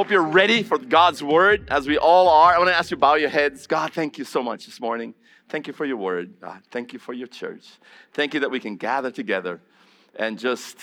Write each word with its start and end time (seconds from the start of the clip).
Hope 0.00 0.10
you're 0.10 0.22
ready 0.22 0.62
for 0.62 0.78
God's 0.78 1.22
word, 1.22 1.68
as 1.70 1.86
we 1.86 1.98
all 1.98 2.26
are. 2.26 2.54
I 2.54 2.56
want 2.56 2.70
to 2.70 2.74
ask 2.74 2.90
you 2.90 2.96
bow 2.96 3.16
your 3.16 3.28
heads. 3.28 3.66
God, 3.66 3.92
thank 3.92 4.16
you 4.16 4.24
so 4.24 4.42
much 4.42 4.64
this 4.64 4.80
morning. 4.80 5.12
Thank 5.50 5.66
you 5.66 5.74
for 5.74 5.84
your 5.84 5.98
word. 5.98 6.40
God, 6.40 6.62
thank 6.70 6.94
you 6.94 6.98
for 6.98 7.12
your 7.12 7.26
church. 7.26 7.68
Thank 8.14 8.32
you 8.32 8.40
that 8.40 8.50
we 8.50 8.60
can 8.60 8.76
gather 8.76 9.10
together 9.10 9.60
and 10.16 10.38
just 10.38 10.78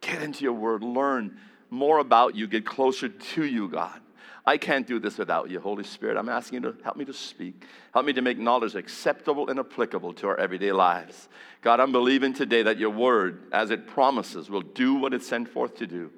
get 0.00 0.22
into 0.22 0.42
your 0.42 0.54
word, 0.54 0.82
learn 0.82 1.38
more 1.70 1.98
about 1.98 2.34
you, 2.34 2.48
get 2.48 2.66
closer 2.66 3.08
to 3.08 3.44
you, 3.44 3.68
God. 3.68 4.00
I 4.44 4.56
can't 4.56 4.88
do 4.88 4.98
this 4.98 5.18
without 5.18 5.50
you, 5.50 5.60
Holy 5.60 5.84
Spirit. 5.84 6.16
I'm 6.16 6.28
asking 6.28 6.64
you 6.64 6.72
to 6.72 6.82
help 6.82 6.96
me 6.96 7.04
to 7.04 7.14
speak. 7.14 7.62
Help 7.94 8.06
me 8.06 8.12
to 8.12 8.22
make 8.22 8.38
knowledge 8.38 8.74
acceptable 8.74 9.50
and 9.50 9.60
applicable 9.60 10.14
to 10.14 10.26
our 10.26 10.36
everyday 10.36 10.72
lives. 10.72 11.28
God, 11.62 11.78
I'm 11.78 11.92
believing 11.92 12.34
today 12.34 12.64
that 12.64 12.76
your 12.76 12.90
word, 12.90 13.40
as 13.52 13.70
it 13.70 13.86
promises, 13.86 14.50
will 14.50 14.62
do 14.62 14.94
what 14.94 15.14
it's 15.14 15.28
sent 15.28 15.48
forth 15.48 15.76
to 15.76 15.86
do. 15.86 16.10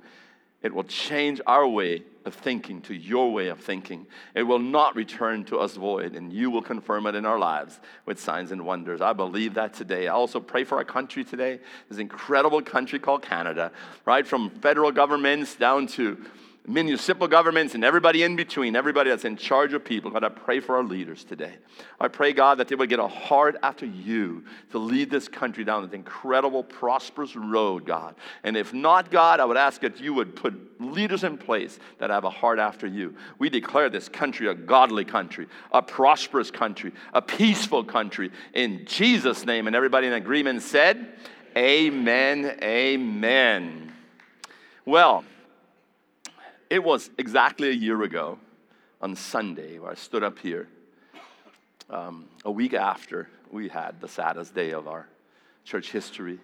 It 0.62 0.74
will 0.74 0.84
change 0.84 1.41
our 1.46 1.66
way 1.66 2.02
of 2.27 2.34
thinking 2.34 2.82
to 2.82 2.95
your 2.95 3.32
way 3.32 3.48
of 3.48 3.60
thinking. 3.60 4.07
It 4.35 4.43
will 4.43 4.59
not 4.59 4.95
return 4.95 5.45
to 5.45 5.59
us 5.59 5.74
void, 5.76 6.15
and 6.15 6.30
you 6.30 6.51
will 6.51 6.60
confirm 6.60 7.07
it 7.07 7.15
in 7.15 7.24
our 7.24 7.38
lives 7.38 7.80
with 8.04 8.21
signs 8.21 8.52
and 8.52 8.66
wonders. 8.66 9.01
I 9.01 9.15
believe 9.15 9.54
that 9.54 9.73
today. 9.73 10.07
I 10.07 10.12
also 10.12 10.38
pray 10.38 10.65
for 10.65 10.76
our 10.76 10.85
country 10.85 11.24
today, 11.24 11.60
this 11.88 11.98
incredible 11.98 12.60
country 12.60 12.98
called 12.98 13.23
Canada, 13.23 13.73
right? 14.04 14.26
From 14.26 14.51
federal 14.51 14.93
governments 14.93 15.57
down 15.57 15.87
to 15.88 16.23
municipal 16.73 17.29
governments 17.29 17.74
and 17.74 17.85
everybody 17.85 18.23
in 18.23 18.37
between, 18.37 18.76
everybody 18.76 19.10
that's 19.10 19.24
in 19.24 19.37
charge 19.37 19.73
of 19.73 19.85
people. 19.85 20.10
God, 20.10 20.24
I 20.24 20.29
pray 20.29 20.60
for 20.60 20.76
our 20.76 20.82
leaders 20.82 21.24
today. 21.24 21.54
I 21.99 22.09
pray, 22.09 22.32
God, 22.32 22.59
that 22.59 22.68
they 22.68 22.74
would 22.74 22.88
get 22.88 22.99
a 22.99 23.09
heart 23.09 23.57
after 23.63 23.87
you 23.87 24.45
to 24.71 24.79
lead 24.79 25.10
this 25.10 25.29
country 25.29 25.65
down 25.65 25.85
this 25.85 25.93
incredible, 25.93 26.63
prosperous 26.63 27.35
road, 27.35 27.85
God. 27.85 28.15
And 28.45 28.57
if 28.57 28.73
not, 28.73 29.10
God, 29.10 29.41
I 29.41 29.45
would 29.45 29.57
ask 29.57 29.80
that 29.82 30.01
you 30.01 30.15
would 30.15 30.37
put 30.37 30.80
leaders 30.80 31.24
in 31.24 31.37
place 31.37 31.79
that 31.98 32.10
have 32.10 32.24
a 32.24 32.30
heart 32.30 32.59
after 32.59 32.87
you. 32.87 33.15
We 33.38 33.51
declare 33.51 33.91
this 33.91 34.09
country 34.09 34.48
a 34.48 34.54
godly 34.54 35.04
country, 35.04 35.48
a 35.73 35.82
prosperous 35.82 36.51
country, 36.51 36.93
a 37.13 37.21
peaceful 37.21 37.85
country. 37.85 38.30
In 38.54 38.85
Jesus' 38.87 39.45
name. 39.45 39.66
And 39.66 39.74
everybody 39.74 40.07
in 40.07 40.13
agreement 40.13 40.63
said, 40.63 41.15
Amen, 41.57 42.59
amen. 42.63 43.93
Well, 44.85 45.24
it 46.71 46.85
was 46.85 47.10
exactly 47.18 47.68
a 47.68 47.73
year 47.73 48.01
ago 48.04 48.38
on 49.02 49.16
Sunday 49.16 49.80
where 49.80 49.90
I 49.90 49.95
stood 49.95 50.23
up 50.23 50.38
here, 50.38 50.68
um, 51.90 52.29
a 52.45 52.51
week 52.51 52.74
after 52.74 53.29
we 53.51 53.68
had 53.68 54.01
the 54.01 54.07
saddest 54.07 54.54
day 54.54 54.71
of 54.71 54.87
our 54.87 55.09
church 55.65 55.91
history. 55.91 56.38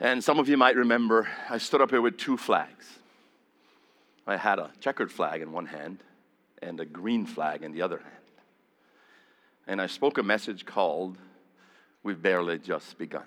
And 0.00 0.24
some 0.24 0.38
of 0.38 0.48
you 0.48 0.56
might 0.56 0.74
remember 0.74 1.28
I 1.50 1.58
stood 1.58 1.82
up 1.82 1.90
here 1.90 2.00
with 2.00 2.16
two 2.16 2.38
flags. 2.38 2.86
I 4.26 4.38
had 4.38 4.58
a 4.58 4.70
checkered 4.80 5.12
flag 5.12 5.42
in 5.42 5.52
one 5.52 5.66
hand 5.66 5.98
and 6.62 6.80
a 6.80 6.86
green 6.86 7.26
flag 7.26 7.62
in 7.62 7.72
the 7.72 7.82
other 7.82 7.98
hand. 7.98 8.10
And 9.66 9.82
I 9.82 9.86
spoke 9.86 10.16
a 10.16 10.22
message 10.22 10.64
called, 10.64 11.18
We've 12.02 12.20
Barely 12.20 12.58
Just 12.58 12.96
Begun. 12.96 13.24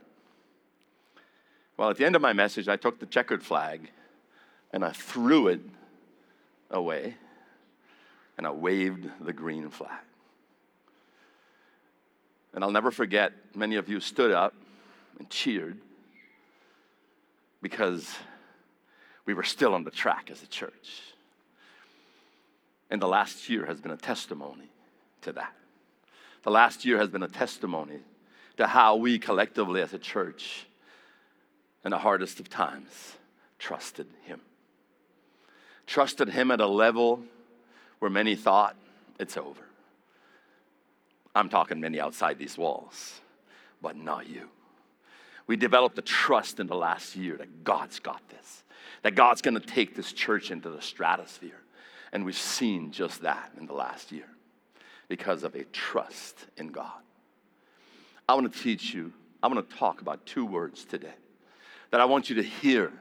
Well, 1.78 1.92
at 1.92 1.98
the 1.98 2.06
end 2.06 2.16
of 2.16 2.22
my 2.24 2.34
message, 2.34 2.68
I 2.68 2.78
took 2.78 3.00
the 3.00 3.06
checkered 3.06 3.44
flag 3.44 3.92
and 4.72 4.84
I 4.84 4.92
threw 4.92 5.48
it 5.48 5.62
away 6.70 7.16
and 8.38 8.46
I 8.46 8.52
waved 8.52 9.10
the 9.22 9.34
green 9.34 9.70
flag. 9.70 10.00
And 12.54 12.64
I'll 12.64 12.72
never 12.72 12.92
forget, 12.92 13.34
many 13.56 13.76
of 13.76 13.90
you 13.90 14.00
stood 14.00 14.32
up 14.32 14.54
and 15.20 15.30
cheered 15.30 15.78
because 17.62 18.16
we 19.26 19.34
were 19.34 19.44
still 19.44 19.74
on 19.74 19.84
the 19.84 19.92
track 19.92 20.30
as 20.32 20.42
a 20.44 20.48
church. 20.48 21.02
And 22.90 23.02
the 23.02 23.08
last 23.08 23.50
year 23.50 23.66
has 23.66 23.82
been 23.82 23.92
a 23.92 23.98
testimony 23.98 24.70
to 25.22 25.34
that. 25.34 25.54
The 26.44 26.52
last 26.52 26.86
year 26.86 26.98
has 26.98 27.10
been 27.10 27.24
a 27.24 27.28
testimony 27.28 28.00
to 28.58 28.68
how 28.68 28.96
we 28.96 29.20
collectively 29.20 29.82
as 29.82 29.94
a 29.94 30.00
church, 30.00 30.66
in 31.84 31.92
the 31.92 31.98
hardest 31.98 32.40
of 32.40 32.50
times, 32.50 33.18
trusted 33.60 34.08
Him 34.24 34.42
trusted 35.88 36.30
Him 36.30 36.52
at 36.52 36.62
a 36.62 36.68
level 36.68 37.24
where 38.00 38.12
many 38.12 38.36
thought 38.36 38.76
it's 39.20 39.38
over. 39.38 39.64
I'm 41.34 41.50
talking 41.50 41.80
many 41.80 42.00
outside 42.00 42.38
these 42.38 42.58
walls, 42.58 43.22
but 43.82 43.96
not 43.96 44.28
you. 44.28 44.50
We 45.48 45.56
developed 45.56 45.98
a 45.98 46.02
trust 46.02 46.60
in 46.60 46.68
the 46.68 46.76
last 46.76 47.16
year 47.16 47.38
that 47.38 47.64
God's 47.64 48.00
got 48.00 48.22
this, 48.30 48.64
that 49.04 49.16
God's 49.16 49.42
gonna 49.42 49.60
take 49.60 49.96
this 49.96 50.12
church 50.12 50.52
into 50.52 50.70
the 50.70 50.82
stratosphere. 50.82 51.62
And 52.12 52.26
we've 52.26 52.36
seen 52.36 52.92
just 52.92 53.22
that 53.22 53.52
in 53.58 53.66
the 53.66 53.74
last 53.74 54.12
year 54.12 54.28
because 55.08 55.44
of 55.44 55.56
a 55.56 55.64
trust 55.66 56.48
in 56.58 56.68
God. 56.68 57.02
I 58.28 58.34
wanna 58.34 58.50
teach 58.50 58.94
you, 58.94 59.14
I 59.42 59.48
wanna 59.48 59.62
talk 59.62 60.02
about 60.02 60.26
two 60.26 60.46
words 60.46 60.84
today 60.84 61.16
that 61.92 62.02
I 62.02 62.06
want 62.06 62.30
you 62.30 62.36
to 62.38 62.44
hear 62.44 62.92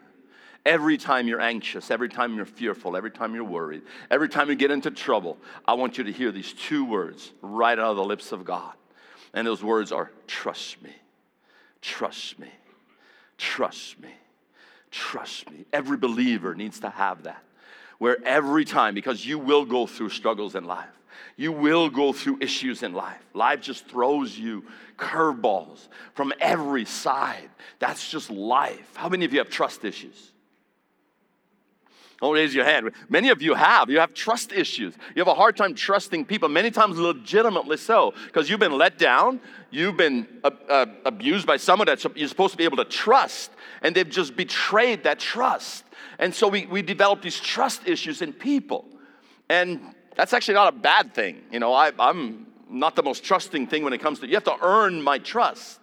Every 0.67 0.97
time 0.99 1.29
you're 1.29 1.41
anxious, 1.41 1.93
every 1.93 2.09
time 2.09 2.35
you're 2.35 2.45
fearful, 2.45 2.97
every 2.97 3.13
time 3.13 3.37
you're 3.37 3.45
worried, 3.45 3.83
every 4.11 4.29
time 4.29 4.49
you 4.49 4.57
get 4.57 4.73
into 4.73 4.91
trouble, 4.91 5.39
I 5.65 5.75
want 5.75 5.97
you 5.97 6.03
to 6.03 6.13
hear 6.13 6.33
these 6.33 6.53
two 6.53 6.85
words 6.85 7.33
right 7.41 7.79
out 7.79 7.93
of 7.93 7.97
the 7.97 8.05
lips 8.05 8.33
of 8.33 8.45
God. 8.45 8.75
And 9.33 9.47
those 9.47 9.63
words 9.63 9.93
are 9.93 10.11
trust 10.27 10.83
me, 10.83 10.91
trust 11.81 12.41
me, 12.41 12.51
trust 13.39 14.01
me, 14.01 14.11
trust 14.91 15.49
me. 15.53 15.67
Every 15.73 15.97
believer 15.97 16.57
needs 16.57 16.81
to 16.81 16.91
have 16.91 17.23
that. 17.23 17.45
Where 17.99 18.19
every 18.25 18.65
time, 18.65 18.95
because 18.95 19.25
you 19.25 19.39
will 19.39 19.65
go 19.65 19.87
through 19.87 20.09
struggles 20.09 20.57
in 20.57 20.65
life, 20.65 20.89
you 21.37 21.53
will 21.53 21.89
go 21.89 22.13
through 22.13 22.39
issues 22.41 22.83
in 22.83 22.93
life. 22.93 23.25
Life 23.35 23.61
just 23.61 23.87
throws 23.87 24.37
you 24.37 24.65
curveballs 24.99 25.87
from 26.15 26.33
every 26.41 26.87
side. 26.87 27.51
That's 27.79 28.11
just 28.11 28.31
life. 28.31 28.91
How 28.97 29.09
many 29.09 29.25
of 29.25 29.33
you 29.33 29.39
have 29.39 29.49
trust 29.49 29.85
issues? 29.85 30.33
Don't 32.21 32.35
raise 32.35 32.55
your 32.55 32.65
hand. 32.65 32.91
Many 33.09 33.29
of 33.29 33.43
you 33.43 33.55
have. 33.55 33.91
You 33.91 34.01
have 34.01 34.15
trust 34.15 34.53
issues. 34.53 34.95
You 35.15 35.21
have 35.21 35.29
a 35.29 35.35
hard 35.35 35.57
time 35.57 35.75
trusting 35.75 36.25
people, 36.25 36.49
many 36.49 36.71
times 36.71 36.99
legitimately 36.99 37.77
so, 37.77 38.15
because 38.27 38.49
you've 38.49 38.61
been 38.61 38.79
let 38.79 38.99
down. 38.99 39.41
You've 39.71 39.97
been 39.99 40.27
uh, 40.43 40.51
uh, 40.69 40.87
abused 41.05 41.47
by 41.47 41.59
someone 41.59 41.87
that 41.87 42.03
you're 42.17 42.29
supposed 42.29 42.53
to 42.53 42.59
be 42.59 42.65
able 42.65 42.79
to 42.79 42.85
trust, 42.85 43.51
and 43.83 43.95
they've 43.95 44.09
just 44.09 44.35
betrayed 44.35 45.05
that 45.05 45.19
trust. 45.19 45.85
And 46.19 46.35
so 46.35 46.49
we, 46.49 46.65
we 46.67 46.81
develop 46.81 47.21
these 47.21 47.39
trust 47.39 47.87
issues 47.87 48.23
in 48.23 48.33
people. 48.33 48.87
And 49.51 49.81
that's 50.17 50.33
actually 50.33 50.55
not 50.55 50.73
a 50.73 50.77
bad 50.77 51.15
thing. 51.15 51.43
You 51.53 51.61
know, 51.61 51.75
I, 51.75 51.93
I'm 51.99 52.47
not 52.71 52.97
the 52.97 53.03
most 53.03 53.25
trusting 53.25 53.67
thing 53.67 53.85
when 53.85 53.93
it 53.93 54.01
comes 54.01 54.21
to, 54.21 54.27
you 54.27 54.35
have 54.35 54.45
to 54.45 54.57
earn 54.63 55.03
my 55.03 55.19
trust. 55.19 55.81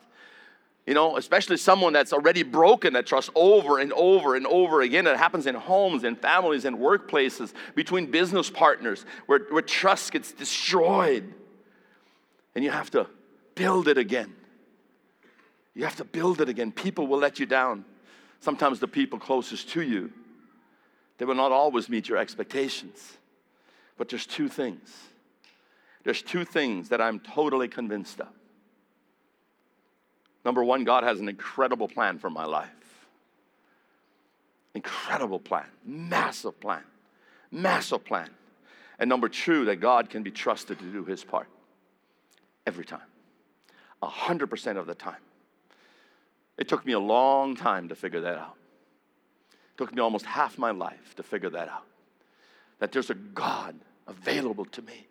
You 0.86 0.94
know, 0.94 1.16
especially 1.16 1.58
someone 1.58 1.94
that's 1.94 2.12
already 2.12 2.44
broken 2.44 2.94
that 2.94 3.06
trust 3.06 3.30
over 3.36 3.80
and 3.80 3.94
over 3.94 4.36
and 4.36 4.46
over 4.46 4.82
again. 4.82 5.08
It 5.08 5.16
happens 5.16 5.48
in 5.48 5.56
homes, 5.56 6.04
in 6.04 6.16
families, 6.18 6.66
in 6.66 6.78
workplaces, 6.78 7.54
between 7.74 8.12
business 8.12 8.50
partners, 8.50 9.06
where, 9.26 9.40
where 9.50 9.62
trust 9.62 10.12
gets 10.12 10.34
destroyed. 10.34 11.34
And 12.54 12.64
you 12.66 12.72
have 12.72 12.92
to 12.92 13.08
build 13.56 13.88
it 13.88 13.98
again. 13.98 14.36
You 15.74 15.86
have 15.86 15.96
to 15.96 16.04
build 16.04 16.42
it 16.42 16.50
again. 16.50 16.72
People 16.72 17.08
will 17.08 17.20
let 17.20 17.40
you 17.40 17.46
down. 17.46 17.86
Sometimes 18.42 18.80
the 18.80 18.88
people 18.88 19.20
closest 19.20 19.70
to 19.70 19.82
you, 19.82 20.12
they 21.18 21.26
will 21.26 21.36
not 21.36 21.54
always 21.54 21.88
meet 21.88 22.10
your 22.10 22.18
expectations. 22.18 23.18
But 23.98 24.10
there's 24.10 24.26
two 24.26 24.50
things. 24.50 24.92
There's 26.04 26.22
two 26.22 26.44
things 26.44 26.90
that 26.90 27.00
I'm 27.00 27.20
totally 27.22 27.70
convinced 27.70 28.20
of. 28.20 28.28
Number 30.46 30.64
one, 30.64 30.84
God 30.84 31.04
has 31.04 31.20
an 31.20 31.30
incredible 31.30 31.88
plan 31.88 32.20
for 32.20 32.30
my 32.30 32.46
life. 32.46 32.70
Incredible 34.76 35.40
plan, 35.40 35.68
massive 35.86 36.60
plan, 36.60 36.84
massive 37.52 38.04
plan. 38.04 38.30
And 39.00 39.10
number 39.10 39.30
two, 39.30 39.66
that 39.66 39.78
God 39.78 40.10
can 40.10 40.24
be 40.24 40.32
trusted 40.32 40.80
to 40.80 40.86
do 40.86 41.06
his 41.06 41.24
part 41.24 41.48
every 42.66 42.86
time, 42.86 43.02
100% 44.02 44.78
of 44.78 44.88
the 44.88 44.96
time. 44.96 45.22
It 46.58 46.68
took 46.68 46.86
me 46.86 46.94
a 46.94 47.00
long 47.00 47.56
time 47.56 47.90
to 47.90 47.96
figure 47.96 48.22
that 48.22 48.38
out. 48.38 48.56
It 49.52 49.78
Took 49.78 49.94
me 49.94 50.02
almost 50.02 50.26
half 50.26 50.58
my 50.58 50.72
life 50.72 51.16
to 51.16 51.24
figure 51.24 51.50
that 51.50 51.68
out. 51.68 51.86
That 52.80 52.92
there's 52.92 53.10
a 53.10 53.16
God 53.16 53.76
available 54.08 54.66
to 54.66 54.82
me. 54.82 55.08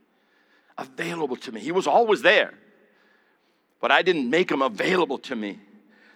Available 0.78 1.36
to 1.36 1.52
me. 1.52 1.60
He 1.60 1.72
was 1.72 1.86
always 1.86 2.22
there, 2.22 2.54
but 3.82 3.90
I 3.90 4.00
didn't 4.00 4.30
make 4.30 4.50
him 4.50 4.62
available 4.62 5.18
to 5.18 5.36
me. 5.36 5.58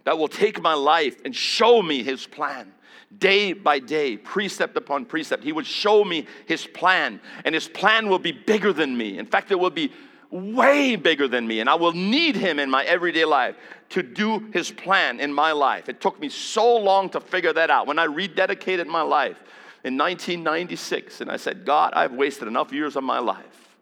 That 0.04 0.16
will 0.16 0.28
take 0.28 0.62
my 0.62 0.72
life 0.72 1.20
and 1.24 1.36
show 1.36 1.82
me 1.82 2.02
his 2.02 2.26
plan 2.26 2.72
day 3.18 3.52
by 3.52 3.78
day, 3.78 4.16
precept 4.16 4.76
upon 4.76 5.04
precept. 5.04 5.42
He 5.44 5.52
would 5.52 5.66
show 5.66 6.04
me 6.04 6.26
his 6.46 6.66
plan, 6.66 7.20
and 7.44 7.54
his 7.54 7.68
plan 7.68 8.08
will 8.08 8.18
be 8.18 8.32
bigger 8.32 8.72
than 8.72 8.96
me. 8.96 9.18
In 9.18 9.26
fact, 9.26 9.50
it 9.50 9.58
will 9.58 9.70
be 9.70 9.92
way 10.30 10.96
bigger 10.96 11.28
than 11.28 11.46
me, 11.46 11.60
and 11.60 11.68
I 11.68 11.74
will 11.74 11.92
need 11.92 12.36
him 12.36 12.58
in 12.58 12.70
my 12.70 12.84
everyday 12.84 13.24
life 13.24 13.56
to 13.90 14.02
do 14.02 14.40
his 14.52 14.70
plan 14.70 15.20
in 15.20 15.32
my 15.32 15.52
life. 15.52 15.88
It 15.88 16.00
took 16.00 16.20
me 16.20 16.28
so 16.28 16.76
long 16.76 17.08
to 17.10 17.20
figure 17.20 17.52
that 17.52 17.70
out. 17.70 17.86
When 17.86 17.98
I 17.98 18.06
rededicated 18.06 18.86
my 18.86 19.02
life 19.02 19.38
in 19.84 19.96
1996, 19.96 21.20
and 21.20 21.30
I 21.30 21.36
said, 21.36 21.64
God, 21.64 21.92
I've 21.94 22.12
wasted 22.12 22.48
enough 22.48 22.72
years 22.72 22.96
of 22.96 23.04
my 23.04 23.20
life. 23.20 23.76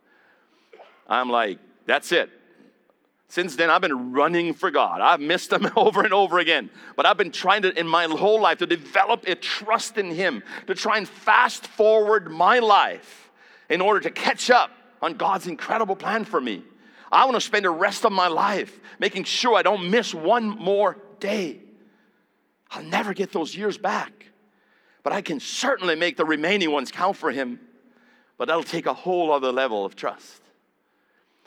I'm 1.09 1.31
like, 1.31 1.59
that's 1.87 2.13
it. 2.13 2.31
Since 3.35 3.57
then, 3.57 3.69
I've 3.69 3.81
been 3.81 4.13
running 4.13 4.55
for 4.55 4.71
God. 4.71 5.01
I've 5.01 5.19
missed 5.19 5.53
Him 5.53 5.69
over 5.77 6.05
and 6.05 6.15
over 6.15 6.39
again. 6.39 6.71
But 6.95 7.05
I've 7.05 7.17
been 7.17 7.33
trying 7.33 7.63
to, 7.63 7.77
in 7.77 7.85
my 7.85 8.05
whole 8.05 8.41
life, 8.41 8.59
to 8.59 8.67
develop 8.67 9.27
a 9.27 9.35
trust 9.35 9.99
in 9.99 10.13
Him, 10.13 10.45
to 10.69 10.75
try 10.77 10.99
and 10.99 11.09
fast 11.09 11.67
forward 11.67 12.31
my 12.31 12.61
life 12.61 13.33
in 13.69 13.81
order 13.81 13.99
to 13.99 14.11
catch 14.13 14.51
up 14.51 14.71
on 15.03 15.15
God's 15.15 15.49
incredible 15.49 15.97
plan 15.97 16.25
for 16.25 16.41
me. 16.41 16.63
I 17.11 17.25
want 17.25 17.35
to 17.35 17.41
spend 17.41 17.65
the 17.65 17.71
rest 17.71 18.05
of 18.05 18.13
my 18.13 18.29
life 18.29 18.79
making 19.01 19.25
sure 19.25 19.57
I 19.57 19.63
don't 19.63 19.91
miss 19.91 20.15
one 20.15 20.49
more 20.49 20.97
day. 21.19 21.59
I'll 22.71 22.85
never 22.85 23.15
get 23.15 23.33
those 23.33 23.57
years 23.57 23.77
back, 23.77 24.27
but 25.03 25.13
I 25.13 25.23
can 25.23 25.41
certainly 25.41 25.97
make 25.97 26.17
the 26.17 26.25
remaining 26.25 26.71
ones 26.71 26.93
count 26.93 27.17
for 27.17 27.33
Him. 27.33 27.59
But 28.39 28.47
that'll 28.47 28.63
take 28.63 28.87
a 28.87 28.95
whole 28.95 29.33
other 29.33 29.51
level 29.51 29.85
of 29.85 29.97
trust 29.97 30.44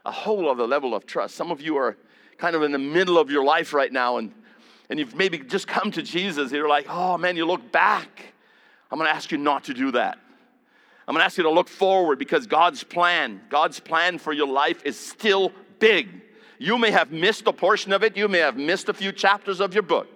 a 0.05 0.11
whole 0.11 0.49
other 0.49 0.65
level 0.65 0.95
of 0.95 1.05
trust. 1.05 1.35
Some 1.35 1.51
of 1.51 1.61
you 1.61 1.77
are 1.77 1.97
kind 2.37 2.55
of 2.55 2.63
in 2.63 2.71
the 2.71 2.79
middle 2.79 3.17
of 3.17 3.29
your 3.29 3.43
life 3.43 3.73
right 3.73 3.91
now 3.91 4.17
and, 4.17 4.31
and 4.89 4.99
you've 4.99 5.15
maybe 5.15 5.39
just 5.39 5.67
come 5.67 5.91
to 5.91 6.01
Jesus. 6.01 6.51
You're 6.51 6.69
like, 6.69 6.85
oh 6.89 7.17
man, 7.17 7.35
you 7.35 7.45
look 7.45 7.71
back. 7.71 8.33
I'm 8.91 8.97
going 8.97 9.09
to 9.09 9.15
ask 9.15 9.31
you 9.31 9.37
not 9.37 9.65
to 9.65 9.73
do 9.73 9.91
that. 9.91 10.17
I'm 11.07 11.13
going 11.13 11.21
to 11.21 11.25
ask 11.25 11.37
you 11.37 11.43
to 11.43 11.51
look 11.51 11.69
forward 11.69 12.19
because 12.19 12.47
God's 12.47 12.83
plan, 12.83 13.41
God's 13.49 13.79
plan 13.79 14.17
for 14.17 14.33
your 14.33 14.47
life 14.47 14.85
is 14.85 14.99
still 14.99 15.51
big. 15.79 16.09
You 16.59 16.77
may 16.77 16.91
have 16.91 17.11
missed 17.11 17.47
a 17.47 17.53
portion 17.53 17.93
of 17.93 18.03
it, 18.03 18.17
you 18.17 18.27
may 18.27 18.39
have 18.39 18.57
missed 18.57 18.89
a 18.89 18.93
few 18.93 19.11
chapters 19.11 19.61
of 19.61 19.73
your 19.73 19.83
book. 19.83 20.07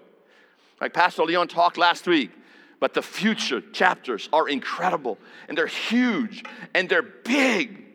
Like 0.81 0.93
Pastor 0.93 1.23
Leon 1.23 1.47
talked 1.47 1.77
last 1.77 2.07
week, 2.07 2.31
but 2.79 2.93
the 2.93 3.01
future 3.01 3.61
chapters 3.61 4.27
are 4.33 4.49
incredible 4.49 5.17
and 5.47 5.57
they're 5.57 5.67
huge 5.67 6.43
and 6.73 6.89
they're 6.89 7.03
big 7.03 7.85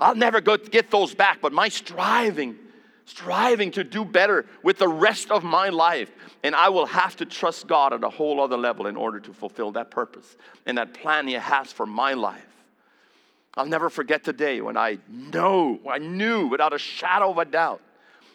I'll 0.00 0.14
never 0.14 0.40
go 0.40 0.56
get 0.56 0.90
those 0.90 1.14
back, 1.14 1.40
but 1.40 1.52
my 1.52 1.68
striving, 1.68 2.56
striving 3.04 3.70
to 3.72 3.84
do 3.84 4.04
better 4.04 4.46
with 4.62 4.78
the 4.78 4.88
rest 4.88 5.30
of 5.30 5.44
my 5.44 5.68
life. 5.68 6.10
And 6.42 6.54
I 6.54 6.68
will 6.68 6.86
have 6.86 7.16
to 7.16 7.24
trust 7.24 7.66
God 7.66 7.92
at 7.92 8.04
a 8.04 8.10
whole 8.10 8.40
other 8.40 8.56
level 8.56 8.86
in 8.86 8.96
order 8.96 9.20
to 9.20 9.32
fulfill 9.32 9.72
that 9.72 9.90
purpose 9.90 10.36
and 10.66 10.78
that 10.78 10.94
plan 10.94 11.26
He 11.26 11.34
has 11.34 11.72
for 11.72 11.86
my 11.86 12.14
life. 12.14 12.44
I'll 13.56 13.66
never 13.66 13.88
forget 13.88 14.24
the 14.24 14.32
day 14.32 14.60
when 14.60 14.76
I 14.76 14.98
know, 15.08 15.78
I 15.88 15.98
knew 15.98 16.48
without 16.48 16.72
a 16.72 16.78
shadow 16.78 17.30
of 17.30 17.38
a 17.38 17.44
doubt. 17.44 17.80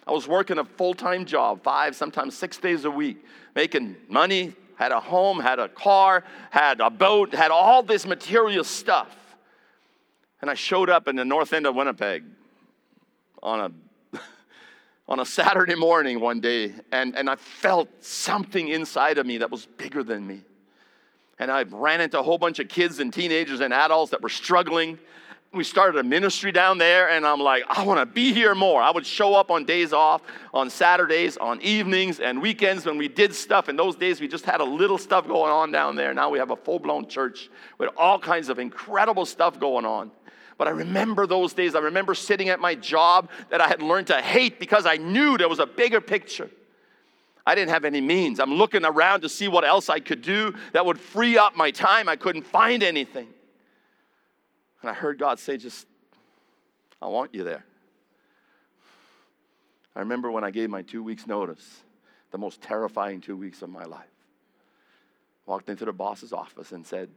I 0.07 0.11
was 0.11 0.27
working 0.27 0.57
a 0.57 0.65
full 0.65 0.93
time 0.93 1.25
job, 1.25 1.61
five, 1.61 1.95
sometimes 1.95 2.35
six 2.35 2.57
days 2.57 2.85
a 2.85 2.91
week, 2.91 3.23
making 3.53 3.97
money, 4.07 4.53
had 4.75 4.91
a 4.93 4.99
home, 4.99 5.39
had 5.39 5.59
a 5.59 5.67
car, 5.67 6.23
had 6.51 6.79
a 6.79 6.89
boat, 6.89 7.35
had 7.35 7.51
all 7.51 7.83
this 7.83 8.05
material 8.05 8.63
stuff. 8.63 9.15
And 10.41 10.49
I 10.49 10.53
showed 10.53 10.89
up 10.89 11.07
in 11.07 11.15
the 11.15 11.25
north 11.25 11.53
end 11.53 11.65
of 11.65 11.75
Winnipeg 11.75 12.23
on 13.43 13.59
a, 14.13 14.17
on 15.07 15.19
a 15.19 15.25
Saturday 15.25 15.75
morning 15.75 16.19
one 16.19 16.39
day, 16.39 16.73
and, 16.91 17.15
and 17.15 17.29
I 17.29 17.35
felt 17.35 17.89
something 17.99 18.67
inside 18.69 19.17
of 19.17 19.25
me 19.25 19.39
that 19.39 19.51
was 19.51 19.65
bigger 19.65 20.03
than 20.03 20.25
me. 20.25 20.41
And 21.39 21.49
I 21.49 21.63
ran 21.63 22.01
into 22.01 22.19
a 22.19 22.23
whole 22.23 22.37
bunch 22.37 22.59
of 22.59 22.67
kids 22.67 22.99
and 22.99 23.13
teenagers 23.13 23.61
and 23.61 23.73
adults 23.73 24.11
that 24.11 24.21
were 24.21 24.29
struggling. 24.29 24.99
We 25.51 25.63
started 25.63 25.97
a 25.97 26.03
ministry 26.03 26.51
down 26.51 26.77
there, 26.77 27.09
and 27.09 27.25
I'm 27.25 27.39
like, 27.39 27.63
I 27.67 27.83
want 27.83 27.99
to 27.99 28.05
be 28.05 28.33
here 28.33 28.53
more. 28.53 28.81
I 28.81 28.91
would 28.91 29.05
show 29.05 29.33
up 29.33 29.49
on 29.49 29.65
days 29.65 29.93
off, 29.93 30.21
on 30.53 30.69
Saturdays, 30.69 31.37
on 31.37 31.59
evenings, 31.61 32.19
and 32.19 32.39
weekends 32.39 32.85
when 32.85 32.97
we 32.99 33.07
did 33.07 33.33
stuff. 33.33 33.67
In 33.67 33.75
those 33.75 33.95
days, 33.95 34.21
we 34.21 34.27
just 34.27 34.45
had 34.45 34.61
a 34.61 34.65
little 34.65 34.99
stuff 34.99 35.27
going 35.27 35.51
on 35.51 35.71
down 35.71 35.95
there. 35.95 36.13
Now 36.13 36.29
we 36.29 36.37
have 36.37 36.51
a 36.51 36.55
full 36.55 36.77
blown 36.77 37.07
church 37.07 37.49
with 37.79 37.89
all 37.97 38.19
kinds 38.19 38.49
of 38.49 38.59
incredible 38.59 39.25
stuff 39.25 39.59
going 39.59 39.85
on. 39.85 40.11
But 40.59 40.67
I 40.67 40.71
remember 40.71 41.25
those 41.25 41.53
days. 41.53 41.73
I 41.73 41.79
remember 41.79 42.13
sitting 42.13 42.49
at 42.49 42.59
my 42.59 42.75
job 42.75 43.29
that 43.49 43.61
I 43.61 43.69
had 43.69 43.81
learned 43.81 44.07
to 44.07 44.21
hate 44.21 44.59
because 44.59 44.85
I 44.85 44.97
knew 44.97 45.37
there 45.37 45.47
was 45.47 45.59
a 45.59 45.65
bigger 45.65 46.01
picture. 46.01 46.51
I 47.47 47.55
didn't 47.55 47.69
have 47.69 47.85
any 47.85 48.01
means. 48.01 48.41
I'm 48.41 48.53
looking 48.53 48.83
around 48.83 49.21
to 49.21 49.29
see 49.29 49.47
what 49.47 49.63
else 49.63 49.87
I 49.87 50.01
could 50.01 50.21
do 50.21 50.53
that 50.73 50.85
would 50.85 50.99
free 50.99 51.37
up 51.37 51.55
my 51.55 51.71
time. 51.71 52.09
I 52.09 52.17
couldn't 52.17 52.45
find 52.45 52.83
anything. 52.83 53.29
And 54.81 54.91
I 54.91 54.93
heard 54.93 55.17
God 55.17 55.39
say, 55.39 55.55
Just, 55.55 55.87
I 57.01 57.07
want 57.07 57.33
you 57.33 57.45
there. 57.45 57.63
I 59.95 60.01
remember 60.01 60.29
when 60.29 60.43
I 60.43 60.51
gave 60.51 60.69
my 60.69 60.81
two 60.81 61.01
weeks' 61.01 61.25
notice, 61.25 61.83
the 62.31 62.37
most 62.37 62.61
terrifying 62.61 63.21
two 63.21 63.37
weeks 63.37 63.61
of 63.61 63.69
my 63.69 63.85
life. 63.85 64.03
Walked 65.45 65.69
into 65.69 65.85
the 65.85 65.93
boss's 65.93 66.33
office 66.33 66.73
and 66.73 66.85
said, 66.85 67.09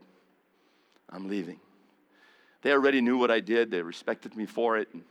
I'm 1.09 1.27
leaving. 1.27 1.59
They 2.63 2.71
already 2.71 3.01
knew 3.01 3.17
what 3.17 3.29
I 3.29 3.41
did, 3.41 3.69
they 3.69 3.81
respected 3.81 4.35
me 4.35 4.45
for 4.45 4.77
it. 4.77 4.87
And 4.93 5.03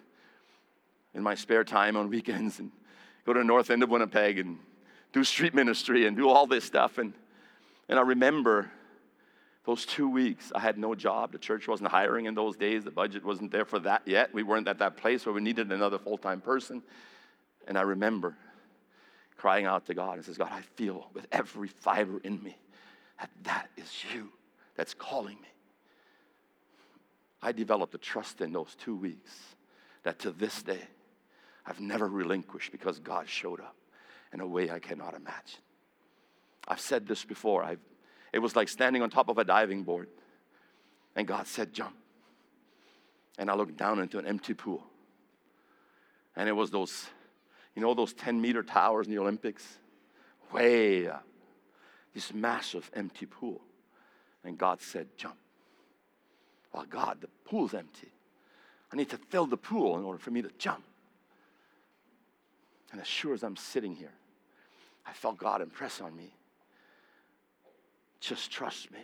in 1.15 1.23
my 1.23 1.35
spare 1.35 1.65
time 1.65 1.97
on 1.97 2.09
weekends, 2.09 2.59
and 2.59 2.71
go 3.25 3.33
to 3.33 3.41
the 3.41 3.45
north 3.45 3.71
end 3.71 3.83
of 3.83 3.91
Winnipeg 3.91 4.39
and 4.39 4.59
do 5.13 5.23
street 5.23 5.55
ministry 5.55 6.07
and 6.07 6.17
do 6.17 6.29
all 6.29 6.47
this 6.47 6.65
stuff. 6.65 6.97
And, 6.97 7.13
and 7.89 7.99
I 7.99 8.03
remember 8.03 8.71
those 9.67 9.85
two 9.85 10.09
weeks, 10.09 10.51
I 10.55 10.61
had 10.61 10.79
no 10.79 10.95
job. 10.95 11.31
The 11.33 11.39
church 11.39 11.69
wasn't 11.69 11.91
hiring 11.91 12.25
in 12.25 12.35
those 12.35 12.57
days. 12.57 12.83
The 12.83 12.91
budget 12.91 13.25
wasn't 13.25 13.53
there 13.53 13.67
for 13.67 13.79
that 13.81 14.03
yet. 14.07 14.33
We 14.33 14.43
weren't 14.43 14.67
at 14.67 14.79
that 14.79 14.97
place 14.97 15.25
where 15.25 15.35
we 15.35 15.43
needed 15.43 15.71
another 15.71 15.99
full 15.99 16.19
time 16.19 16.41
person. 16.41 16.83
And 17.69 17.79
I 17.79 17.83
remember 17.83 18.35
crying 19.37 19.67
out 19.67 19.87
to 19.87 19.95
God 19.95 20.15
and 20.15 20.25
says, 20.25 20.39
God, 20.39 20.51
I 20.51 20.63
feel 20.63 21.11
with 21.13 21.27
every 21.31 21.69
fiber 21.69 22.19
in 22.25 22.43
me 22.43 22.57
that 23.21 23.31
that 23.45 23.69
is 23.77 23.93
you 24.13 24.31
that's 24.75 24.95
calling 24.95 25.37
me. 25.41 25.52
I 27.43 27.53
developed 27.53 27.95
a 27.95 27.99
trust 27.99 28.41
in 28.41 28.53
those 28.53 28.75
two 28.77 28.95
weeks 28.95 29.33
that 30.05 30.19
to 30.21 30.31
this 30.31 30.63
day 30.63 30.83
I've 31.67 31.81
never 31.81 32.07
relinquished 32.07 32.73
because 32.73 32.99
God 32.99 33.29
showed 33.29 33.61
up 33.61 33.77
in 34.33 34.41
a 34.41 34.47
way 34.47 34.71
I 34.71 34.79
cannot 34.79 35.15
imagine. 35.15 35.61
I've 36.67 36.81
said 36.81 37.07
this 37.07 37.25
before. 37.25 37.63
I've, 37.63 37.81
it 38.33 38.39
was 38.39 38.57
like 38.57 38.69
standing 38.69 39.03
on 39.03 39.11
top 39.11 39.29
of 39.29 39.39
a 39.39 39.45
diving 39.45 39.83
board, 39.83 40.09
and 41.15 41.27
God 41.27 41.47
said, 41.47 41.73
Jump. 41.73 41.95
And 43.39 43.51
I 43.51 43.55
looked 43.55 43.77
down 43.77 43.99
into 43.99 44.19
an 44.19 44.27
empty 44.27 44.55
pool. 44.55 44.85
And 46.37 46.49
it 46.49 46.53
was 46.53 46.71
those, 46.71 47.07
you 47.75 47.83
know, 47.83 47.95
those 47.95 48.13
10 48.13 48.41
meter 48.41 48.63
towers 48.63 49.07
in 49.07 49.15
the 49.15 49.21
Olympics? 49.21 49.79
Way 50.53 51.09
up. 51.09 51.25
This 52.15 52.33
massive 52.33 52.91
empty 52.95 53.27
pool. 53.27 53.61
And 54.45 54.59
God 54.59 54.81
said, 54.81 55.09
Jump. 55.17 55.37
Well, 56.73 56.87
God, 56.89 57.21
the 57.21 57.29
pool's 57.45 57.75
empty. 57.75 58.09
I 58.93 58.97
need 58.97 59.11
to 59.11 59.17
fill 59.17 59.47
the 59.47 59.57
pool 59.57 59.99
in 59.99 60.05
order 60.05 60.19
for 60.19 60.31
me 60.31 60.43
to 60.43 60.51
jump. 60.59 60.85
And 62.93 63.01
as 63.01 63.07
sure 63.07 63.33
as 63.33 63.43
I'm 63.43 63.57
sitting 63.57 63.95
here, 63.95 64.13
I 65.07 65.13
felt 65.13 65.39
God 65.39 65.63
impress 65.63 66.01
on 66.01 66.17
me. 66.17 66.35
Just 68.21 68.51
trust 68.51 68.91
me 68.93 69.01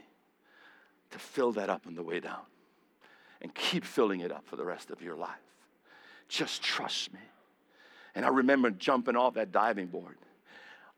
to 1.10 1.18
fill 1.18 1.52
that 1.52 1.70
up 1.70 1.87
on 1.87 1.94
the 1.94 2.02
way 2.02 2.20
down 2.20 2.42
and 3.40 3.54
keep 3.54 3.84
filling 3.84 4.20
it 4.20 4.30
up 4.30 4.46
for 4.46 4.56
the 4.56 4.64
rest 4.64 4.90
of 4.90 5.02
your 5.02 5.16
life. 5.16 5.30
Just 6.28 6.62
trust 6.62 7.12
me. 7.12 7.20
And 8.14 8.25
I 8.25 8.28
remember 8.28 8.70
jumping 8.70 9.16
off 9.16 9.34
that 9.34 9.52
diving 9.52 9.87
board 9.87 10.16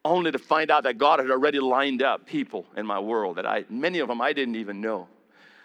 only 0.04 0.32
to 0.32 0.38
find 0.38 0.70
out 0.70 0.84
that 0.84 0.98
God 0.98 1.20
had 1.20 1.30
already 1.30 1.60
lined 1.60 2.02
up 2.02 2.26
people 2.26 2.66
in 2.76 2.86
my 2.86 2.98
world 2.98 3.36
that 3.36 3.46
I, 3.46 3.64
many 3.68 3.98
of 3.98 4.08
them 4.08 4.20
I 4.20 4.32
didn't 4.32 4.56
even 4.56 4.80
know 4.80 5.08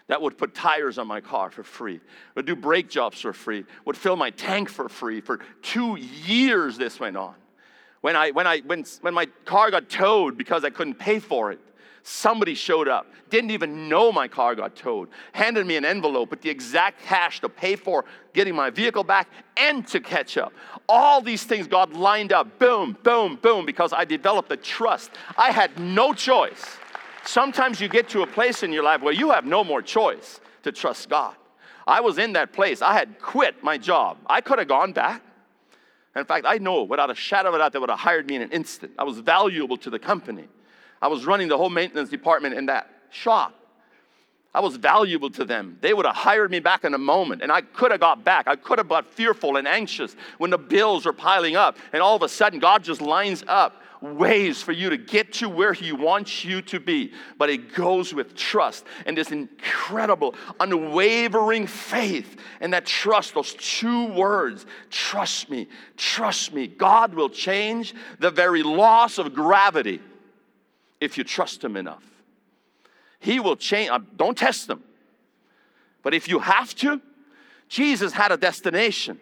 that 0.08 0.22
would 0.22 0.38
put 0.38 0.54
tires 0.54 0.98
on 0.98 1.06
my 1.06 1.20
car 1.20 1.50
for 1.50 1.64
free, 1.64 2.00
would 2.34 2.46
do 2.46 2.54
brake 2.54 2.88
jobs 2.88 3.20
for 3.20 3.32
free, 3.32 3.64
would 3.84 3.96
fill 3.96 4.16
my 4.16 4.30
tank 4.30 4.68
for 4.68 4.88
free. 4.88 5.20
For 5.20 5.40
two 5.62 5.96
years, 5.96 6.78
this 6.78 7.00
went 7.00 7.16
on. 7.16 7.34
When, 8.02 8.14
I, 8.14 8.30
when, 8.30 8.46
I, 8.46 8.60
when, 8.60 8.84
when 9.00 9.14
my 9.14 9.26
car 9.44 9.70
got 9.70 9.88
towed 9.88 10.38
because 10.38 10.64
I 10.64 10.70
couldn't 10.70 10.94
pay 10.94 11.18
for 11.18 11.50
it, 11.50 11.58
somebody 12.04 12.54
showed 12.54 12.86
up, 12.86 13.10
didn't 13.30 13.50
even 13.50 13.88
know 13.88 14.12
my 14.12 14.28
car 14.28 14.54
got 14.54 14.76
towed, 14.76 15.08
handed 15.32 15.66
me 15.66 15.74
an 15.74 15.84
envelope 15.84 16.30
with 16.30 16.40
the 16.40 16.48
exact 16.48 17.02
cash 17.02 17.40
to 17.40 17.48
pay 17.48 17.74
for 17.74 18.04
getting 18.32 18.54
my 18.54 18.70
vehicle 18.70 19.02
back 19.02 19.28
and 19.56 19.84
to 19.88 19.98
catch 19.98 20.38
up. 20.38 20.52
All 20.88 21.20
these 21.20 21.42
things 21.42 21.66
God 21.66 21.94
lined 21.94 22.32
up, 22.32 22.60
boom, 22.60 22.96
boom, 23.02 23.40
boom, 23.42 23.66
because 23.66 23.92
I 23.92 24.04
developed 24.04 24.52
a 24.52 24.56
trust. 24.56 25.10
I 25.36 25.50
had 25.50 25.76
no 25.80 26.12
choice 26.12 26.78
Sometimes 27.26 27.80
you 27.80 27.88
get 27.88 28.08
to 28.10 28.22
a 28.22 28.26
place 28.26 28.62
in 28.62 28.72
your 28.72 28.84
life 28.84 29.02
where 29.02 29.12
you 29.12 29.30
have 29.30 29.44
no 29.44 29.64
more 29.64 29.82
choice 29.82 30.40
to 30.62 30.72
trust 30.72 31.08
God. 31.08 31.34
I 31.86 32.00
was 32.00 32.18
in 32.18 32.32
that 32.34 32.52
place. 32.52 32.82
I 32.82 32.94
had 32.94 33.20
quit 33.20 33.62
my 33.62 33.78
job. 33.78 34.18
I 34.26 34.40
could 34.40 34.58
have 34.58 34.68
gone 34.68 34.92
back. 34.92 35.22
In 36.14 36.24
fact, 36.24 36.46
I 36.48 36.58
know 36.58 36.84
without 36.84 37.10
a 37.10 37.14
shadow 37.14 37.50
of 37.50 37.56
a 37.56 37.58
doubt 37.58 37.72
they 37.72 37.78
would 37.78 37.90
have 37.90 37.98
hired 37.98 38.26
me 38.26 38.36
in 38.36 38.42
an 38.42 38.50
instant. 38.50 38.92
I 38.98 39.04
was 39.04 39.18
valuable 39.18 39.76
to 39.78 39.90
the 39.90 39.98
company. 39.98 40.48
I 41.02 41.08
was 41.08 41.26
running 41.26 41.48
the 41.48 41.58
whole 41.58 41.68
maintenance 41.68 42.08
department 42.08 42.54
in 42.54 42.66
that 42.66 42.90
shop. 43.10 43.54
I 44.54 44.60
was 44.60 44.76
valuable 44.76 45.28
to 45.30 45.44
them. 45.44 45.76
They 45.82 45.92
would 45.92 46.06
have 46.06 46.16
hired 46.16 46.50
me 46.50 46.60
back 46.60 46.84
in 46.84 46.94
a 46.94 46.98
moment, 46.98 47.42
and 47.42 47.52
I 47.52 47.60
could 47.60 47.90
have 47.90 48.00
got 48.00 48.24
back. 48.24 48.48
I 48.48 48.56
could 48.56 48.78
have 48.78 48.88
got 48.88 49.06
fearful 49.06 49.56
and 49.56 49.68
anxious 49.68 50.16
when 50.38 50.50
the 50.50 50.58
bills 50.58 51.06
are 51.06 51.12
piling 51.12 51.56
up, 51.56 51.76
and 51.92 52.00
all 52.00 52.16
of 52.16 52.22
a 52.22 52.28
sudden, 52.28 52.58
God 52.58 52.82
just 52.82 53.02
lines 53.02 53.44
up 53.46 53.82
ways 54.00 54.62
for 54.62 54.72
you 54.72 54.90
to 54.90 54.96
get 54.96 55.32
to 55.34 55.48
where 55.48 55.72
He 55.72 55.92
wants 55.92 56.44
you 56.44 56.62
to 56.62 56.80
be. 56.80 57.12
But 57.38 57.50
it 57.50 57.74
goes 57.74 58.12
with 58.12 58.34
trust 58.34 58.84
and 59.04 59.16
this 59.16 59.30
incredible, 59.30 60.34
unwavering 60.60 61.66
faith. 61.66 62.36
And 62.60 62.72
that 62.72 62.86
trust, 62.86 63.34
those 63.34 63.54
two 63.54 64.06
words, 64.12 64.66
trust 64.90 65.50
me, 65.50 65.68
trust 65.96 66.52
me. 66.52 66.66
God 66.66 67.14
will 67.14 67.30
change 67.30 67.94
the 68.18 68.30
very 68.30 68.62
laws 68.62 69.18
of 69.18 69.34
gravity 69.34 70.00
if 71.00 71.18
you 71.18 71.24
trust 71.24 71.62
Him 71.62 71.76
enough. 71.76 72.04
He 73.18 73.40
will 73.40 73.56
change. 73.56 73.90
Uh, 73.90 74.00
don't 74.16 74.36
test 74.36 74.68
them. 74.68 74.82
But 76.02 76.14
if 76.14 76.28
you 76.28 76.38
have 76.38 76.74
to, 76.76 77.00
Jesus 77.68 78.12
had 78.12 78.30
a 78.30 78.36
destination. 78.36 79.20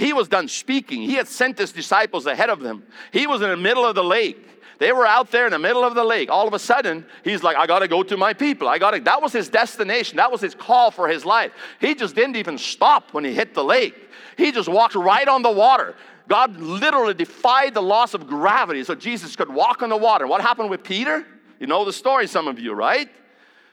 He 0.00 0.14
was 0.14 0.28
done 0.28 0.48
speaking. 0.48 1.02
He 1.02 1.16
had 1.16 1.28
sent 1.28 1.58
his 1.58 1.72
disciples 1.72 2.24
ahead 2.24 2.48
of 2.48 2.60
them. 2.60 2.84
He 3.12 3.26
was 3.26 3.42
in 3.42 3.50
the 3.50 3.56
middle 3.58 3.84
of 3.84 3.94
the 3.94 4.02
lake. 4.02 4.48
They 4.78 4.92
were 4.92 5.06
out 5.06 5.30
there 5.30 5.44
in 5.44 5.52
the 5.52 5.58
middle 5.58 5.84
of 5.84 5.94
the 5.94 6.02
lake. 6.02 6.30
All 6.30 6.48
of 6.48 6.54
a 6.54 6.58
sudden, 6.58 7.04
he's 7.22 7.42
like, 7.42 7.58
I 7.58 7.66
got 7.66 7.80
to 7.80 7.88
go 7.88 8.02
to 8.04 8.16
my 8.16 8.32
people. 8.32 8.66
I 8.66 8.78
got 8.78 8.92
to. 8.92 9.00
That 9.00 9.20
was 9.20 9.34
his 9.34 9.50
destination. 9.50 10.16
That 10.16 10.32
was 10.32 10.40
his 10.40 10.54
call 10.54 10.90
for 10.90 11.06
his 11.06 11.26
life. 11.26 11.52
He 11.82 11.94
just 11.94 12.14
didn't 12.14 12.36
even 12.36 12.56
stop 12.56 13.12
when 13.12 13.24
he 13.24 13.34
hit 13.34 13.52
the 13.52 13.62
lake. 13.62 13.94
He 14.38 14.52
just 14.52 14.70
walked 14.70 14.94
right 14.94 15.28
on 15.28 15.42
the 15.42 15.50
water. 15.50 15.94
God 16.28 16.56
literally 16.56 17.12
defied 17.12 17.74
the 17.74 17.82
laws 17.82 18.14
of 18.14 18.26
gravity 18.26 18.82
so 18.84 18.94
Jesus 18.94 19.36
could 19.36 19.52
walk 19.52 19.82
on 19.82 19.90
the 19.90 19.98
water. 19.98 20.26
What 20.26 20.40
happened 20.40 20.70
with 20.70 20.82
Peter? 20.82 21.26
You 21.58 21.66
know 21.66 21.84
the 21.84 21.92
story, 21.92 22.26
some 22.26 22.48
of 22.48 22.58
you, 22.58 22.72
right? 22.72 23.10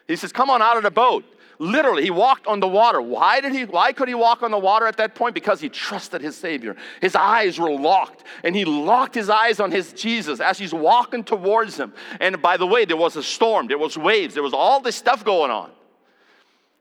He 0.09 0.17
says, 0.17 0.33
Come 0.33 0.49
on 0.49 0.61
out 0.61 0.75
of 0.75 0.83
the 0.83 0.91
boat. 0.91 1.23
Literally, 1.59 2.03
he 2.03 2.11
walked 2.11 2.45
on 2.45 2.59
the 2.59 2.67
water. 2.67 3.01
Why 3.01 3.41
did 3.41 3.51
he? 3.51 3.65
Why 3.65 3.91
could 3.91 4.07
he 4.07 4.13
walk 4.13 4.43
on 4.43 4.51
the 4.51 4.59
water 4.59 4.85
at 4.85 4.97
that 4.97 5.15
point? 5.15 5.33
Because 5.33 5.59
he 5.59 5.69
trusted 5.69 6.21
his 6.21 6.35
Savior. 6.35 6.75
His 7.01 7.15
eyes 7.15 7.59
were 7.59 7.71
locked, 7.71 8.23
and 8.43 8.55
he 8.55 8.63
locked 8.63 9.15
his 9.15 9.29
eyes 9.29 9.59
on 9.59 9.71
his 9.71 9.91
Jesus 9.93 10.39
as 10.39 10.59
he's 10.59 10.73
walking 10.73 11.23
towards 11.23 11.75
him. 11.75 11.93
And 12.19 12.39
by 12.43 12.57
the 12.57 12.67
way, 12.67 12.85
there 12.85 12.97
was 12.97 13.15
a 13.15 13.23
storm, 13.23 13.67
there 13.67 13.79
was 13.79 13.97
waves, 13.97 14.35
there 14.35 14.43
was 14.43 14.53
all 14.53 14.81
this 14.81 14.95
stuff 14.95 15.25
going 15.25 15.49
on. 15.49 15.71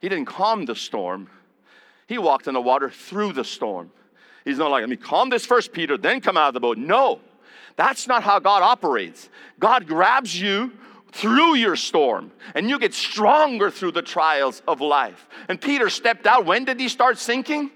He 0.00 0.10
didn't 0.10 0.26
calm 0.26 0.66
the 0.66 0.74
storm. 0.74 1.30
He 2.06 2.18
walked 2.18 2.46
on 2.46 2.54
the 2.54 2.60
water 2.60 2.90
through 2.90 3.32
the 3.32 3.44
storm. 3.44 3.90
He's 4.44 4.58
not 4.58 4.70
like, 4.70 4.82
let 4.82 4.90
me 4.90 4.96
calm 4.96 5.30
this 5.30 5.46
first, 5.46 5.72
Peter, 5.72 5.96
then 5.96 6.20
come 6.20 6.36
out 6.36 6.48
of 6.48 6.54
the 6.54 6.60
boat. 6.60 6.78
No, 6.78 7.20
that's 7.76 8.06
not 8.06 8.22
how 8.22 8.38
God 8.38 8.62
operates. 8.62 9.28
God 9.58 9.86
grabs 9.86 10.38
you 10.38 10.72
through 11.16 11.54
your 11.54 11.76
storm 11.76 12.30
and 12.54 12.68
you 12.68 12.78
get 12.78 12.92
stronger 12.92 13.70
through 13.70 13.92
the 13.92 14.02
trials 14.02 14.62
of 14.68 14.80
life. 14.80 15.28
And 15.48 15.60
Peter 15.60 15.88
stepped 15.88 16.26
out. 16.26 16.44
When 16.44 16.64
did 16.64 16.78
he 16.78 16.88
start 16.88 17.18
sinking? 17.18 17.70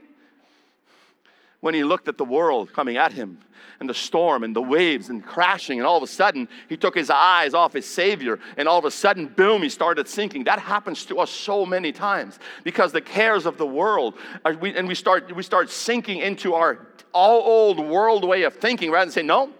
When 1.61 1.75
he 1.75 1.85
looked 1.85 2.09
at 2.09 2.18
the 2.18 2.25
world 2.25 2.73
coming 2.73 2.97
at 2.97 3.12
him 3.12 3.38
and 3.80 3.88
the 3.88 3.94
storm 3.94 4.44
and 4.44 4.54
the 4.54 4.62
waves 4.62 5.09
and 5.09 5.25
crashing, 5.25 5.78
and 5.78 5.87
all 5.87 5.97
of 5.97 6.02
a 6.02 6.06
sudden 6.06 6.49
he 6.68 6.76
took 6.76 6.94
his 6.94 7.09
eyes 7.09 7.54
off 7.54 7.73
his 7.73 7.87
Savior, 7.87 8.38
and 8.59 8.68
all 8.68 8.78
of 8.78 8.85
a 8.85 8.90
sudden, 8.90 9.26
boom, 9.26 9.62
he 9.62 9.70
started 9.70 10.06
sinking. 10.06 10.44
That 10.44 10.59
happens 10.59 11.06
to 11.06 11.18
us 11.18 11.30
so 11.30 11.64
many 11.64 11.92
times 11.92 12.38
because 12.62 12.92
the 12.92 13.00
cares 13.00 13.47
of 13.47 13.56
the 13.56 13.66
world, 13.66 14.14
are, 14.44 14.52
we, 14.54 14.76
and 14.76 14.87
we 14.87 14.94
start, 14.94 15.35
we 15.35 15.42
start 15.42 15.70
sinking 15.70 16.18
into 16.18 16.52
our 16.54 16.87
all 17.12 17.40
old 17.40 17.80
world 17.80 18.25
way 18.25 18.42
of 18.42 18.54
thinking 18.54 18.90
rather 18.90 19.06
than 19.06 19.12
say, 19.12 19.23
no, 19.23 19.50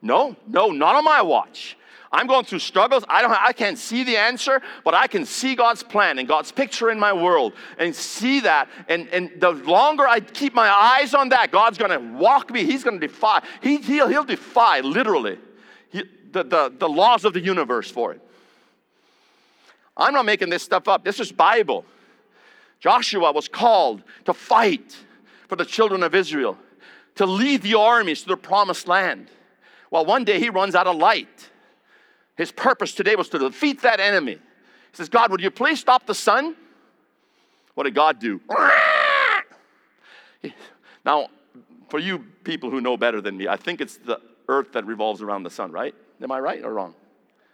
no, 0.00 0.36
no, 0.46 0.68
not 0.68 0.94
on 0.96 1.04
my 1.04 1.20
watch. 1.20 1.76
I'm 2.12 2.26
going 2.26 2.44
through 2.44 2.60
struggles. 2.60 3.04
I, 3.08 3.22
don't, 3.22 3.32
I 3.32 3.52
can't 3.52 3.78
see 3.78 4.04
the 4.04 4.16
answer, 4.16 4.62
but 4.84 4.94
I 4.94 5.06
can 5.06 5.26
see 5.26 5.54
God's 5.54 5.82
plan 5.82 6.18
and 6.18 6.28
God's 6.28 6.52
picture 6.52 6.90
in 6.90 6.98
my 6.98 7.12
world 7.12 7.52
and 7.78 7.94
see 7.94 8.40
that. 8.40 8.68
And, 8.88 9.08
and 9.08 9.30
the 9.40 9.50
longer 9.50 10.06
I 10.06 10.20
keep 10.20 10.54
my 10.54 10.68
eyes 10.68 11.14
on 11.14 11.30
that, 11.30 11.50
God's 11.50 11.78
going 11.78 11.90
to 11.90 12.18
walk 12.18 12.50
me. 12.50 12.64
He's 12.64 12.84
going 12.84 13.00
to 13.00 13.06
defy. 13.06 13.42
He, 13.60 13.78
he'll, 13.78 14.08
he'll 14.08 14.24
defy, 14.24 14.80
literally, 14.80 15.38
he, 15.90 16.04
the, 16.32 16.44
the, 16.44 16.72
the 16.78 16.88
laws 16.88 17.24
of 17.24 17.32
the 17.32 17.40
universe 17.40 17.90
for 17.90 18.12
it. 18.12 18.20
I'm 19.96 20.12
not 20.12 20.26
making 20.26 20.50
this 20.50 20.62
stuff 20.62 20.88
up. 20.88 21.04
This 21.04 21.20
is 21.20 21.32
Bible. 21.32 21.84
Joshua 22.80 23.32
was 23.32 23.48
called 23.48 24.02
to 24.26 24.34
fight 24.34 24.96
for 25.48 25.56
the 25.56 25.64
children 25.64 26.02
of 26.02 26.14
Israel, 26.14 26.58
to 27.14 27.26
lead 27.26 27.62
the 27.62 27.74
armies 27.74 28.22
to 28.22 28.28
the 28.28 28.36
promised 28.36 28.86
land. 28.86 29.28
Well, 29.90 30.04
one 30.04 30.24
day 30.24 30.38
he 30.38 30.50
runs 30.50 30.74
out 30.74 30.86
of 30.86 30.96
light. 30.96 31.50
His 32.36 32.52
purpose 32.52 32.92
today 32.92 33.16
was 33.16 33.28
to 33.30 33.38
defeat 33.38 33.82
that 33.82 33.98
enemy. 34.00 34.34
He 34.34 34.40
says, 34.92 35.08
God, 35.08 35.30
would 35.30 35.40
you 35.40 35.50
please 35.50 35.80
stop 35.80 36.06
the 36.06 36.14
sun? 36.14 36.54
What 37.74 37.84
did 37.84 37.94
God 37.94 38.18
do? 38.18 38.40
Now, 41.04 41.28
for 41.88 41.98
you 42.00 42.24
people 42.42 42.70
who 42.70 42.80
know 42.80 42.96
better 42.96 43.20
than 43.20 43.36
me, 43.36 43.46
I 43.46 43.56
think 43.56 43.80
it's 43.80 43.96
the 43.96 44.20
earth 44.48 44.72
that 44.72 44.84
revolves 44.84 45.22
around 45.22 45.44
the 45.44 45.50
sun, 45.50 45.70
right? 45.70 45.94
Am 46.20 46.32
I 46.32 46.40
right 46.40 46.64
or 46.64 46.74
wrong? 46.74 46.94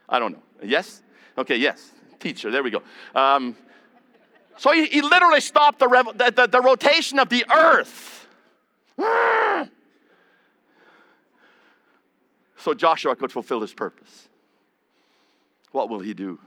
I 0.08 0.18
don't 0.18 0.32
know. 0.32 0.42
Yes? 0.62 1.02
Okay, 1.36 1.56
yes. 1.56 1.92
Teacher, 2.18 2.50
there 2.50 2.62
we 2.62 2.70
go. 2.70 2.82
Um, 3.14 3.56
so 4.56 4.72
he, 4.72 4.86
he, 4.86 5.02
literally 5.02 5.40
stopped 5.40 5.78
the, 5.78 5.88
the, 6.14 6.30
the, 6.30 6.46
the 6.46 6.60
rotation 6.60 7.18
of 7.18 7.28
the 7.28 7.44
earth. 7.52 8.26
so 12.56 12.74
Joshua 12.74 13.16
could 13.16 13.32
fulfill 13.32 13.60
his 13.60 13.74
purpose. 13.74 14.28
What 15.72 15.88
will 15.88 16.00
He 16.00 16.14
do 16.14 16.38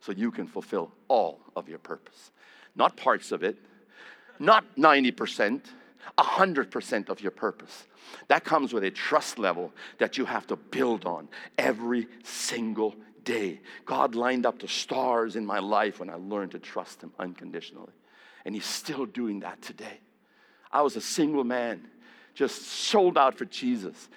so 0.00 0.12
you 0.12 0.30
can 0.30 0.46
fulfill 0.46 0.92
all 1.08 1.40
of 1.54 1.68
your 1.68 1.78
purpose? 1.78 2.30
Not 2.74 2.96
parts 2.96 3.32
of 3.32 3.42
it, 3.42 3.58
not 4.38 4.64
90%, 4.76 5.60
100% 6.18 7.08
of 7.08 7.20
your 7.20 7.30
purpose. 7.30 7.86
That 8.28 8.44
comes 8.44 8.72
with 8.72 8.84
a 8.84 8.90
trust 8.90 9.38
level 9.38 9.72
that 9.98 10.16
you 10.16 10.24
have 10.24 10.46
to 10.46 10.56
build 10.56 11.04
on 11.04 11.28
every 11.58 12.08
single 12.24 12.94
day. 13.24 13.60
God 13.84 14.14
lined 14.14 14.46
up 14.46 14.60
the 14.60 14.68
stars 14.68 15.36
in 15.36 15.44
my 15.44 15.58
life 15.58 16.00
when 16.00 16.08
I 16.08 16.14
learned 16.14 16.52
to 16.52 16.58
trust 16.58 17.02
Him 17.02 17.12
unconditionally. 17.18 17.92
And 18.44 18.54
He's 18.54 18.64
still 18.64 19.04
doing 19.04 19.40
that 19.40 19.60
today. 19.60 20.00
I 20.72 20.82
was 20.82 20.96
a 20.96 21.00
single 21.00 21.44
man, 21.44 21.86
just 22.34 22.62
sold 22.62 23.18
out 23.18 23.36
for 23.36 23.44
Jesus. 23.44 24.08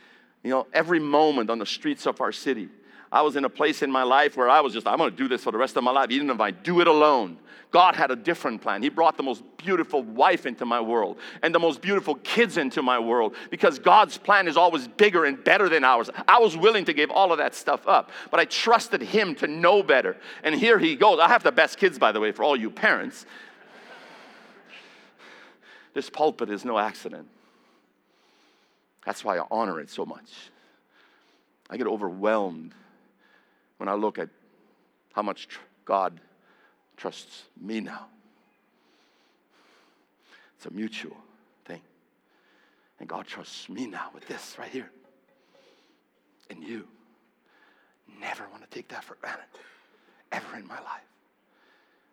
You 0.43 0.51
know, 0.51 0.67
every 0.73 0.99
moment 0.99 1.49
on 1.49 1.59
the 1.59 1.65
streets 1.65 2.05
of 2.05 2.21
our 2.21 2.31
city, 2.31 2.69
I 3.13 3.21
was 3.21 3.35
in 3.35 3.45
a 3.45 3.49
place 3.49 3.83
in 3.83 3.91
my 3.91 4.01
life 4.01 4.35
where 4.35 4.49
I 4.49 4.59
was 4.61 4.73
just, 4.73 4.87
I'm 4.87 4.97
going 4.97 5.11
to 5.11 5.15
do 5.15 5.27
this 5.27 5.43
for 5.43 5.51
the 5.51 5.57
rest 5.59 5.77
of 5.77 5.83
my 5.83 5.91
life, 5.91 6.09
even 6.09 6.31
if 6.31 6.39
I 6.41 6.49
do 6.49 6.81
it 6.81 6.87
alone. 6.87 7.37
God 7.69 7.95
had 7.95 8.09
a 8.09 8.15
different 8.15 8.59
plan. 8.63 8.81
He 8.81 8.89
brought 8.89 9.17
the 9.17 9.23
most 9.23 9.43
beautiful 9.55 10.01
wife 10.01 10.47
into 10.47 10.65
my 10.65 10.81
world 10.81 11.19
and 11.43 11.53
the 11.53 11.59
most 11.59 11.79
beautiful 11.79 12.15
kids 12.15 12.57
into 12.57 12.81
my 12.81 12.97
world 12.97 13.35
because 13.51 13.77
God's 13.77 14.17
plan 14.17 14.47
is 14.47 14.57
always 14.57 14.87
bigger 14.87 15.25
and 15.25 15.43
better 15.43 15.69
than 15.69 15.83
ours. 15.83 16.09
I 16.27 16.39
was 16.39 16.57
willing 16.57 16.85
to 16.85 16.93
give 16.93 17.11
all 17.11 17.31
of 17.31 17.37
that 17.37 17.53
stuff 17.53 17.87
up, 17.87 18.09
but 18.31 18.39
I 18.39 18.45
trusted 18.45 19.03
Him 19.03 19.35
to 19.35 19.47
know 19.47 19.83
better. 19.83 20.17
And 20.43 20.55
here 20.55 20.79
He 20.79 20.95
goes. 20.95 21.19
I 21.19 21.27
have 21.27 21.43
the 21.43 21.51
best 21.51 21.77
kids, 21.77 21.99
by 21.99 22.11
the 22.11 22.19
way, 22.19 22.31
for 22.31 22.43
all 22.43 22.55
you 22.55 22.71
parents. 22.71 23.27
This 25.93 26.09
pulpit 26.09 26.49
is 26.49 26.65
no 26.65 26.79
accident. 26.79 27.27
That's 29.05 29.23
why 29.23 29.37
I 29.37 29.45
honor 29.51 29.79
it 29.79 29.91
so 29.91 30.03
much. 30.03 30.31
I 31.69 31.77
get 31.77 31.85
overwhelmed 31.85 32.73
when 33.83 33.89
I 33.89 33.95
look 33.95 34.17
at 34.17 34.29
how 35.11 35.23
much 35.23 35.49
tr- 35.49 35.59
God 35.83 36.21
trusts 36.95 37.43
me 37.59 37.81
now. 37.81 38.07
It's 40.55 40.67
a 40.67 40.71
mutual 40.71 41.17
thing. 41.65 41.81
And 43.01 43.09
God 43.09 43.27
trusts 43.27 43.67
me 43.67 43.85
now 43.85 44.09
with 44.13 44.25
this 44.25 44.55
right 44.57 44.71
here. 44.71 44.89
And 46.49 46.63
you. 46.63 46.87
Never 48.21 48.47
want 48.53 48.63
to 48.63 48.69
take 48.69 48.87
that 48.87 49.03
for 49.03 49.15
granted, 49.15 49.43
ever 50.31 50.55
in 50.55 50.65
my 50.65 50.79
life. 50.79 51.09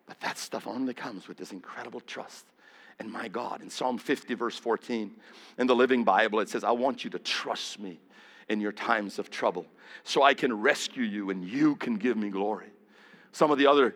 But 0.07 0.19
that 0.19 0.37
stuff 0.37 0.67
only 0.67 0.93
comes 0.93 1.29
with 1.29 1.37
this 1.37 1.53
incredible 1.53 2.01
trust 2.01 2.47
in 2.99 3.09
my 3.09 3.29
God. 3.29 3.61
In 3.61 3.69
Psalm 3.69 3.97
50, 3.97 4.33
verse 4.33 4.57
14, 4.57 5.09
in 5.57 5.67
the 5.67 5.75
Living 5.75 6.03
Bible, 6.03 6.41
it 6.41 6.49
says, 6.49 6.65
I 6.65 6.71
want 6.71 7.05
you 7.05 7.09
to 7.11 7.19
trust 7.19 7.79
me 7.79 8.01
in 8.51 8.59
your 8.59 8.73
times 8.73 9.17
of 9.17 9.29
trouble 9.29 9.65
so 10.03 10.23
I 10.23 10.33
can 10.33 10.61
rescue 10.61 11.03
you 11.03 11.29
and 11.29 11.43
you 11.43 11.75
can 11.77 11.95
give 11.95 12.17
me 12.17 12.29
glory. 12.29 12.67
Some 13.31 13.49
of 13.49 13.57
the 13.57 13.67
other 13.67 13.95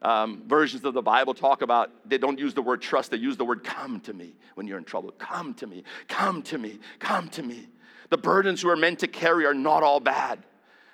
um, 0.00 0.42
versions 0.46 0.84
of 0.84 0.94
the 0.94 1.02
Bible 1.02 1.34
talk 1.34 1.62
about, 1.62 1.90
they 2.08 2.18
don't 2.18 2.38
use 2.38 2.54
the 2.54 2.62
word 2.62 2.80
trust, 2.80 3.10
they 3.10 3.16
use 3.16 3.36
the 3.36 3.44
word 3.44 3.64
come 3.64 4.00
to 4.00 4.14
me 4.14 4.34
when 4.54 4.68
you're 4.68 4.78
in 4.78 4.84
trouble. 4.84 5.10
Come 5.18 5.54
to 5.54 5.66
me, 5.66 5.82
come 6.06 6.42
to 6.42 6.56
me, 6.56 6.78
come 7.00 7.28
to 7.30 7.42
me. 7.42 7.68
The 8.10 8.18
burdens 8.18 8.64
we 8.64 8.70
are 8.70 8.76
meant 8.76 9.00
to 9.00 9.08
carry 9.08 9.44
are 9.44 9.54
not 9.54 9.82
all 9.82 9.98
bad. 9.98 10.44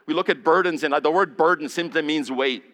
We 0.06 0.14
look 0.14 0.30
at 0.30 0.42
burdens, 0.42 0.82
and 0.82 0.94
the 1.02 1.10
word 1.10 1.36
burden 1.36 1.68
simply 1.68 2.00
means 2.02 2.32
weight. 2.32 2.64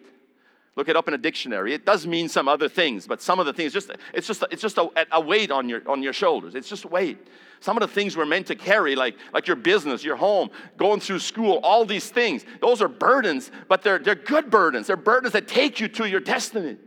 Look 0.75 0.87
it 0.87 0.95
up 0.95 1.09
in 1.09 1.13
a 1.13 1.17
dictionary. 1.17 1.73
It 1.73 1.85
does 1.85 2.07
mean 2.07 2.29
some 2.29 2.47
other 2.47 2.69
things, 2.69 3.05
but 3.05 3.21
some 3.21 3.39
of 3.39 3.45
the 3.45 3.51
things 3.51 3.73
just 3.73 3.91
it's 4.13 4.25
just 4.25 4.43
it's 4.49 4.61
just 4.61 4.77
a, 4.77 4.89
a 5.11 5.19
weight 5.19 5.51
on 5.51 5.67
your 5.67 5.81
on 5.87 6.01
your 6.01 6.13
shoulders. 6.13 6.55
It's 6.55 6.69
just 6.69 6.85
weight. 6.85 7.17
Some 7.61 7.75
of 7.75 7.81
the 7.81 7.93
things 7.93 8.15
we're 8.15 8.25
meant 8.25 8.47
to 8.47 8.55
carry, 8.55 8.95
like, 8.95 9.17
like 9.33 9.47
your 9.47 9.57
business, 9.57 10.03
your 10.03 10.15
home, 10.15 10.49
going 10.77 11.01
through 11.01 11.19
school, 11.19 11.59
all 11.61 11.85
these 11.85 12.09
things, 12.09 12.45
those 12.61 12.81
are 12.81 12.87
burdens, 12.87 13.51
but 13.67 13.81
they're, 13.81 13.99
they're 13.99 14.15
good 14.15 14.49
burdens. 14.49 14.87
They're 14.87 14.95
burdens 14.95 15.33
that 15.33 15.47
take 15.47 15.79
you 15.79 15.89
to 15.89 16.07
your 16.07 16.21
destiny. 16.21 16.77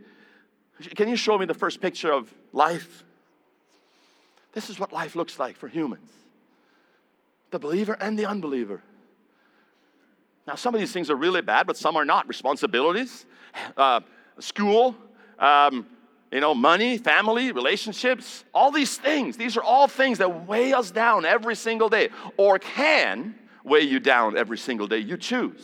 Can 0.95 1.07
you 1.07 1.15
show 1.15 1.37
me 1.37 1.45
the 1.45 1.53
first 1.53 1.79
picture 1.79 2.11
of 2.11 2.33
life? 2.51 3.03
This 4.53 4.69
is 4.69 4.79
what 4.79 4.91
life 4.91 5.15
looks 5.15 5.39
like 5.39 5.57
for 5.57 5.67
humans 5.67 6.09
the 7.51 7.59
believer 7.59 7.95
and 8.01 8.17
the 8.17 8.25
unbeliever. 8.25 8.81
Now, 10.47 10.55
some 10.55 10.73
of 10.73 10.81
these 10.81 10.91
things 10.91 11.11
are 11.11 11.15
really 11.15 11.41
bad, 11.41 11.67
but 11.67 11.77
some 11.77 11.95
are 11.95 12.03
not. 12.03 12.27
Responsibilities, 12.27 13.27
uh, 13.77 14.01
school, 14.39 14.95
um, 15.37 15.85
you 16.33 16.39
know, 16.39 16.55
money, 16.55 16.97
family, 16.97 17.51
relationships, 17.51 18.43
all 18.55 18.71
these 18.71 18.97
things. 18.97 19.37
These 19.37 19.55
are 19.55 19.61
all 19.61 19.87
things 19.87 20.17
that 20.17 20.47
weigh 20.47 20.73
us 20.73 20.89
down 20.89 21.25
every 21.25 21.55
single 21.55 21.89
day 21.89 22.09
or 22.37 22.57
can 22.57 23.35
weigh 23.63 23.81
you 23.81 23.99
down 23.99 24.35
every 24.35 24.57
single 24.57 24.87
day. 24.87 24.97
You 24.97 25.15
choose. 25.15 25.63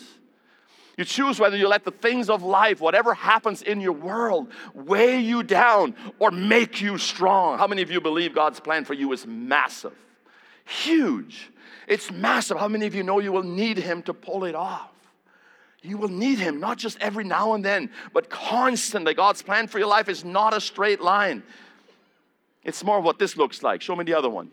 You 0.96 1.06
choose 1.06 1.40
whether 1.40 1.58
you 1.58 1.68
let 1.68 1.86
the 1.86 1.92
things 1.92 2.30
of 2.30 2.44
life, 2.44 2.82
whatever 2.82 3.16
happens 3.16 3.64
in 3.64 3.82
your 3.82 3.94
world, 3.94 4.52
weigh 4.76 5.20
you 5.20 5.42
down 5.42 5.96
or 6.20 6.30
make 6.30 6.82
you 6.82 7.00
strong. 7.00 7.58
How 7.58 7.66
many 7.66 7.82
of 7.82 7.90
you 7.90 8.00
believe 8.00 8.36
God's 8.36 8.60
plan 8.60 8.86
for 8.86 8.94
you 8.94 9.12
is 9.12 9.26
massive? 9.26 9.96
Huge. 10.66 11.50
It's 11.88 12.12
massive. 12.12 12.60
How 12.60 12.68
many 12.68 12.86
of 12.86 12.94
you 12.94 13.02
know 13.02 13.18
you 13.20 13.32
will 13.32 13.42
need 13.42 13.78
Him 13.78 14.04
to 14.04 14.14
pull 14.14 14.44
it 14.44 14.54
off? 14.54 14.92
You 15.82 15.98
will 15.98 16.10
need 16.10 16.40
Him, 16.40 16.60
not 16.60 16.78
just 16.78 16.98
every 17.00 17.24
now 17.24 17.54
and 17.54 17.64
then, 17.64 17.90
but 18.14 18.30
constantly. 18.30 19.14
God's 19.14 19.42
plan 19.42 19.68
for 19.68 19.80
your 19.80 19.88
life 19.88 20.10
is 20.10 20.26
not 20.26 20.54
a 20.54 20.60
straight 20.60 21.02
line. 21.02 21.44
It's 22.64 22.84
more 22.84 23.00
what 23.00 23.18
this 23.18 23.38
looks 23.38 23.64
like. 23.64 23.82
Show 23.82 23.96
me 23.96 24.04
the 24.04 24.14
other 24.14 24.30
one. 24.30 24.52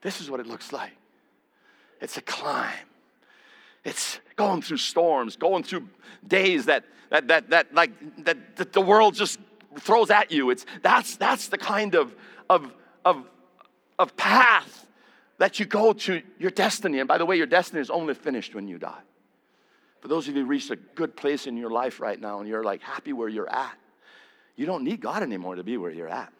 This 0.00 0.20
is 0.20 0.30
what 0.30 0.40
it 0.40 0.46
looks 0.46 0.72
like 0.72 0.92
it's 2.02 2.16
a 2.16 2.22
climb. 2.22 2.74
It's 3.84 4.18
going 4.34 4.60
through 4.60 4.78
storms, 4.78 5.36
going 5.36 5.62
through 5.62 5.88
days 6.26 6.66
that, 6.66 6.84
that, 7.10 7.28
that, 7.28 7.50
that 7.50 7.72
like, 7.72 7.92
that, 8.24 8.56
that 8.56 8.72
the 8.72 8.80
world 8.80 9.14
just 9.14 9.38
throws 9.78 10.10
at 10.10 10.32
you. 10.32 10.50
It's, 10.50 10.66
that's, 10.82 11.16
that's 11.16 11.48
the 11.48 11.58
kind 11.58 11.94
of, 11.94 12.14
of, 12.50 12.72
of, 13.04 13.24
of 13.98 14.16
path 14.16 14.86
that 15.42 15.58
you 15.58 15.66
go 15.66 15.92
to 15.92 16.22
your 16.38 16.52
destiny. 16.52 17.00
And 17.00 17.08
by 17.08 17.18
the 17.18 17.26
way, 17.26 17.36
your 17.36 17.48
destiny 17.48 17.80
is 17.80 17.90
only 17.90 18.14
finished 18.14 18.54
when 18.54 18.68
you 18.68 18.78
die. 18.78 19.00
For 19.98 20.06
those 20.06 20.28
of 20.28 20.36
you 20.36 20.42
who 20.42 20.48
reached 20.48 20.70
a 20.70 20.76
good 20.76 21.16
place 21.16 21.48
in 21.48 21.56
your 21.56 21.70
life 21.70 21.98
right 21.98 22.20
now 22.20 22.38
and 22.38 22.48
you're 22.48 22.62
like 22.62 22.80
happy 22.80 23.12
where 23.12 23.28
you're 23.28 23.50
at, 23.50 23.76
you 24.54 24.66
don't 24.66 24.84
need 24.84 25.00
God 25.00 25.20
anymore 25.20 25.56
to 25.56 25.64
be 25.64 25.76
where 25.78 25.90
you're 25.90 26.08
at. 26.08 26.32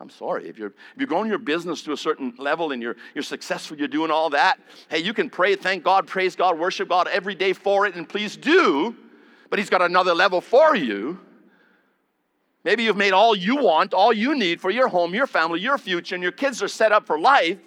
I'm 0.00 0.10
sorry. 0.10 0.48
If 0.48 0.58
you're 0.58 0.70
if 0.70 0.98
you're 0.98 1.06
growing 1.06 1.28
your 1.28 1.38
business 1.38 1.82
to 1.82 1.92
a 1.92 1.96
certain 1.96 2.34
level 2.36 2.72
and 2.72 2.82
you're 2.82 2.96
you're 3.14 3.22
successful, 3.22 3.78
you're 3.78 3.86
doing 3.86 4.10
all 4.10 4.30
that, 4.30 4.58
hey, 4.88 4.98
you 4.98 5.14
can 5.14 5.30
pray, 5.30 5.54
thank 5.54 5.84
God, 5.84 6.08
praise 6.08 6.34
God, 6.34 6.58
worship 6.58 6.88
God 6.88 7.06
every 7.06 7.36
day 7.36 7.52
for 7.52 7.86
it, 7.86 7.94
and 7.94 8.08
please 8.08 8.36
do. 8.36 8.96
But 9.50 9.60
He's 9.60 9.70
got 9.70 9.82
another 9.82 10.14
level 10.14 10.40
for 10.40 10.74
you. 10.74 11.20
Maybe 12.64 12.82
you've 12.82 12.96
made 12.96 13.12
all 13.12 13.36
you 13.36 13.54
want, 13.54 13.94
all 13.94 14.12
you 14.12 14.36
need 14.36 14.60
for 14.60 14.72
your 14.72 14.88
home, 14.88 15.14
your 15.14 15.28
family, 15.28 15.60
your 15.60 15.78
future, 15.78 16.16
and 16.16 16.22
your 16.22 16.32
kids 16.32 16.60
are 16.60 16.66
set 16.66 16.90
up 16.90 17.06
for 17.06 17.20
life 17.20 17.58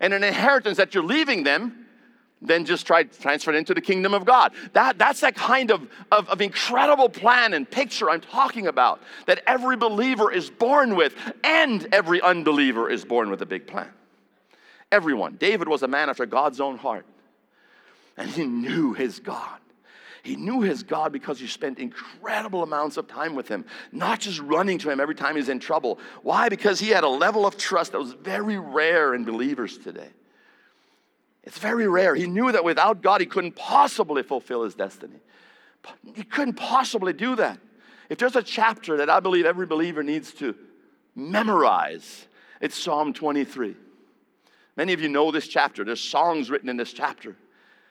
and 0.00 0.14
an 0.14 0.24
inheritance 0.24 0.78
that 0.78 0.94
you're 0.94 1.04
leaving 1.04 1.44
them, 1.44 1.86
then 2.42 2.64
just 2.64 2.86
try 2.86 3.02
to 3.02 3.20
transfer 3.20 3.52
it 3.52 3.56
into 3.56 3.74
the 3.74 3.80
kingdom 3.80 4.14
of 4.14 4.24
God. 4.24 4.52
That, 4.72 4.98
that's 4.98 5.20
that 5.20 5.34
kind 5.34 5.70
of, 5.70 5.86
of, 6.10 6.28
of 6.28 6.40
incredible 6.40 7.08
plan 7.08 7.52
and 7.52 7.70
picture 7.70 8.08
I'm 8.08 8.22
talking 8.22 8.66
about 8.66 9.02
that 9.26 9.42
every 9.46 9.76
believer 9.76 10.32
is 10.32 10.48
born 10.48 10.96
with, 10.96 11.14
and 11.44 11.86
every 11.92 12.20
unbeliever 12.20 12.88
is 12.88 13.04
born 13.04 13.30
with 13.30 13.42
a 13.42 13.46
big 13.46 13.66
plan. 13.66 13.90
Everyone. 14.90 15.36
David 15.36 15.68
was 15.68 15.82
a 15.82 15.88
man 15.88 16.08
after 16.08 16.26
God's 16.26 16.60
own 16.60 16.78
heart, 16.78 17.04
and 18.16 18.30
he 18.30 18.46
knew 18.46 18.94
his 18.94 19.20
God. 19.20 19.60
He 20.22 20.36
knew 20.36 20.60
his 20.60 20.82
God 20.82 21.12
because 21.12 21.40
he 21.40 21.46
spent 21.46 21.78
incredible 21.78 22.62
amounts 22.62 22.96
of 22.96 23.08
time 23.08 23.34
with 23.34 23.48
him, 23.48 23.64
not 23.92 24.20
just 24.20 24.40
running 24.40 24.78
to 24.78 24.90
him 24.90 25.00
every 25.00 25.14
time 25.14 25.36
he's 25.36 25.48
in 25.48 25.58
trouble. 25.58 25.98
Why? 26.22 26.48
Because 26.48 26.78
he 26.78 26.88
had 26.88 27.04
a 27.04 27.08
level 27.08 27.46
of 27.46 27.56
trust 27.56 27.92
that 27.92 27.98
was 27.98 28.12
very 28.12 28.58
rare 28.58 29.14
in 29.14 29.24
believers 29.24 29.78
today. 29.78 30.10
It's 31.42 31.58
very 31.58 31.88
rare. 31.88 32.14
He 32.14 32.26
knew 32.26 32.52
that 32.52 32.64
without 32.64 33.02
God, 33.02 33.20
he 33.20 33.26
couldn't 33.26 33.56
possibly 33.56 34.22
fulfill 34.22 34.62
his 34.64 34.74
destiny. 34.74 35.20
He 36.14 36.22
couldn't 36.22 36.54
possibly 36.54 37.12
do 37.12 37.36
that. 37.36 37.58
If 38.10 38.18
there's 38.18 38.36
a 38.36 38.42
chapter 38.42 38.98
that 38.98 39.08
I 39.08 39.20
believe 39.20 39.46
every 39.46 39.66
believer 39.66 40.02
needs 40.02 40.32
to 40.34 40.54
memorize, 41.14 42.26
it's 42.60 42.76
Psalm 42.76 43.14
23. 43.14 43.74
Many 44.76 44.92
of 44.92 45.00
you 45.00 45.08
know 45.08 45.30
this 45.30 45.48
chapter. 45.48 45.84
There's 45.84 46.00
songs 46.00 46.50
written 46.50 46.68
in 46.68 46.76
this 46.76 46.92
chapter. 46.92 47.36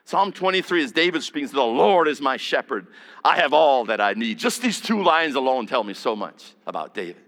Psalm 0.10 0.32
23 0.32 0.82
is 0.82 0.92
David 0.92 1.22
speaks, 1.22 1.52
The 1.52 1.62
Lord 1.62 2.08
is 2.08 2.20
my 2.20 2.36
shepherd. 2.36 2.88
I 3.24 3.36
have 3.36 3.54
all 3.54 3.86
that 3.86 4.02
I 4.02 4.14
need. 4.14 4.40
Just 4.40 4.60
these 4.60 4.82
two 4.82 5.04
lines 5.04 5.36
alone 5.36 5.68
tell 5.68 5.84
me 5.84 5.94
so 5.94 6.16
much 6.16 6.54
about 6.66 6.96
David. 6.96 7.22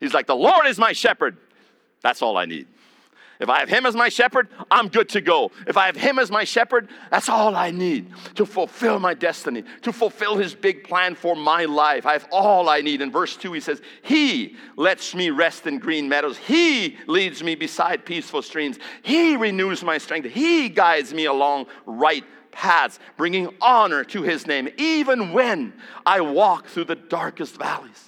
He's 0.00 0.14
like, 0.14 0.26
The 0.26 0.34
Lord 0.34 0.66
is 0.66 0.78
my 0.78 0.92
shepherd. 0.94 1.36
That's 2.00 2.22
all 2.22 2.38
I 2.38 2.46
need. 2.46 2.68
If 3.38 3.48
I 3.50 3.60
have 3.60 3.68
him 3.68 3.84
as 3.84 3.94
my 3.94 4.08
shepherd, 4.08 4.48
I'm 4.70 4.88
good 4.88 5.08
to 5.10 5.20
go. 5.20 5.50
If 5.66 5.76
I 5.76 5.86
have 5.86 5.96
him 5.96 6.18
as 6.18 6.30
my 6.30 6.44
shepherd, 6.44 6.88
that's 7.10 7.28
all 7.28 7.54
I 7.54 7.70
need 7.70 8.10
to 8.36 8.46
fulfill 8.46 8.98
my 8.98 9.14
destiny, 9.14 9.64
to 9.82 9.92
fulfill 9.92 10.36
his 10.36 10.54
big 10.54 10.84
plan 10.84 11.14
for 11.14 11.36
my 11.36 11.64
life. 11.66 12.06
I 12.06 12.12
have 12.12 12.26
all 12.32 12.68
I 12.68 12.80
need. 12.80 13.02
In 13.02 13.10
verse 13.10 13.36
2, 13.36 13.52
he 13.52 13.60
says, 13.60 13.82
He 14.02 14.56
lets 14.76 15.14
me 15.14 15.30
rest 15.30 15.66
in 15.66 15.78
green 15.78 16.08
meadows. 16.08 16.38
He 16.38 16.96
leads 17.06 17.42
me 17.42 17.54
beside 17.54 18.06
peaceful 18.06 18.42
streams. 18.42 18.78
He 19.02 19.36
renews 19.36 19.82
my 19.82 19.98
strength. 19.98 20.30
He 20.30 20.68
guides 20.68 21.12
me 21.12 21.26
along 21.26 21.66
right 21.84 22.24
paths, 22.52 22.98
bringing 23.18 23.54
honor 23.60 24.02
to 24.04 24.22
his 24.22 24.46
name, 24.46 24.68
even 24.78 25.32
when 25.32 25.74
I 26.06 26.22
walk 26.22 26.68
through 26.68 26.84
the 26.84 26.96
darkest 26.96 27.56
valleys 27.56 28.05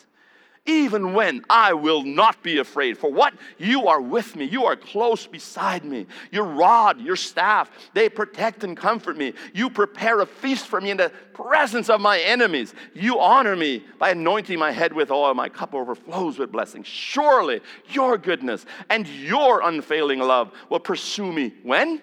even 0.68 1.14
when 1.14 1.44
I 1.48 1.72
will 1.72 2.02
not 2.02 2.42
be 2.42 2.58
afraid. 2.58 2.98
For 2.98 3.10
what? 3.10 3.32
You 3.56 3.88
are 3.88 4.00
with 4.00 4.36
me. 4.36 4.44
You 4.44 4.66
are 4.66 4.76
close 4.76 5.26
beside 5.26 5.82
me. 5.82 6.06
Your 6.30 6.44
rod, 6.44 7.00
your 7.00 7.16
staff, 7.16 7.70
they 7.94 8.10
protect 8.10 8.62
and 8.64 8.76
comfort 8.76 9.16
me. 9.16 9.32
You 9.54 9.70
prepare 9.70 10.20
a 10.20 10.26
feast 10.26 10.66
for 10.66 10.78
me 10.78 10.90
in 10.90 10.98
the 10.98 11.10
presence 11.32 11.88
of 11.88 12.02
my 12.02 12.20
enemies. 12.20 12.74
You 12.92 13.18
honor 13.18 13.56
me 13.56 13.82
by 13.98 14.10
anointing 14.10 14.58
my 14.58 14.70
head 14.70 14.92
with 14.92 15.10
oil. 15.10 15.32
My 15.32 15.48
cup 15.48 15.74
overflows 15.74 16.38
with 16.38 16.52
blessings. 16.52 16.86
Surely 16.86 17.60
your 17.88 18.18
goodness 18.18 18.66
and 18.90 19.08
your 19.08 19.62
unfailing 19.62 20.18
love 20.18 20.52
will 20.68 20.80
pursue 20.80 21.32
me. 21.32 21.54
When? 21.62 22.02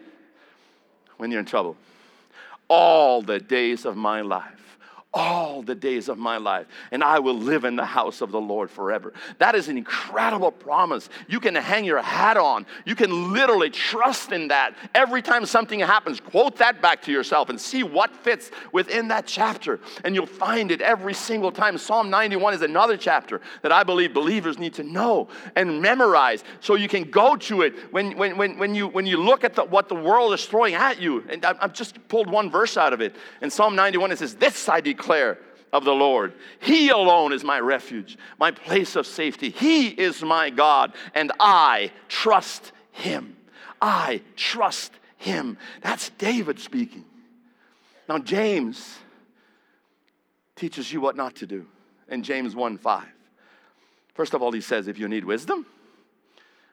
When 1.18 1.30
you're 1.30 1.42
in 1.42 1.46
trouble. 1.46 1.78
All 2.68 3.22
the 3.22 3.40
days 3.40 3.86
of 3.86 3.96
my 3.96 4.22
life 4.22 4.65
all 5.16 5.62
the 5.62 5.74
days 5.74 6.10
of 6.10 6.18
my 6.18 6.36
life, 6.36 6.68
and 6.92 7.02
I 7.02 7.20
will 7.20 7.38
live 7.38 7.64
in 7.64 7.78
the 7.78 7.86
house 7.86 8.20
of 8.20 8.32
the 8.32 8.40
Lord 8.40 8.70
forever. 8.70 9.14
That 9.38 9.56
is 9.56 9.70
an 9.70 9.78
incredible 9.78 10.52
promise. 10.52 11.10
You 11.30 11.40
can 11.40 11.56
hang 11.56 11.86
your 11.86 12.02
hat 12.02 12.36
on. 12.36 12.66
You 12.84 12.96
can 12.96 13.32
literally 13.32 13.70
trust 13.70 14.34
in 14.34 14.50
that. 14.50 14.76
Every 14.94 15.22
time 15.22 15.46
something 15.46 15.80
happens, 15.80 16.20
quote 16.20 16.58
that 16.58 16.82
back 16.82 17.02
to 17.04 17.14
yourself 17.14 17.50
and 17.50 17.60
see 17.60 17.82
what 17.82 18.14
fits 18.14 18.52
within 18.74 19.08
that 19.08 19.26
chapter. 19.26 19.80
And 20.04 20.14
you'll 20.14 20.26
find 20.26 20.70
it 20.70 20.82
every 20.82 21.14
single 21.14 21.52
time. 21.52 21.78
Psalm 21.78 22.10
91 22.10 22.54
is 22.54 22.62
another 22.62 22.98
chapter 22.98 23.40
that 23.62 23.72
I 23.72 23.84
believe 23.84 24.14
believers 24.14 24.60
need 24.60 24.74
to 24.74 24.84
know 24.84 25.30
and 25.56 25.82
memorize 25.82 26.44
so 26.60 26.76
you 26.76 26.90
can 26.90 27.10
go 27.10 27.38
to 27.38 27.62
it 27.62 27.74
when, 27.94 28.18
when, 28.18 28.36
when, 28.36 28.58
when, 28.58 28.76
you, 28.76 28.90
when 28.90 29.06
you 29.06 29.16
look 29.16 29.46
at 29.46 29.56
the, 29.56 29.64
what 29.64 29.88
the 29.88 29.96
world 29.96 30.34
is 30.34 30.46
throwing 30.46 30.76
at 30.76 31.00
you. 31.00 31.24
And 31.30 31.46
I've 31.46 31.74
just 31.74 32.06
pulled 32.10 32.30
one 32.30 32.52
verse 32.52 32.76
out 32.76 32.92
of 32.92 33.00
it. 33.00 33.16
In 33.42 33.50
Psalm 33.50 33.78
91, 33.78 34.12
it 34.12 34.20
says, 34.20 34.36
This 34.36 34.68
I 34.68 34.82
declare 34.82 35.05
declare 35.06 35.38
of 35.72 35.84
the 35.84 35.94
Lord. 35.94 36.34
He 36.60 36.90
alone 36.90 37.32
is 37.32 37.44
my 37.44 37.60
refuge, 37.60 38.18
my 38.40 38.52
place 38.52 38.96
of 38.96 39.06
safety. 39.06 39.52
He 39.52 39.90
is 39.90 40.24
my 40.24 40.50
God, 40.50 40.94
and 41.14 41.32
I 41.40 41.92
trust 42.08 42.72
him. 42.92 43.38
I 43.82 44.22
trust 44.36 44.94
him. 45.18 45.58
That's 45.82 46.10
David 46.12 46.60
speaking. 46.60 47.06
Now, 48.10 48.18
James 48.18 48.98
teaches 50.56 50.92
you 50.92 51.02
what 51.02 51.16
not 51.16 51.36
to 51.36 51.46
do 51.46 51.68
in 52.08 52.24
James 52.24 52.56
1 52.56 52.78
5. 52.78 53.06
First 54.16 54.34
of 54.34 54.42
all, 54.42 54.52
he 54.52 54.62
says, 54.62 54.88
if 54.88 54.98
you 54.98 55.08
need 55.08 55.26
wisdom, 55.26 55.66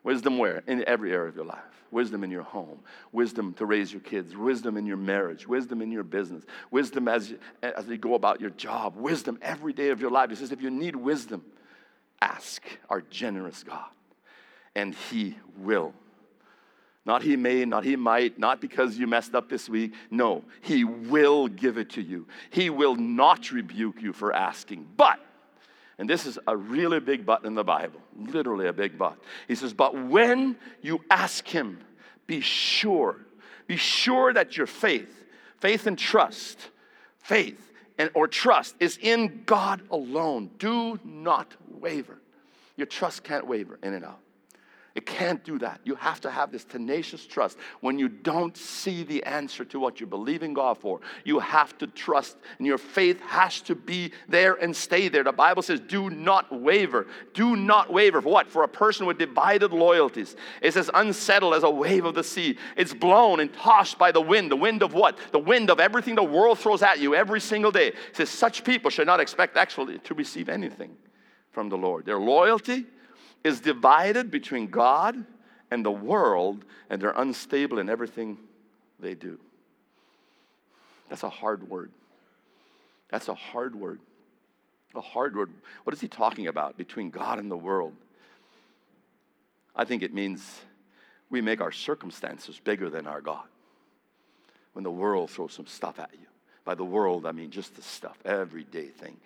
wisdom 0.04 0.38
where? 0.38 0.62
In 0.66 0.84
every 0.86 1.12
area 1.12 1.28
of 1.28 1.36
your 1.36 1.44
life 1.44 1.81
wisdom 1.92 2.24
in 2.24 2.30
your 2.30 2.42
home, 2.42 2.80
wisdom 3.12 3.54
to 3.54 3.66
raise 3.66 3.92
your 3.92 4.00
kids, 4.00 4.34
wisdom 4.36 4.76
in 4.76 4.86
your 4.86 4.96
marriage, 4.96 5.46
wisdom 5.46 5.82
in 5.82 5.92
your 5.92 6.02
business, 6.02 6.44
wisdom 6.70 7.06
as, 7.06 7.34
as 7.62 7.86
you 7.86 7.98
go 7.98 8.14
about 8.14 8.40
your 8.40 8.50
job, 8.50 8.96
wisdom 8.96 9.38
every 9.42 9.72
day 9.72 9.90
of 9.90 10.00
your 10.00 10.10
life. 10.10 10.30
He 10.30 10.36
says, 10.36 10.50
if 10.50 10.62
you 10.62 10.70
need 10.70 10.96
wisdom, 10.96 11.44
ask 12.20 12.62
our 12.88 13.02
generous 13.02 13.62
God, 13.62 13.90
and 14.74 14.94
He 14.94 15.36
will 15.58 15.94
Not 17.04 17.22
he 17.22 17.36
may, 17.36 17.64
not 17.64 17.84
he 17.84 17.96
might, 17.96 18.38
not 18.38 18.60
because 18.60 18.96
you 18.96 19.08
messed 19.08 19.34
up 19.34 19.48
this 19.48 19.68
week. 19.68 19.92
No, 20.10 20.44
he 20.60 20.84
will 20.84 21.48
give 21.48 21.76
it 21.76 21.90
to 21.90 22.00
you. 22.00 22.28
He 22.50 22.70
will 22.70 22.94
not 22.94 23.50
rebuke 23.50 24.00
you 24.00 24.12
for 24.12 24.32
asking. 24.32 24.86
But, 24.96 25.18
and 26.02 26.10
this 26.10 26.26
is 26.26 26.36
a 26.48 26.56
really 26.56 26.98
big 26.98 27.24
but 27.24 27.44
in 27.44 27.54
the 27.54 27.62
Bible, 27.62 28.00
literally 28.18 28.66
a 28.66 28.72
big 28.72 28.98
but. 28.98 29.16
He 29.46 29.54
says, 29.54 29.72
But 29.72 29.94
when 29.96 30.56
you 30.80 31.00
ask 31.08 31.46
him, 31.46 31.78
be 32.26 32.40
sure, 32.40 33.18
be 33.68 33.76
sure 33.76 34.32
that 34.32 34.56
your 34.56 34.66
faith, 34.66 35.24
faith 35.60 35.86
and 35.86 35.96
trust, 35.96 36.58
faith 37.20 37.70
and 37.98 38.10
or 38.14 38.26
trust 38.26 38.74
is 38.80 38.98
in 39.00 39.44
God 39.46 39.82
alone. 39.92 40.50
Do 40.58 40.98
not 41.04 41.54
waver. 41.70 42.18
Your 42.76 42.88
trust 42.88 43.22
can't 43.22 43.46
waver 43.46 43.78
in 43.80 43.94
and 43.94 44.04
out. 44.04 44.18
It 44.94 45.06
can't 45.06 45.42
do 45.42 45.58
that. 45.60 45.80
You 45.84 45.94
have 45.94 46.20
to 46.20 46.30
have 46.30 46.52
this 46.52 46.64
tenacious 46.64 47.26
trust. 47.26 47.56
When 47.80 47.98
you 47.98 48.10
don't 48.10 48.54
see 48.54 49.04
the 49.04 49.24
answer 49.24 49.64
to 49.64 49.80
what 49.80 50.00
you're 50.00 50.06
believing 50.06 50.52
God 50.52 50.76
for, 50.76 51.00
you 51.24 51.38
have 51.38 51.78
to 51.78 51.86
trust, 51.86 52.36
and 52.58 52.66
your 52.66 52.76
faith 52.76 53.18
has 53.22 53.62
to 53.62 53.74
be 53.74 54.12
there 54.28 54.54
and 54.54 54.76
stay 54.76 55.08
there. 55.08 55.24
The 55.24 55.32
Bible 55.32 55.62
says, 55.62 55.80
do 55.80 56.10
not 56.10 56.52
waver. 56.52 57.06
Do 57.32 57.56
not 57.56 57.90
waver. 57.90 58.20
For 58.20 58.28
what? 58.28 58.48
For 58.48 58.64
a 58.64 58.68
person 58.68 59.06
with 59.06 59.16
divided 59.16 59.72
loyalties. 59.72 60.36
It's 60.60 60.76
as 60.76 60.90
unsettled 60.92 61.54
as 61.54 61.62
a 61.62 61.70
wave 61.70 62.04
of 62.04 62.14
the 62.14 62.24
sea. 62.24 62.58
It's 62.76 62.92
blown 62.92 63.40
and 63.40 63.50
tossed 63.54 63.98
by 63.98 64.12
the 64.12 64.20
wind. 64.20 64.50
The 64.50 64.56
wind 64.56 64.82
of 64.82 64.92
what? 64.92 65.16
The 65.30 65.38
wind 65.38 65.70
of 65.70 65.80
everything 65.80 66.16
the 66.16 66.22
world 66.22 66.58
throws 66.58 66.82
at 66.82 67.00
you 67.00 67.14
every 67.14 67.40
single 67.40 67.70
day. 67.70 67.88
It 67.88 67.96
says, 68.12 68.28
such 68.28 68.62
people 68.62 68.90
should 68.90 69.06
not 69.06 69.20
expect 69.20 69.56
actually 69.56 70.00
to 70.00 70.14
receive 70.14 70.50
anything 70.50 70.96
from 71.50 71.70
the 71.70 71.76
Lord. 71.76 72.04
Their 72.04 72.18
loyalty, 72.18 72.84
is 73.44 73.60
divided 73.60 74.30
between 74.30 74.68
God 74.68 75.24
and 75.70 75.84
the 75.84 75.90
world, 75.90 76.64
and 76.90 77.00
they're 77.00 77.14
unstable 77.16 77.78
in 77.78 77.88
everything 77.88 78.38
they 79.00 79.14
do. 79.14 79.38
That's 81.08 81.22
a 81.22 81.28
hard 81.28 81.68
word. 81.68 81.90
That's 83.10 83.28
a 83.28 83.34
hard 83.34 83.74
word. 83.74 84.00
A 84.94 85.00
hard 85.00 85.36
word. 85.36 85.50
What 85.84 85.94
is 85.94 86.00
he 86.00 86.08
talking 86.08 86.46
about 86.46 86.76
between 86.76 87.10
God 87.10 87.38
and 87.38 87.50
the 87.50 87.56
world? 87.56 87.94
I 89.74 89.84
think 89.84 90.02
it 90.02 90.12
means 90.12 90.60
we 91.30 91.40
make 91.40 91.60
our 91.60 91.72
circumstances 91.72 92.60
bigger 92.62 92.90
than 92.90 93.06
our 93.06 93.20
God. 93.20 93.44
When 94.74 94.82
the 94.82 94.90
world 94.90 95.30
throws 95.30 95.52
some 95.52 95.66
stuff 95.66 95.98
at 95.98 96.10
you. 96.12 96.26
By 96.64 96.74
the 96.74 96.84
world, 96.84 97.26
I 97.26 97.32
mean 97.32 97.50
just 97.50 97.74
the 97.74 97.82
stuff, 97.82 98.16
everyday 98.24 98.86
thing 98.86 99.16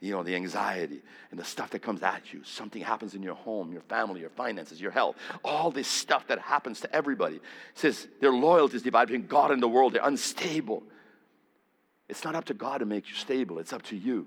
you 0.00 0.12
know, 0.12 0.22
the 0.22 0.34
anxiety 0.34 1.02
and 1.30 1.40
the 1.40 1.44
stuff 1.44 1.70
that 1.70 1.80
comes 1.80 2.02
at 2.02 2.32
you. 2.32 2.42
Something 2.44 2.82
happens 2.82 3.14
in 3.14 3.22
your 3.22 3.34
home, 3.34 3.72
your 3.72 3.82
family, 3.82 4.20
your 4.20 4.30
finances, 4.30 4.80
your 4.80 4.90
health. 4.90 5.16
All 5.44 5.70
this 5.70 5.88
stuff 5.88 6.26
that 6.28 6.38
happens 6.38 6.80
to 6.80 6.94
everybody. 6.94 7.36
It 7.36 7.42
says 7.74 8.06
their 8.20 8.32
loyalty 8.32 8.76
is 8.76 8.82
divided 8.82 9.12
between 9.12 9.26
God 9.26 9.50
and 9.50 9.62
the 9.62 9.68
world. 9.68 9.94
They're 9.94 10.06
unstable. 10.06 10.82
It's 12.08 12.24
not 12.24 12.34
up 12.34 12.44
to 12.46 12.54
God 12.54 12.78
to 12.78 12.86
make 12.86 13.08
you 13.08 13.14
stable, 13.14 13.58
it's 13.58 13.72
up 13.72 13.82
to 13.84 13.96
you. 13.96 14.26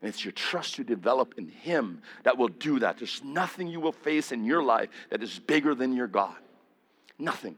And 0.00 0.08
it's 0.08 0.24
your 0.24 0.30
trust 0.30 0.78
you 0.78 0.84
develop 0.84 1.34
in 1.38 1.48
Him 1.48 2.02
that 2.22 2.38
will 2.38 2.48
do 2.48 2.78
that. 2.78 2.98
There's 2.98 3.20
nothing 3.24 3.66
you 3.66 3.80
will 3.80 3.90
face 3.90 4.30
in 4.30 4.44
your 4.44 4.62
life 4.62 4.90
that 5.10 5.24
is 5.24 5.40
bigger 5.40 5.74
than 5.74 5.92
your 5.92 6.06
God. 6.06 6.36
Nothing. 7.18 7.56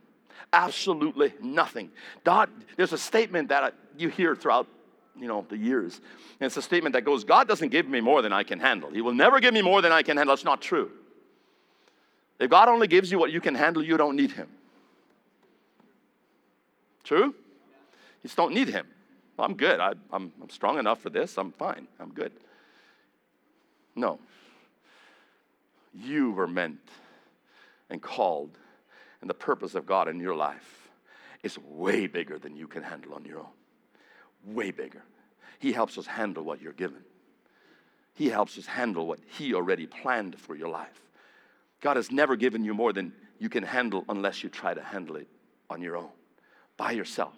Absolutely 0.51 1.33
nothing. 1.39 1.91
God, 2.23 2.49
there's 2.77 2.93
a 2.93 2.97
statement 2.97 3.49
that 3.49 3.75
you 3.95 4.09
hear 4.09 4.35
throughout 4.35 4.67
you 5.19 5.27
know, 5.27 5.45
the 5.49 5.57
years. 5.57 5.99
And 6.39 6.47
it's 6.47 6.57
a 6.57 6.61
statement 6.61 6.93
that 6.93 7.03
goes, 7.03 7.23
God 7.23 7.47
doesn't 7.47 7.69
give 7.69 7.87
me 7.87 8.01
more 8.01 8.21
than 8.21 8.33
I 8.33 8.43
can 8.43 8.59
handle. 8.59 8.89
He 8.89 9.01
will 9.01 9.13
never 9.13 9.39
give 9.39 9.53
me 9.53 9.61
more 9.61 9.81
than 9.81 9.91
I 9.91 10.03
can 10.03 10.17
handle. 10.17 10.33
It's 10.33 10.45
not 10.45 10.61
true. 10.61 10.91
If 12.39 12.49
God 12.49 12.69
only 12.69 12.87
gives 12.87 13.11
you 13.11 13.19
what 13.19 13.31
you 13.31 13.41
can 13.41 13.53
handle, 13.53 13.83
you 13.83 13.97
don't 13.97 14.15
need 14.15 14.31
Him. 14.31 14.47
True? 17.03 17.25
You 17.25 18.23
just 18.23 18.37
don't 18.37 18.53
need 18.53 18.69
Him. 18.69 18.87
Well, 19.37 19.47
I'm 19.47 19.55
good. 19.55 19.79
I, 19.79 19.93
I'm, 20.11 20.31
I'm 20.41 20.49
strong 20.49 20.79
enough 20.79 21.01
for 21.01 21.09
this. 21.09 21.37
I'm 21.37 21.51
fine. 21.51 21.87
I'm 21.99 22.13
good. 22.13 22.31
No. 23.95 24.19
You 25.93 26.31
were 26.31 26.47
meant 26.47 26.79
and 27.89 28.01
called, 28.01 28.57
and 29.19 29.29
the 29.29 29.35
purpose 29.35 29.75
of 29.75 29.85
God 29.85 30.07
in 30.07 30.19
your 30.19 30.35
life 30.35 30.89
is 31.43 31.57
way 31.59 32.07
bigger 32.07 32.39
than 32.39 32.55
you 32.55 32.67
can 32.67 32.83
handle 32.83 33.13
on 33.13 33.25
your 33.25 33.39
own 33.39 33.60
way 34.45 34.71
bigger. 34.71 35.03
He 35.59 35.71
helps 35.71 35.97
us 35.97 36.05
handle 36.05 36.43
what 36.43 36.61
you're 36.61 36.73
given. 36.73 37.03
He 38.13 38.29
helps 38.29 38.57
us 38.57 38.65
handle 38.65 39.07
what 39.07 39.19
He 39.37 39.53
already 39.53 39.87
planned 39.87 40.39
for 40.39 40.55
your 40.55 40.69
life. 40.69 41.01
God 41.81 41.97
has 41.97 42.11
never 42.11 42.35
given 42.35 42.63
you 42.63 42.73
more 42.73 42.93
than 42.93 43.13
you 43.39 43.49
can 43.49 43.63
handle 43.63 44.05
unless 44.09 44.43
you 44.43 44.49
try 44.49 44.73
to 44.73 44.81
handle 44.81 45.15
it 45.15 45.27
on 45.69 45.81
your 45.81 45.97
own, 45.97 46.09
by 46.77 46.91
yourself. 46.91 47.33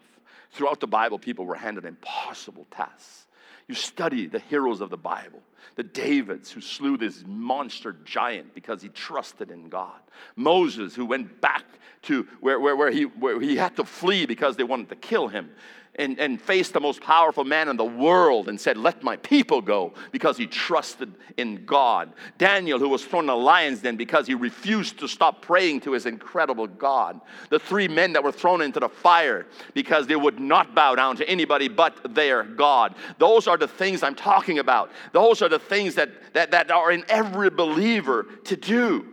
Throughout 0.51 0.79
the 0.79 0.87
Bible, 0.87 1.17
people 1.17 1.45
were 1.45 1.55
handed 1.55 1.85
impossible 1.85 2.67
tasks. 2.69 3.25
You 3.67 3.75
study 3.75 4.27
the 4.27 4.39
heroes 4.39 4.81
of 4.81 4.89
the 4.89 4.97
Bible, 4.97 5.41
the 5.75 5.83
Davids 5.83 6.51
who 6.51 6.59
slew 6.59 6.97
this 6.97 7.23
monster 7.25 7.95
giant 8.03 8.53
because 8.53 8.81
he 8.81 8.89
trusted 8.89 9.51
in 9.51 9.69
God. 9.69 9.99
Moses 10.35 10.93
who 10.93 11.05
went 11.05 11.39
back 11.39 11.63
to 12.03 12.27
where, 12.41 12.59
where, 12.59 12.75
where, 12.75 12.91
he, 12.91 13.03
where 13.03 13.39
he 13.39 13.55
had 13.55 13.75
to 13.77 13.85
flee 13.85 14.25
because 14.25 14.57
they 14.57 14.63
wanted 14.63 14.89
to 14.89 14.95
kill 14.95 15.29
him 15.29 15.49
and, 15.95 16.19
and 16.19 16.41
faced 16.41 16.73
the 16.73 16.79
most 16.79 17.01
powerful 17.01 17.43
man 17.43 17.69
in 17.69 17.77
the 17.77 17.85
world 17.85 18.49
and 18.49 18.59
said, 18.59 18.77
Let 18.77 19.03
my 19.03 19.15
people 19.17 19.61
go, 19.61 19.93
because 20.11 20.37
he 20.37 20.47
trusted 20.47 21.13
in 21.37 21.65
God. 21.65 22.13
Daniel, 22.37 22.79
who 22.79 22.89
was 22.89 23.05
thrown 23.05 23.23
in 23.23 23.27
the 23.27 23.35
lion's 23.35 23.81
den 23.81 23.95
because 23.95 24.25
he 24.25 24.33
refused 24.33 24.99
to 24.99 25.07
stop 25.07 25.41
praying 25.41 25.81
to 25.81 25.91
his 25.91 26.05
incredible 26.05 26.67
God. 26.67 27.21
The 27.49 27.59
three 27.59 27.87
men 27.87 28.13
that 28.13 28.23
were 28.23 28.31
thrown 28.31 28.61
into 28.61 28.79
the 28.79 28.89
fire 28.89 29.45
because 29.73 30.07
they 30.07 30.15
would 30.15 30.39
not 30.39 30.73
bow 30.73 30.95
down 30.95 31.15
to 31.17 31.29
anybody 31.29 31.67
but 31.67 32.15
their 32.15 32.43
God. 32.43 32.95
Those 33.19 33.47
are 33.47 33.57
the 33.57 33.67
things 33.67 34.01
I'm 34.01 34.15
talking 34.15 34.59
about. 34.59 34.91
Those 35.11 35.41
are 35.41 35.49
the 35.49 35.59
things 35.59 35.95
that, 35.95 36.33
that, 36.33 36.51
that 36.51 36.71
are 36.71 36.91
in 36.91 37.05
every 37.07 37.49
believer 37.49 38.27
to 38.45 38.55
do. 38.55 39.07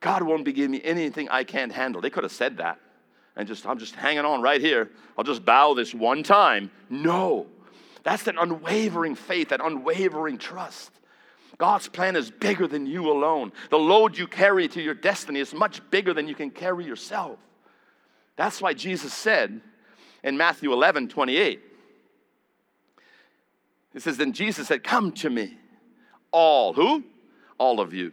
God 0.00 0.22
won't 0.22 0.44
be 0.44 0.52
giving 0.52 0.70
me 0.70 0.80
anything 0.82 1.28
I 1.28 1.44
can't 1.44 1.72
handle. 1.72 2.00
They 2.00 2.10
could 2.10 2.22
have 2.22 2.32
said 2.32 2.58
that 2.58 2.78
and 3.36 3.46
just, 3.46 3.66
I'm 3.66 3.78
just 3.78 3.94
hanging 3.94 4.24
on 4.24 4.40
right 4.40 4.60
here. 4.60 4.90
I'll 5.16 5.24
just 5.24 5.44
bow 5.44 5.74
this 5.74 5.94
one 5.94 6.22
time. 6.22 6.70
No. 6.88 7.46
That's 8.02 8.22
that 8.24 8.36
unwavering 8.38 9.14
faith, 9.14 9.50
that 9.50 9.60
unwavering 9.62 10.38
trust. 10.38 10.90
God's 11.58 11.88
plan 11.88 12.16
is 12.16 12.30
bigger 12.30 12.66
than 12.66 12.86
you 12.86 13.10
alone. 13.10 13.52
The 13.70 13.78
load 13.78 14.16
you 14.16 14.26
carry 14.26 14.68
to 14.68 14.82
your 14.82 14.94
destiny 14.94 15.40
is 15.40 15.54
much 15.54 15.80
bigger 15.90 16.14
than 16.14 16.28
you 16.28 16.34
can 16.34 16.50
carry 16.50 16.84
yourself. 16.84 17.38
That's 18.36 18.60
why 18.60 18.74
Jesus 18.74 19.12
said 19.12 19.60
in 20.22 20.36
Matthew 20.36 20.72
11 20.72 21.08
28, 21.08 21.60
it 23.94 24.02
says, 24.02 24.18
Then 24.18 24.32
Jesus 24.32 24.68
said, 24.68 24.84
Come 24.84 25.12
to 25.12 25.30
me, 25.30 25.56
all. 26.30 26.74
Who? 26.74 27.04
All 27.58 27.80
of 27.80 27.94
you 27.94 28.12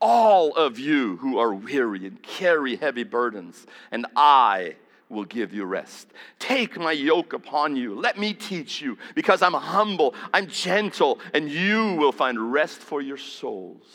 all 0.00 0.54
of 0.54 0.78
you 0.78 1.16
who 1.16 1.38
are 1.38 1.54
weary 1.54 2.06
and 2.06 2.22
carry 2.22 2.76
heavy 2.76 3.04
burdens, 3.04 3.66
and 3.90 4.06
I 4.14 4.76
will 5.08 5.24
give 5.24 5.54
you 5.54 5.64
rest. 5.64 6.08
Take 6.38 6.78
my 6.78 6.92
yoke 6.92 7.32
upon 7.32 7.76
you. 7.76 7.94
Let 7.94 8.18
me 8.18 8.34
teach 8.34 8.80
you, 8.80 8.98
because 9.14 9.42
I'm 9.42 9.54
humble, 9.54 10.14
I'm 10.32 10.48
gentle, 10.48 11.20
and 11.32 11.48
you 11.48 11.94
will 11.94 12.12
find 12.12 12.52
rest 12.52 12.78
for 12.78 13.00
your 13.00 13.16
souls. 13.16 13.86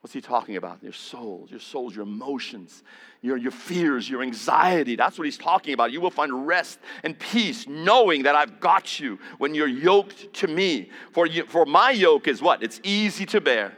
What's 0.00 0.14
he 0.14 0.20
talking 0.20 0.56
about? 0.56 0.82
Your 0.82 0.92
souls, 0.92 1.50
your 1.50 1.60
souls, 1.60 1.94
your 1.94 2.04
emotions, 2.04 2.84
your, 3.20 3.36
your 3.36 3.50
fears, 3.50 4.08
your 4.08 4.22
anxiety. 4.22 4.94
That's 4.94 5.18
what 5.18 5.24
he's 5.24 5.36
talking 5.36 5.74
about. 5.74 5.90
You 5.90 6.00
will 6.00 6.10
find 6.10 6.46
rest 6.46 6.78
and 7.02 7.18
peace 7.18 7.66
knowing 7.66 8.22
that 8.22 8.36
I've 8.36 8.60
got 8.60 9.00
you 9.00 9.18
when 9.38 9.54
you're 9.54 9.66
yoked 9.66 10.32
to 10.34 10.46
me. 10.46 10.90
For, 11.10 11.26
you, 11.26 11.44
for 11.46 11.66
my 11.66 11.90
yoke 11.90 12.28
is 12.28 12.40
what? 12.40 12.62
It's 12.62 12.80
easy 12.84 13.26
to 13.26 13.40
bear 13.40 13.76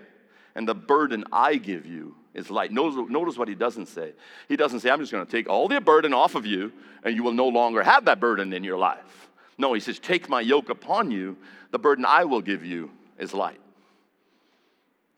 and 0.54 0.66
the 0.66 0.74
burden 0.74 1.24
I 1.32 1.56
give 1.56 1.86
you 1.86 2.14
is 2.34 2.50
light. 2.50 2.72
Notice, 2.72 3.10
notice 3.10 3.36
what 3.36 3.48
he 3.48 3.54
doesn't 3.54 3.86
say. 3.86 4.12
He 4.48 4.56
doesn't 4.56 4.80
say, 4.80 4.90
I'm 4.90 5.00
just 5.00 5.12
going 5.12 5.24
to 5.24 5.30
take 5.30 5.48
all 5.48 5.68
the 5.68 5.80
burden 5.80 6.14
off 6.14 6.34
of 6.34 6.46
you, 6.46 6.72
and 7.04 7.14
you 7.14 7.22
will 7.22 7.32
no 7.32 7.48
longer 7.48 7.82
have 7.82 8.04
that 8.04 8.20
burden 8.20 8.52
in 8.52 8.64
your 8.64 8.78
life. 8.78 9.28
No, 9.58 9.72
he 9.72 9.80
says, 9.80 9.98
Take 9.98 10.28
my 10.28 10.40
yoke 10.40 10.68
upon 10.68 11.10
you. 11.10 11.36
The 11.70 11.78
burden 11.78 12.04
I 12.04 12.24
will 12.24 12.40
give 12.40 12.64
you 12.64 12.90
is 13.18 13.34
light. 13.34 13.60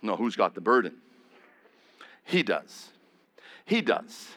No, 0.02 0.16
who's 0.16 0.36
got 0.36 0.54
the 0.54 0.60
burden? 0.60 0.94
He 2.24 2.42
does. 2.42 2.88
He 3.64 3.80
does. 3.80 4.28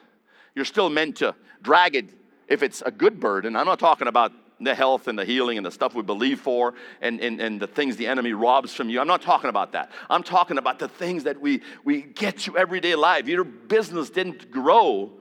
You're 0.53 0.65
still 0.65 0.89
meant 0.89 1.17
to 1.17 1.36
drag 1.62 1.95
it 1.95 2.10
if 2.47 2.62
it's 2.62 2.81
a 2.81 2.91
good 2.91 3.19
burden. 3.19 3.55
I'm 3.55 3.65
not 3.65 3.79
talking 3.79 4.08
about 4.08 4.31
the 4.59 4.73
health 4.73 5.07
and 5.07 5.19
the 5.19 5.25
healing 5.25 5.57
and 5.57 5.65
the 5.65 5.71
stuff 5.71 5.93
we 5.93 6.01
believe 6.01 6.39
for 6.39 6.73
and, 7.01 7.19
and, 7.19 7.41
and 7.41 7.59
the 7.59 7.67
things 7.67 7.97
the 7.97 8.07
enemy 8.07 8.33
robs 8.33 8.73
from 8.73 8.89
you. 8.89 9.01
I'm 9.01 9.07
not 9.07 9.21
talking 9.21 9.49
about 9.49 9.73
that. 9.73 9.91
I'm 10.09 10.23
talking 10.23 10.57
about 10.57 10.79
the 10.79 10.87
things 10.87 11.23
that 11.25 11.41
we, 11.41 11.61
we 11.83 12.01
get 12.01 12.47
you 12.47 12.57
everyday 12.57 12.95
life. 12.95 13.27
Your 13.27 13.43
business 13.43 14.09
didn't 14.09 14.51
grow 14.51 15.11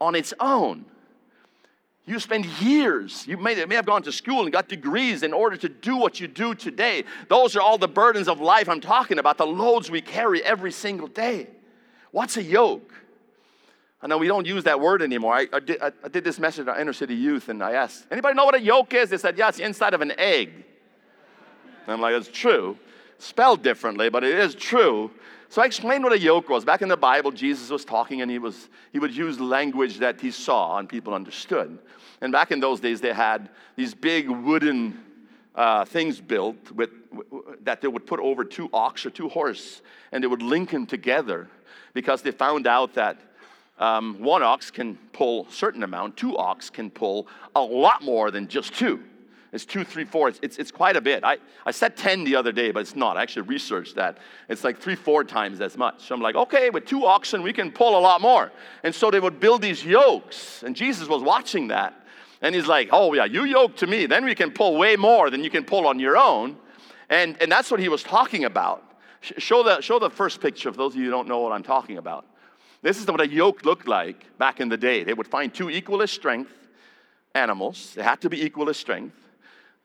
on 0.00 0.14
its 0.14 0.32
own. 0.38 0.84
You 2.08 2.20
spend 2.20 2.46
years, 2.60 3.26
you 3.26 3.36
may, 3.36 3.64
may 3.64 3.74
have 3.74 3.86
gone 3.86 4.04
to 4.04 4.12
school 4.12 4.42
and 4.42 4.52
got 4.52 4.68
degrees 4.68 5.24
in 5.24 5.32
order 5.32 5.56
to 5.56 5.68
do 5.68 5.96
what 5.96 6.20
you 6.20 6.28
do 6.28 6.54
today. 6.54 7.02
Those 7.28 7.56
are 7.56 7.60
all 7.60 7.78
the 7.78 7.88
burdens 7.88 8.28
of 8.28 8.40
life 8.40 8.68
I'm 8.68 8.80
talking 8.80 9.18
about, 9.18 9.38
the 9.38 9.46
loads 9.46 9.90
we 9.90 10.00
carry 10.00 10.40
every 10.44 10.70
single 10.70 11.08
day. 11.08 11.48
What's 12.12 12.36
a 12.36 12.42
yoke? 12.42 12.92
I 14.02 14.06
know 14.06 14.18
we 14.18 14.28
don't 14.28 14.46
use 14.46 14.64
that 14.64 14.78
word 14.78 15.00
anymore. 15.02 15.34
I, 15.34 15.46
I, 15.52 15.60
did, 15.60 15.80
I, 15.80 15.90
I 16.04 16.08
did 16.08 16.22
this 16.22 16.38
message 16.38 16.68
on 16.68 16.78
inner 16.78 16.92
city 16.92 17.14
youth, 17.14 17.48
and 17.48 17.62
I 17.62 17.72
asked, 17.72 18.06
anybody 18.10 18.34
know 18.34 18.44
what 18.44 18.54
a 18.54 18.60
yolk 18.60 18.92
is? 18.94 19.10
They 19.10 19.16
said, 19.16 19.38
yeah, 19.38 19.48
it's 19.48 19.58
the 19.58 19.64
inside 19.64 19.94
of 19.94 20.02
an 20.02 20.12
egg. 20.18 20.50
And 21.86 21.94
I'm 21.94 22.00
like, 22.00 22.14
it's 22.14 22.28
true. 22.28 22.76
Spelled 23.18 23.62
differently, 23.62 24.10
but 24.10 24.22
it 24.22 24.38
is 24.38 24.54
true. 24.54 25.10
So 25.48 25.62
I 25.62 25.66
explained 25.66 26.04
what 26.04 26.12
a 26.12 26.18
yoke 26.18 26.48
was. 26.48 26.64
Back 26.64 26.82
in 26.82 26.88
the 26.88 26.96
Bible, 26.96 27.30
Jesus 27.30 27.70
was 27.70 27.84
talking 27.84 28.20
and 28.20 28.30
he, 28.30 28.38
was, 28.38 28.68
he 28.92 28.98
would 28.98 29.14
use 29.14 29.40
language 29.40 29.98
that 29.98 30.20
he 30.20 30.30
saw 30.30 30.78
and 30.78 30.88
people 30.88 31.14
understood. 31.14 31.78
And 32.20 32.32
back 32.32 32.50
in 32.50 32.60
those 32.60 32.80
days, 32.80 33.00
they 33.00 33.12
had 33.12 33.48
these 33.76 33.94
big 33.94 34.28
wooden 34.28 35.00
uh, 35.54 35.84
things 35.84 36.20
built 36.20 36.70
with, 36.72 36.90
that 37.64 37.80
they 37.80 37.88
would 37.88 38.06
put 38.06 38.20
over 38.20 38.44
two 38.44 38.68
ox 38.72 39.06
or 39.06 39.10
two 39.10 39.28
horse 39.28 39.82
and 40.12 40.22
they 40.22 40.26
would 40.26 40.42
link 40.42 40.70
them 40.70 40.84
together 40.84 41.48
because 41.94 42.22
they 42.22 42.32
found 42.32 42.66
out 42.66 42.94
that 42.94 43.18
um, 43.78 44.20
one 44.20 44.42
ox 44.42 44.70
can 44.70 44.96
pull 45.12 45.46
certain 45.50 45.82
amount, 45.82 46.16
two 46.16 46.36
ox 46.36 46.70
can 46.70 46.90
pull 46.90 47.26
a 47.54 47.60
lot 47.60 48.02
more 48.02 48.30
than 48.30 48.48
just 48.48 48.74
two. 48.74 49.02
It's 49.52 49.64
two, 49.64 49.84
three, 49.84 50.04
four. 50.04 50.28
It's, 50.28 50.38
it's, 50.42 50.58
it's, 50.58 50.70
quite 50.70 50.96
a 50.96 51.00
bit. 51.00 51.24
I, 51.24 51.38
I 51.64 51.70
said 51.70 51.96
10 51.96 52.24
the 52.24 52.36
other 52.36 52.52
day, 52.52 52.72
but 52.72 52.80
it's 52.80 52.96
not. 52.96 53.16
I 53.16 53.22
actually 53.22 53.42
researched 53.42 53.94
that. 53.94 54.18
It's 54.48 54.64
like 54.64 54.78
three, 54.78 54.96
four 54.96 55.24
times 55.24 55.60
as 55.60 55.78
much. 55.78 56.02
So 56.02 56.14
I'm 56.14 56.20
like, 56.20 56.34
okay, 56.34 56.68
with 56.68 56.84
two 56.84 57.06
oxen, 57.06 57.42
we 57.42 57.52
can 57.52 57.70
pull 57.72 57.98
a 57.98 58.00
lot 58.00 58.20
more. 58.20 58.52
And 58.82 58.94
so 58.94 59.10
they 59.10 59.20
would 59.20 59.40
build 59.40 59.62
these 59.62 59.84
yokes. 59.84 60.62
And 60.62 60.76
Jesus 60.76 61.08
was 61.08 61.22
watching 61.22 61.68
that. 61.68 61.94
And 62.42 62.54
he's 62.54 62.66
like, 62.66 62.90
oh, 62.92 63.14
yeah, 63.14 63.24
you 63.24 63.44
yoke 63.44 63.76
to 63.76 63.86
me. 63.86 64.06
Then 64.06 64.24
we 64.24 64.34
can 64.34 64.50
pull 64.50 64.76
way 64.76 64.96
more 64.96 65.30
than 65.30 65.42
you 65.42 65.48
can 65.48 65.64
pull 65.64 65.86
on 65.86 65.98
your 65.98 66.18
own. 66.18 66.56
And, 67.08 67.40
and 67.40 67.50
that's 67.50 67.70
what 67.70 67.80
he 67.80 67.88
was 67.88 68.02
talking 68.02 68.44
about. 68.44 68.82
Show 69.20 69.62
the, 69.62 69.80
show 69.80 69.98
the 69.98 70.10
first 70.10 70.40
picture 70.40 70.70
for 70.70 70.76
those 70.76 70.92
of 70.92 70.98
you 70.98 71.06
who 71.06 71.10
don't 71.10 71.28
know 71.28 71.40
what 71.40 71.52
I'm 71.52 71.62
talking 71.62 71.98
about. 71.98 72.26
This 72.82 72.98
is 73.00 73.06
what 73.06 73.20
a 73.20 73.28
yoke 73.28 73.64
looked 73.64 73.88
like 73.88 74.38
back 74.38 74.60
in 74.60 74.68
the 74.68 74.76
day. 74.76 75.04
They 75.04 75.14
would 75.14 75.26
find 75.26 75.52
two 75.52 75.70
equal 75.70 76.06
strength 76.06 76.52
animals, 77.34 77.92
they 77.94 78.02
had 78.02 78.20
to 78.22 78.30
be 78.30 78.42
equal 78.42 78.68
as 78.70 78.76
strength. 78.76 79.14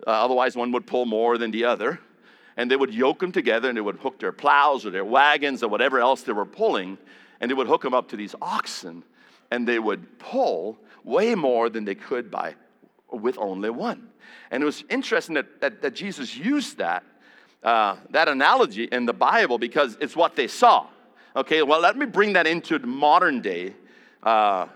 Uh, 0.07 0.09
otherwise, 0.09 0.55
one 0.55 0.71
would 0.71 0.87
pull 0.87 1.05
more 1.05 1.37
than 1.37 1.51
the 1.51 1.65
other. 1.65 1.99
And 2.57 2.69
they 2.69 2.75
would 2.75 2.93
yoke 2.93 3.19
them 3.19 3.31
together 3.31 3.69
and 3.69 3.77
they 3.77 3.81
would 3.81 3.97
hook 3.97 4.19
their 4.19 4.31
plows 4.31 4.85
or 4.85 4.89
their 4.89 5.05
wagons 5.05 5.63
or 5.63 5.69
whatever 5.69 5.99
else 5.99 6.23
they 6.23 6.31
were 6.31 6.45
pulling, 6.45 6.97
and 7.39 7.49
they 7.49 7.55
would 7.55 7.67
hook 7.67 7.81
them 7.81 7.93
up 7.93 8.09
to 8.09 8.17
these 8.17 8.35
oxen, 8.41 9.03
and 9.51 9.67
they 9.67 9.79
would 9.79 10.19
pull 10.19 10.77
way 11.03 11.33
more 11.33 11.69
than 11.69 11.85
they 11.85 11.95
could 11.95 12.29
by 12.29 12.55
with 13.11 13.37
only 13.37 13.69
one. 13.69 14.09
And 14.51 14.61
it 14.61 14.65
was 14.65 14.83
interesting 14.89 15.35
that, 15.35 15.61
that, 15.61 15.81
that 15.81 15.95
Jesus 15.95 16.35
used 16.35 16.77
that, 16.77 17.03
uh, 17.63 17.95
that 18.09 18.27
analogy 18.27 18.83
in 18.85 19.05
the 19.05 19.13
Bible 19.13 19.57
because 19.57 19.97
it's 20.01 20.15
what 20.15 20.35
they 20.35 20.47
saw. 20.47 20.87
Okay, 21.35 21.63
well, 21.63 21.79
let 21.79 21.95
me 21.95 22.05
bring 22.05 22.33
that 22.33 22.45
into 22.45 22.77
modern 22.79 23.41
day, 23.41 23.73
uh, 24.23 24.67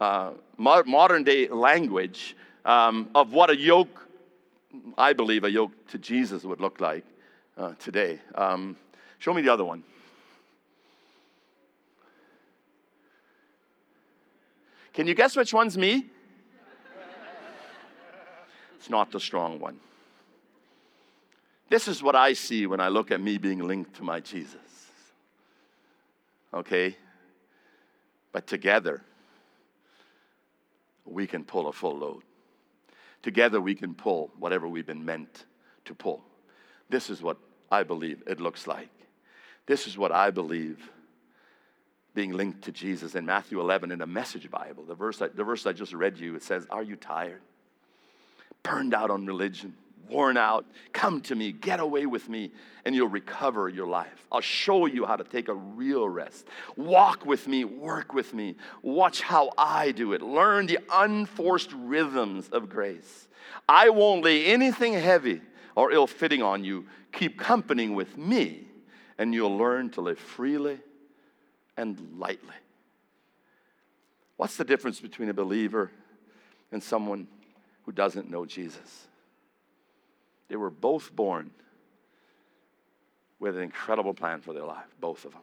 uh, 0.00 0.32
modern 0.56 1.22
day 1.22 1.48
language 1.48 2.34
um, 2.64 3.10
of 3.14 3.32
what 3.32 3.50
a 3.50 3.56
yoke 3.56 4.08
I 4.96 5.12
believe 5.12 5.44
a 5.44 5.50
yoke 5.50 5.72
to 5.88 5.98
Jesus 5.98 6.44
would 6.44 6.60
look 6.60 6.80
like 6.80 7.04
uh, 7.56 7.72
today. 7.78 8.20
Um, 8.34 8.76
show 9.18 9.34
me 9.34 9.42
the 9.42 9.52
other 9.52 9.64
one. 9.64 9.82
Can 14.92 15.06
you 15.06 15.14
guess 15.14 15.36
which 15.36 15.52
one's 15.52 15.78
me? 15.78 16.06
It's 18.78 18.90
not 18.90 19.10
the 19.10 19.20
strong 19.20 19.60
one. 19.60 19.78
This 21.68 21.86
is 21.86 22.02
what 22.02 22.16
I 22.16 22.32
see 22.32 22.66
when 22.66 22.80
I 22.80 22.88
look 22.88 23.10
at 23.10 23.20
me 23.20 23.36
being 23.38 23.66
linked 23.66 23.94
to 23.96 24.02
my 24.02 24.20
Jesus. 24.20 24.77
Okay? 26.52 26.96
But 28.32 28.46
together, 28.46 29.02
we 31.04 31.26
can 31.26 31.44
pull 31.44 31.68
a 31.68 31.72
full 31.72 31.98
load. 31.98 32.22
Together 33.22 33.60
we 33.60 33.74
can 33.74 33.94
pull 33.94 34.30
whatever 34.38 34.68
we've 34.68 34.86
been 34.86 35.04
meant 35.04 35.44
to 35.86 35.94
pull. 35.94 36.22
This 36.88 37.10
is 37.10 37.22
what 37.22 37.38
I 37.70 37.82
believe 37.82 38.22
it 38.26 38.40
looks 38.40 38.66
like. 38.66 38.90
This 39.66 39.86
is 39.86 39.98
what 39.98 40.12
I 40.12 40.30
believe 40.30 40.90
being 42.14 42.32
linked 42.32 42.62
to 42.62 42.72
Jesus. 42.72 43.14
In 43.14 43.26
Matthew 43.26 43.60
11, 43.60 43.92
in 43.92 43.98
the 43.98 44.06
Message 44.06 44.50
Bible, 44.50 44.84
the 44.84 44.94
verse 44.94 45.20
I, 45.20 45.28
the 45.28 45.44
verse 45.44 45.66
I 45.66 45.72
just 45.72 45.92
read 45.92 46.18
you, 46.18 46.34
it 46.34 46.42
says, 46.42 46.66
Are 46.70 46.82
you 46.82 46.96
tired? 46.96 47.42
Burned 48.62 48.94
out 48.94 49.10
on 49.10 49.26
religion? 49.26 49.74
Worn 50.10 50.36
out, 50.36 50.66
come 50.92 51.20
to 51.22 51.34
me, 51.34 51.52
get 51.52 51.80
away 51.80 52.06
with 52.06 52.28
me, 52.28 52.50
and 52.84 52.94
you'll 52.94 53.08
recover 53.08 53.68
your 53.68 53.86
life. 53.86 54.26
I'll 54.30 54.40
show 54.40 54.86
you 54.86 55.04
how 55.04 55.16
to 55.16 55.24
take 55.24 55.48
a 55.48 55.54
real 55.54 56.08
rest. 56.08 56.46
Walk 56.76 57.26
with 57.26 57.46
me, 57.46 57.64
work 57.64 58.14
with 58.14 58.34
me, 58.34 58.56
watch 58.82 59.20
how 59.20 59.50
I 59.56 59.92
do 59.92 60.12
it. 60.12 60.22
Learn 60.22 60.66
the 60.66 60.78
unforced 60.92 61.72
rhythms 61.72 62.48
of 62.50 62.68
grace. 62.68 63.28
I 63.68 63.90
won't 63.90 64.24
lay 64.24 64.46
anything 64.46 64.94
heavy 64.94 65.40
or 65.74 65.92
ill 65.92 66.06
fitting 66.06 66.42
on 66.42 66.64
you. 66.64 66.86
Keep 67.12 67.38
company 67.38 67.88
with 67.88 68.16
me, 68.16 68.66
and 69.16 69.34
you'll 69.34 69.56
learn 69.56 69.90
to 69.90 70.00
live 70.00 70.18
freely 70.18 70.78
and 71.76 72.16
lightly. 72.18 72.54
What's 74.36 74.56
the 74.56 74.64
difference 74.64 75.00
between 75.00 75.28
a 75.28 75.34
believer 75.34 75.90
and 76.70 76.82
someone 76.82 77.26
who 77.84 77.92
doesn't 77.92 78.30
know 78.30 78.44
Jesus? 78.44 79.06
They 80.48 80.56
were 80.56 80.70
both 80.70 81.14
born 81.14 81.50
with 83.38 83.56
an 83.56 83.62
incredible 83.62 84.14
plan 84.14 84.40
for 84.40 84.52
their 84.52 84.64
life, 84.64 84.86
both 85.00 85.24
of 85.24 85.32
them. 85.32 85.42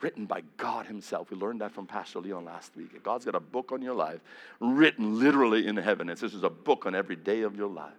Written 0.00 0.26
by 0.26 0.42
God 0.56 0.86
Himself. 0.86 1.30
We 1.30 1.36
learned 1.36 1.60
that 1.60 1.70
from 1.70 1.86
Pastor 1.86 2.18
Leon 2.18 2.44
last 2.44 2.76
week. 2.76 3.00
God's 3.04 3.24
got 3.24 3.36
a 3.36 3.40
book 3.40 3.70
on 3.70 3.82
your 3.82 3.94
life, 3.94 4.20
written 4.58 5.20
literally 5.20 5.68
in 5.68 5.76
heaven. 5.76 6.08
It 6.08 6.18
says 6.18 6.32
there's 6.32 6.42
a 6.42 6.50
book 6.50 6.86
on 6.86 6.94
every 6.94 7.14
day 7.14 7.42
of 7.42 7.54
your 7.54 7.68
life. 7.68 7.92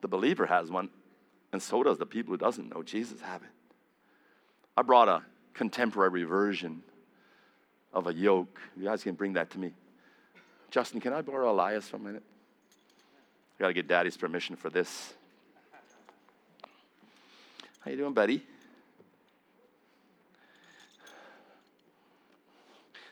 The 0.00 0.08
believer 0.08 0.46
has 0.46 0.70
one, 0.70 0.88
and 1.52 1.62
so 1.62 1.82
does 1.82 1.98
the 1.98 2.06
people 2.06 2.32
who 2.32 2.38
doesn't 2.38 2.74
know 2.74 2.82
Jesus 2.82 3.20
have 3.20 3.42
it. 3.42 3.48
I 4.76 4.82
brought 4.82 5.08
a 5.08 5.22
contemporary 5.54 6.24
version 6.24 6.82
of 7.92 8.06
a 8.06 8.14
yoke. 8.14 8.60
You 8.76 8.84
guys 8.84 9.02
can 9.02 9.14
bring 9.14 9.34
that 9.34 9.50
to 9.50 9.58
me. 9.58 9.72
Justin, 10.70 11.00
can 11.00 11.12
I 11.12 11.22
borrow 11.22 11.50
Elias 11.50 11.88
for 11.88 11.96
a 11.96 12.00
minute? 12.00 12.22
I 13.58 13.62
got 13.62 13.66
to 13.68 13.74
get 13.74 13.88
daddy's 13.88 14.16
permission 14.16 14.54
for 14.54 14.70
this. 14.70 15.14
How 17.80 17.90
you 17.90 17.96
doing, 17.96 18.14
buddy? 18.14 18.38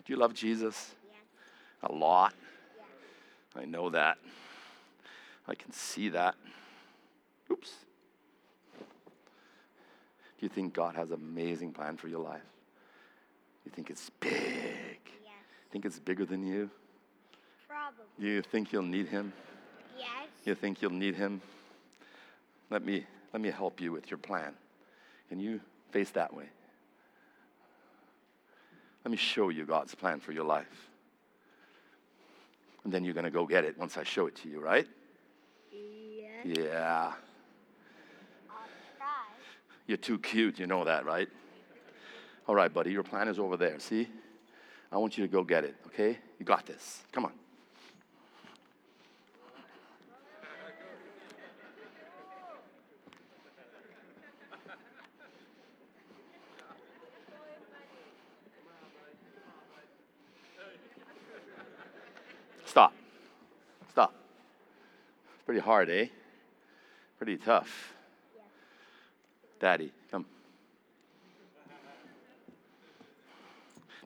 Do 0.05 0.13
you 0.13 0.17
love 0.17 0.35
Jesus? 0.35 0.95
Yeah. 1.83 1.91
A 1.91 1.93
lot. 1.93 2.33
Yeah. 2.77 3.63
I 3.63 3.65
know 3.65 3.91
that. 3.91 4.19
I 5.49 5.57
can 5.57 5.73
see 5.73 6.11
that. 6.11 6.37
Oops. 7.51 7.73
Do 8.79 8.85
you 10.41 10.49
think 10.49 10.75
God 10.75 10.95
has 10.95 11.11
an 11.11 11.17
amazing 11.17 11.73
plan 11.73 11.97
for 11.97 12.07
your 12.07 12.21
life? 12.21 12.43
You 13.65 13.73
think 13.73 13.91
it's 13.91 14.11
big? 14.21 14.33
Yes. 14.33 15.33
Think 15.73 15.85
it's 15.87 15.99
bigger 15.99 16.25
than 16.25 16.47
you? 16.47 16.71
Probably. 17.67 18.05
Do 18.21 18.27
you 18.29 18.43
think 18.43 18.73
you'll 18.73 18.83
need 18.83 19.09
him? 19.09 19.33
You 20.47 20.55
think 20.55 20.81
you'll 20.81 20.93
need 20.93 21.17
him? 21.17 21.43
Let 22.71 22.85
me, 22.85 23.05
let 23.33 23.43
me 23.43 23.51
help 23.51 23.81
you 23.81 23.91
with 23.91 24.11
your 24.11 24.19
plan. 24.19 24.55
Can 25.29 25.41
you 25.41 25.61
face 25.91 26.11
that 26.11 26.33
way? 26.33 26.47
Let 29.05 29.11
me 29.11 29.17
show 29.17 29.49
you 29.49 29.67
God's 29.67 29.95
plan 29.95 30.21
for 30.21 30.31
your 30.31 30.45
life. 30.45 30.89
And 32.85 32.93
then 32.93 33.05
you're 33.05 33.15
going 33.15 33.25
to 33.25 33.31
go 33.31 33.45
get 33.45 33.65
it 33.65 33.77
once 33.77 33.97
I 33.97 34.05
show 34.05 34.29
it 34.29 34.37
to 34.37 34.49
you, 34.49 34.61
right? 34.61 34.87
Yeah. 35.73 36.29
Yeah. 36.45 37.13
You're 39.89 39.99
too 39.99 40.19
cute, 40.19 40.59
you 40.59 40.67
know 40.67 40.85
that, 40.85 41.05
right? 41.05 41.29
All 42.49 42.55
right, 42.55 42.73
buddy, 42.73 42.93
your 42.93 43.03
plan 43.03 43.29
is 43.29 43.39
over 43.39 43.57
there. 43.57 43.79
See? 43.81 44.09
I 44.91 44.99
want 44.99 45.19
you 45.19 45.27
to 45.27 45.33
go 45.33 45.43
get 45.43 45.65
it, 45.65 45.75
okay? 45.87 46.19
You 46.39 46.47
got 46.47 46.67
this. 46.67 47.03
Come 47.13 47.25
on. 47.25 47.33
Pretty 65.57 65.65
hard, 65.65 65.89
eh? 65.89 66.09
Pretty 67.17 67.39
tough. 67.39 67.95
Yeah. 68.37 68.43
Daddy, 69.59 69.91
come. 70.11 70.27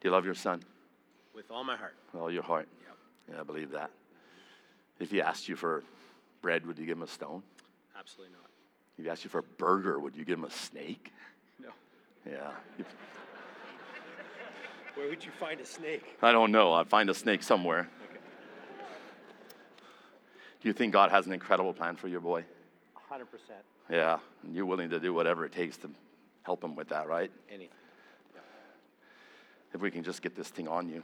Do 0.01 0.05
you 0.05 0.13
love 0.13 0.25
your 0.25 0.37
son? 0.37 0.63
With 1.35 1.51
all 1.51 1.65
my 1.65 1.75
heart. 1.75 1.97
With 2.13 2.23
all 2.23 2.31
your 2.31 2.45
heart. 2.45 2.69
Yep. 2.87 2.97
Yeah, 3.33 3.41
I 3.41 3.43
believe 3.43 3.73
that. 3.73 3.91
If 5.01 5.11
he 5.11 5.21
asked 5.21 5.49
you 5.49 5.57
for 5.57 5.83
bread, 6.41 6.65
would 6.67 6.79
you 6.79 6.87
give 6.87 6.99
him 6.99 7.03
a 7.03 7.09
stone? 7.09 7.43
Absolutely 7.99 8.33
not. 8.33 8.49
If 8.97 9.07
he 9.07 9.11
asked 9.11 9.25
you 9.25 9.31
for 9.31 9.39
a 9.39 9.49
burger, 9.59 9.99
would 9.99 10.15
you 10.15 10.25
give 10.25 10.39
him 10.39 10.45
a 10.45 10.53
snake? 10.53 11.13
No. 11.61 11.71
Yeah. 12.31 12.53
Where 14.95 15.09
would 15.09 15.25
you 15.25 15.33
find 15.41 15.61
a 15.61 15.67
snake? 15.67 16.17
I 16.23 16.31
don't 16.31 16.53
know. 16.53 16.75
I'd 16.75 16.87
find 16.87 17.11
a 17.11 17.15
snake 17.15 17.43
somewhere. 17.43 17.89
Do 20.61 20.69
you 20.69 20.73
think 20.75 20.93
God 20.93 21.11
has 21.11 21.27
an 21.27 21.33
incredible 21.33 21.73
plan 21.73 21.97
for 21.97 22.09
your 22.09 22.21
boy? 22.21 22.45
100%. 23.11 23.25
Yeah, 23.91 24.19
and 24.45 24.55
you're 24.55 24.67
willing 24.67 24.91
to 24.91 25.01
do 25.01 25.15
whatever 25.15 25.45
it 25.45 25.53
takes 25.53 25.77
to 25.79 25.91
help 26.43 26.63
him 26.63 26.77
with 26.77 26.89
that, 26.91 27.09
right? 27.09 27.31
Anything. 27.49 27.69
If 29.73 29.81
we 29.81 29.91
can 29.91 30.03
just 30.03 30.21
get 30.21 30.35
this 30.37 30.49
thing 30.49 30.69
on 30.69 30.89
you. 30.89 31.03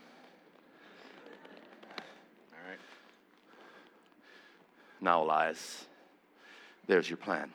All 2.52 2.68
right. 2.68 2.78
Now, 5.00 5.22
Elias, 5.22 5.86
there's 6.86 7.08
your 7.08 7.16
plan. 7.16 7.50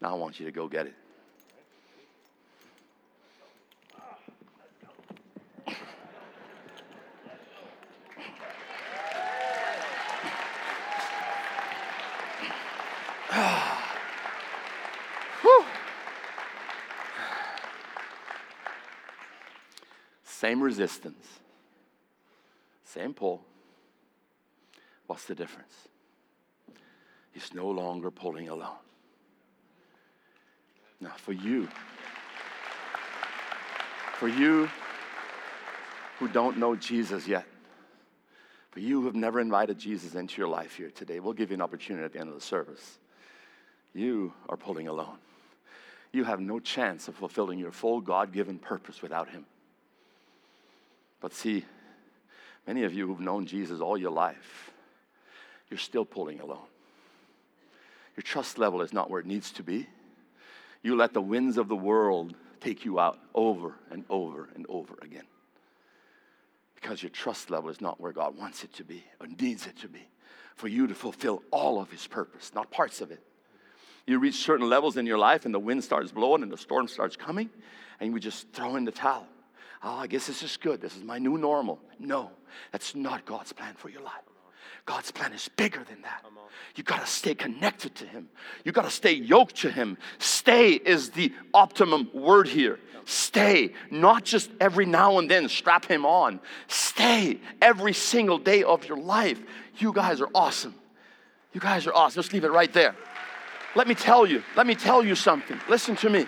Now 0.00 0.10
I 0.10 0.14
want 0.14 0.38
you 0.38 0.46
to 0.46 0.52
go 0.52 0.68
get 0.68 0.86
it. 0.86 0.94
Same 20.44 20.62
resistance, 20.62 21.26
same 22.84 23.14
pull. 23.14 23.40
What's 25.06 25.24
the 25.24 25.34
difference? 25.34 25.72
He's 27.32 27.54
no 27.54 27.70
longer 27.70 28.10
pulling 28.10 28.50
alone. 28.50 28.76
Now, 31.00 31.12
for 31.16 31.32
you, 31.32 31.66
for 34.18 34.28
you 34.28 34.68
who 36.18 36.28
don't 36.28 36.58
know 36.58 36.76
Jesus 36.76 37.26
yet, 37.26 37.46
for 38.70 38.80
you 38.80 39.00
who 39.00 39.06
have 39.06 39.14
never 39.14 39.40
invited 39.40 39.78
Jesus 39.78 40.14
into 40.14 40.42
your 40.42 40.48
life 40.48 40.76
here 40.76 40.90
today, 40.90 41.20
we'll 41.20 41.32
give 41.32 41.52
you 41.52 41.54
an 41.54 41.62
opportunity 41.62 42.04
at 42.04 42.12
the 42.12 42.20
end 42.20 42.28
of 42.28 42.34
the 42.34 42.42
service. 42.42 42.98
You 43.94 44.34
are 44.50 44.58
pulling 44.58 44.88
alone. 44.88 45.16
You 46.12 46.24
have 46.24 46.40
no 46.40 46.60
chance 46.60 47.08
of 47.08 47.14
fulfilling 47.14 47.58
your 47.58 47.72
full 47.72 48.02
God 48.02 48.30
given 48.30 48.58
purpose 48.58 49.00
without 49.00 49.30
Him. 49.30 49.46
But 51.24 51.32
see, 51.32 51.64
many 52.66 52.84
of 52.84 52.92
you 52.92 53.06
who've 53.06 53.18
known 53.18 53.46
Jesus 53.46 53.80
all 53.80 53.96
your 53.96 54.10
life, 54.10 54.70
you're 55.70 55.78
still 55.78 56.04
pulling 56.04 56.38
alone. 56.38 56.66
Your 58.14 58.22
trust 58.22 58.58
level 58.58 58.82
is 58.82 58.92
not 58.92 59.08
where 59.08 59.20
it 59.20 59.26
needs 59.26 59.50
to 59.52 59.62
be. 59.62 59.88
You 60.82 60.96
let 60.96 61.14
the 61.14 61.22
winds 61.22 61.56
of 61.56 61.68
the 61.68 61.76
world 61.76 62.34
take 62.60 62.84
you 62.84 63.00
out 63.00 63.18
over 63.34 63.72
and 63.90 64.04
over 64.10 64.50
and 64.54 64.66
over 64.68 64.98
again. 65.00 65.24
Because 66.74 67.02
your 67.02 67.08
trust 67.08 67.50
level 67.50 67.70
is 67.70 67.80
not 67.80 67.98
where 67.98 68.12
God 68.12 68.36
wants 68.36 68.62
it 68.62 68.74
to 68.74 68.84
be 68.84 69.02
or 69.18 69.26
needs 69.26 69.66
it 69.66 69.78
to 69.78 69.88
be 69.88 70.06
for 70.56 70.68
you 70.68 70.86
to 70.88 70.94
fulfill 70.94 71.42
all 71.50 71.80
of 71.80 71.90
His 71.90 72.06
purpose, 72.06 72.52
not 72.54 72.70
parts 72.70 73.00
of 73.00 73.10
it. 73.10 73.22
You 74.06 74.18
reach 74.18 74.44
certain 74.44 74.68
levels 74.68 74.98
in 74.98 75.06
your 75.06 75.16
life 75.16 75.46
and 75.46 75.54
the 75.54 75.58
wind 75.58 75.84
starts 75.84 76.12
blowing 76.12 76.42
and 76.42 76.52
the 76.52 76.58
storm 76.58 76.86
starts 76.86 77.16
coming, 77.16 77.48
and 77.98 78.12
we 78.12 78.20
just 78.20 78.52
throw 78.52 78.76
in 78.76 78.84
the 78.84 78.92
towel. 78.92 79.26
Oh, 79.86 79.96
I 79.96 80.06
guess 80.06 80.26
this 80.26 80.42
is 80.42 80.56
good. 80.56 80.80
This 80.80 80.96
is 80.96 81.04
my 81.04 81.18
new 81.18 81.36
normal. 81.36 81.78
No, 81.98 82.30
that's 82.72 82.94
not 82.94 83.26
God's 83.26 83.52
plan 83.52 83.74
for 83.74 83.90
your 83.90 84.00
life. 84.00 84.14
God's 84.86 85.10
plan 85.10 85.32
is 85.34 85.48
bigger 85.56 85.84
than 85.88 86.00
that. 86.02 86.24
You 86.74 86.82
got 86.82 87.00
to 87.00 87.06
stay 87.06 87.34
connected 87.34 87.94
to 87.96 88.06
Him. 88.06 88.28
You 88.64 88.72
got 88.72 88.84
to 88.84 88.90
stay 88.90 89.12
yoked 89.12 89.56
to 89.56 89.70
Him. 89.70 89.98
Stay 90.18 90.72
is 90.72 91.10
the 91.10 91.32
optimum 91.52 92.08
word 92.14 92.48
here. 92.48 92.80
Stay, 93.04 93.72
not 93.90 94.24
just 94.24 94.50
every 94.58 94.86
now 94.86 95.18
and 95.18 95.30
then 95.30 95.48
strap 95.50 95.84
Him 95.84 96.06
on. 96.06 96.40
Stay 96.66 97.38
every 97.60 97.92
single 97.92 98.38
day 98.38 98.62
of 98.62 98.86
your 98.86 98.98
life. 98.98 99.40
You 99.76 99.92
guys 99.92 100.22
are 100.22 100.30
awesome. 100.34 100.74
You 101.52 101.60
guys 101.60 101.86
are 101.86 101.94
awesome. 101.94 102.22
Just 102.22 102.32
leave 102.32 102.44
it 102.44 102.52
right 102.52 102.72
there. 102.72 102.96
Let 103.74 103.86
me 103.86 103.94
tell 103.94 104.26
you, 104.26 104.42
let 104.56 104.66
me 104.66 104.74
tell 104.74 105.04
you 105.04 105.14
something. 105.14 105.60
Listen 105.68 105.94
to 105.96 106.08
me. 106.08 106.26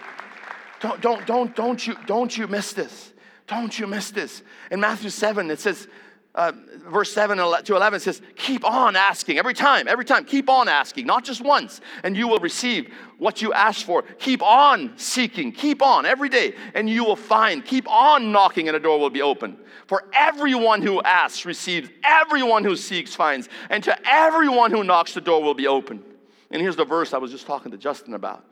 Don't, 0.80 1.00
don't, 1.00 1.26
don't, 1.26 1.56
don't, 1.56 1.86
you, 1.86 1.96
don't 2.06 2.36
you 2.36 2.46
miss 2.48 2.74
this. 2.74 3.12
Don't 3.46 3.78
you 3.78 3.86
miss 3.86 4.10
this. 4.10 4.42
In 4.70 4.80
Matthew 4.80 5.10
7, 5.10 5.50
it 5.50 5.60
says, 5.60 5.88
uh, 6.36 6.52
verse 6.90 7.10
7 7.12 7.38
to 7.38 7.76
11 7.76 8.00
says, 8.00 8.20
Keep 8.36 8.64
on 8.64 8.94
asking. 8.94 9.38
Every 9.38 9.54
time, 9.54 9.88
every 9.88 10.04
time, 10.04 10.24
keep 10.26 10.50
on 10.50 10.68
asking, 10.68 11.06
not 11.06 11.24
just 11.24 11.40
once, 11.40 11.80
and 12.02 12.14
you 12.14 12.28
will 12.28 12.40
receive 12.40 12.92
what 13.18 13.40
you 13.40 13.54
ask 13.54 13.86
for. 13.86 14.02
Keep 14.02 14.42
on 14.42 14.92
seeking, 14.98 15.50
keep 15.50 15.80
on 15.80 16.04
every 16.04 16.28
day, 16.28 16.54
and 16.74 16.90
you 16.90 17.04
will 17.04 17.16
find. 17.16 17.64
Keep 17.64 17.88
on 17.88 18.32
knocking, 18.32 18.68
and 18.68 18.76
a 18.76 18.80
door 18.80 18.98
will 18.98 19.10
be 19.10 19.22
open. 19.22 19.56
For 19.86 20.04
everyone 20.12 20.82
who 20.82 21.00
asks 21.02 21.46
receives, 21.46 21.88
everyone 22.04 22.64
who 22.64 22.76
seeks 22.76 23.14
finds, 23.14 23.48
and 23.70 23.82
to 23.84 23.96
everyone 24.06 24.72
who 24.72 24.84
knocks, 24.84 25.14
the 25.14 25.22
door 25.22 25.42
will 25.42 25.54
be 25.54 25.66
open. 25.66 26.02
And 26.50 26.60
here's 26.60 26.76
the 26.76 26.84
verse 26.84 27.14
I 27.14 27.18
was 27.18 27.30
just 27.30 27.46
talking 27.46 27.72
to 27.72 27.78
Justin 27.78 28.12
about. 28.12 28.44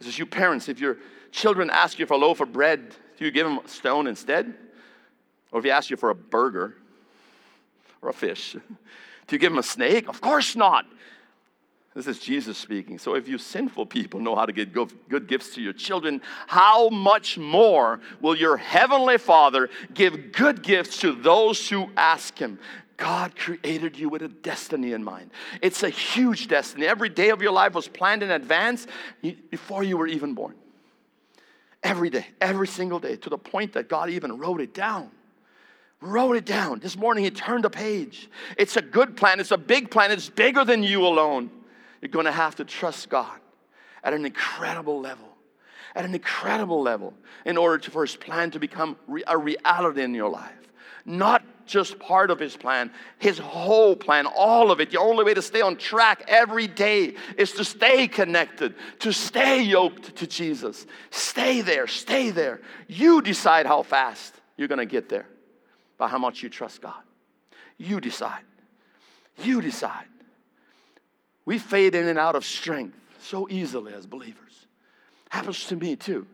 It 0.00 0.04
says, 0.04 0.18
You 0.18 0.26
parents, 0.26 0.68
if 0.68 0.80
your 0.80 0.98
children 1.30 1.70
ask 1.70 1.98
you 1.98 2.04
for 2.04 2.14
a 2.14 2.18
loaf 2.18 2.40
of 2.40 2.52
bread, 2.52 2.94
do 3.22 3.26
you 3.26 3.30
give 3.30 3.46
him 3.46 3.60
a 3.64 3.68
stone 3.68 4.08
instead? 4.08 4.52
Or 5.52 5.60
if 5.60 5.64
he 5.64 5.70
asks 5.70 5.88
you 5.92 5.96
for 5.96 6.10
a 6.10 6.14
burger 6.14 6.74
or 8.02 8.08
a 8.08 8.12
fish, 8.12 8.54
do 9.28 9.36
you 9.36 9.38
give 9.38 9.52
him 9.52 9.58
a 9.58 9.62
snake? 9.62 10.08
Of 10.08 10.20
course 10.20 10.56
not. 10.56 10.86
This 11.94 12.08
is 12.08 12.18
Jesus 12.18 12.58
speaking. 12.58 12.98
So 12.98 13.14
if 13.14 13.28
you 13.28 13.38
sinful 13.38 13.86
people 13.86 14.18
know 14.18 14.34
how 14.34 14.44
to 14.44 14.52
get 14.52 14.72
good 14.72 15.28
gifts 15.28 15.54
to 15.54 15.62
your 15.62 15.72
children, 15.72 16.20
how 16.48 16.88
much 16.88 17.38
more 17.38 18.00
will 18.20 18.34
your 18.34 18.56
heavenly 18.56 19.18
Father 19.18 19.70
give 19.94 20.32
good 20.32 20.64
gifts 20.64 20.98
to 21.02 21.12
those 21.12 21.68
who 21.68 21.90
ask 21.96 22.36
him? 22.36 22.58
God 22.96 23.36
created 23.36 23.96
you 23.96 24.08
with 24.08 24.22
a 24.22 24.28
destiny 24.28 24.94
in 24.94 25.04
mind. 25.04 25.30
It's 25.60 25.84
a 25.84 25.90
huge 25.90 26.48
destiny. 26.48 26.86
Every 26.88 27.08
day 27.08 27.28
of 27.28 27.40
your 27.40 27.52
life 27.52 27.74
was 27.74 27.86
planned 27.86 28.24
in 28.24 28.32
advance 28.32 28.88
before 29.48 29.84
you 29.84 29.96
were 29.96 30.08
even 30.08 30.34
born. 30.34 30.56
Every 31.82 32.10
day, 32.10 32.26
every 32.40 32.68
single 32.68 33.00
day, 33.00 33.16
to 33.16 33.30
the 33.30 33.38
point 33.38 33.72
that 33.72 33.88
God 33.88 34.10
even 34.10 34.38
wrote 34.38 34.60
it 34.60 34.72
down. 34.72 35.10
Wrote 36.00 36.36
it 36.36 36.44
down. 36.44 36.78
This 36.78 36.96
morning, 36.96 37.24
He 37.24 37.30
turned 37.30 37.64
a 37.64 37.70
page. 37.70 38.28
It's 38.56 38.76
a 38.76 38.82
good 38.82 39.16
plan, 39.16 39.40
it's 39.40 39.50
a 39.50 39.58
big 39.58 39.90
plan, 39.90 40.10
it's 40.10 40.28
bigger 40.28 40.64
than 40.64 40.82
you 40.82 41.06
alone. 41.06 41.50
You're 42.00 42.08
going 42.08 42.26
to 42.26 42.32
have 42.32 42.56
to 42.56 42.64
trust 42.64 43.08
God 43.08 43.38
at 44.02 44.12
an 44.12 44.26
incredible 44.26 45.00
level. 45.00 45.28
At 45.94 46.04
an 46.04 46.14
incredible 46.14 46.80
level, 46.80 47.12
in 47.44 47.58
order 47.58 47.90
for 47.90 48.02
His 48.02 48.16
plan 48.16 48.50
to 48.52 48.58
become 48.58 48.96
a 49.26 49.36
reality 49.36 50.02
in 50.02 50.14
your 50.14 50.30
life. 50.30 50.61
Not 51.04 51.42
just 51.66 51.98
part 51.98 52.30
of 52.30 52.38
his 52.38 52.56
plan, 52.56 52.90
his 53.18 53.38
whole 53.38 53.96
plan, 53.96 54.26
all 54.26 54.70
of 54.70 54.80
it. 54.80 54.90
The 54.90 54.98
only 54.98 55.24
way 55.24 55.34
to 55.34 55.42
stay 55.42 55.60
on 55.60 55.76
track 55.76 56.24
every 56.28 56.66
day 56.66 57.14
is 57.36 57.52
to 57.52 57.64
stay 57.64 58.08
connected, 58.08 58.74
to 59.00 59.12
stay 59.12 59.62
yoked 59.62 60.16
to 60.16 60.26
Jesus. 60.26 60.86
Stay 61.10 61.60
there, 61.60 61.86
stay 61.86 62.30
there. 62.30 62.60
You 62.88 63.22
decide 63.22 63.66
how 63.66 63.82
fast 63.82 64.34
you're 64.56 64.68
going 64.68 64.78
to 64.78 64.86
get 64.86 65.08
there 65.08 65.26
by 65.98 66.08
how 66.08 66.18
much 66.18 66.42
you 66.42 66.48
trust 66.48 66.82
God. 66.82 67.02
You 67.78 68.00
decide. 68.00 68.44
You 69.42 69.60
decide. 69.60 70.06
We 71.44 71.58
fade 71.58 71.94
in 71.94 72.06
and 72.06 72.18
out 72.18 72.36
of 72.36 72.44
strength 72.44 72.96
so 73.20 73.48
easily 73.50 73.92
as 73.94 74.06
believers. 74.06 74.66
Happens 75.30 75.66
to 75.66 75.76
me 75.76 75.96
too. 75.96 76.26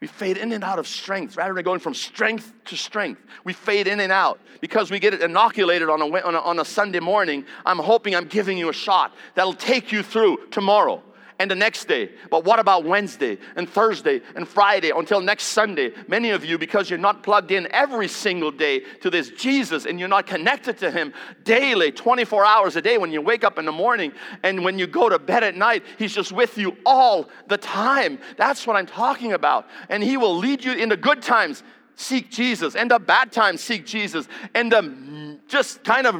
We 0.00 0.06
fade 0.06 0.36
in 0.36 0.52
and 0.52 0.62
out 0.62 0.78
of 0.78 0.86
strength 0.86 1.36
rather 1.36 1.54
than 1.54 1.64
going 1.64 1.80
from 1.80 1.94
strength 1.94 2.52
to 2.66 2.76
strength. 2.76 3.22
We 3.44 3.54
fade 3.54 3.86
in 3.86 4.00
and 4.00 4.12
out 4.12 4.40
because 4.60 4.90
we 4.90 4.98
get 4.98 5.14
it 5.14 5.22
inoculated 5.22 5.88
on 5.88 6.02
a, 6.02 6.04
on 6.04 6.34
a, 6.34 6.38
on 6.38 6.58
a 6.58 6.64
Sunday 6.64 7.00
morning. 7.00 7.46
I'm 7.64 7.78
hoping 7.78 8.14
I'm 8.14 8.26
giving 8.26 8.58
you 8.58 8.68
a 8.68 8.74
shot 8.74 9.14
that'll 9.34 9.54
take 9.54 9.92
you 9.92 10.02
through 10.02 10.48
tomorrow 10.50 11.02
and 11.38 11.50
the 11.50 11.54
next 11.54 11.86
day. 11.86 12.10
But 12.30 12.44
what 12.44 12.58
about 12.58 12.84
Wednesday 12.84 13.38
and 13.56 13.68
Thursday 13.68 14.22
and 14.34 14.46
Friday 14.48 14.90
until 14.90 15.20
next 15.20 15.44
Sunday? 15.44 15.92
Many 16.08 16.30
of 16.30 16.44
you, 16.44 16.58
because 16.58 16.88
you're 16.88 16.98
not 16.98 17.22
plugged 17.22 17.50
in 17.50 17.68
every 17.72 18.08
single 18.08 18.50
day 18.50 18.80
to 19.00 19.10
this 19.10 19.30
Jesus 19.30 19.86
and 19.86 19.98
you're 19.98 20.08
not 20.08 20.26
connected 20.26 20.78
to 20.78 20.90
Him 20.90 21.12
daily, 21.44 21.92
24 21.92 22.44
hours 22.44 22.76
a 22.76 22.82
day, 22.82 22.98
when 22.98 23.12
you 23.12 23.20
wake 23.20 23.44
up 23.44 23.58
in 23.58 23.64
the 23.64 23.72
morning 23.72 24.12
and 24.42 24.64
when 24.64 24.78
you 24.78 24.86
go 24.86 25.08
to 25.08 25.18
bed 25.18 25.44
at 25.44 25.56
night, 25.56 25.84
He's 25.98 26.14
just 26.14 26.32
with 26.32 26.56
you 26.56 26.76
all 26.86 27.28
the 27.48 27.58
time. 27.58 28.18
That's 28.36 28.66
what 28.66 28.76
I'm 28.76 28.86
talking 28.86 29.32
about. 29.32 29.66
And 29.88 30.02
He 30.02 30.16
will 30.16 30.36
lead 30.36 30.64
you 30.64 30.72
in 30.72 30.88
the 30.88 30.96
good 30.96 31.22
times. 31.22 31.62
Seek 31.98 32.30
Jesus, 32.30 32.76
and 32.76 32.90
the 32.90 32.98
bad 32.98 33.32
times, 33.32 33.62
seek 33.62 33.86
Jesus, 33.86 34.28
and 34.54 34.70
the 34.70 35.38
just 35.48 35.82
kind 35.82 36.06
of 36.06 36.14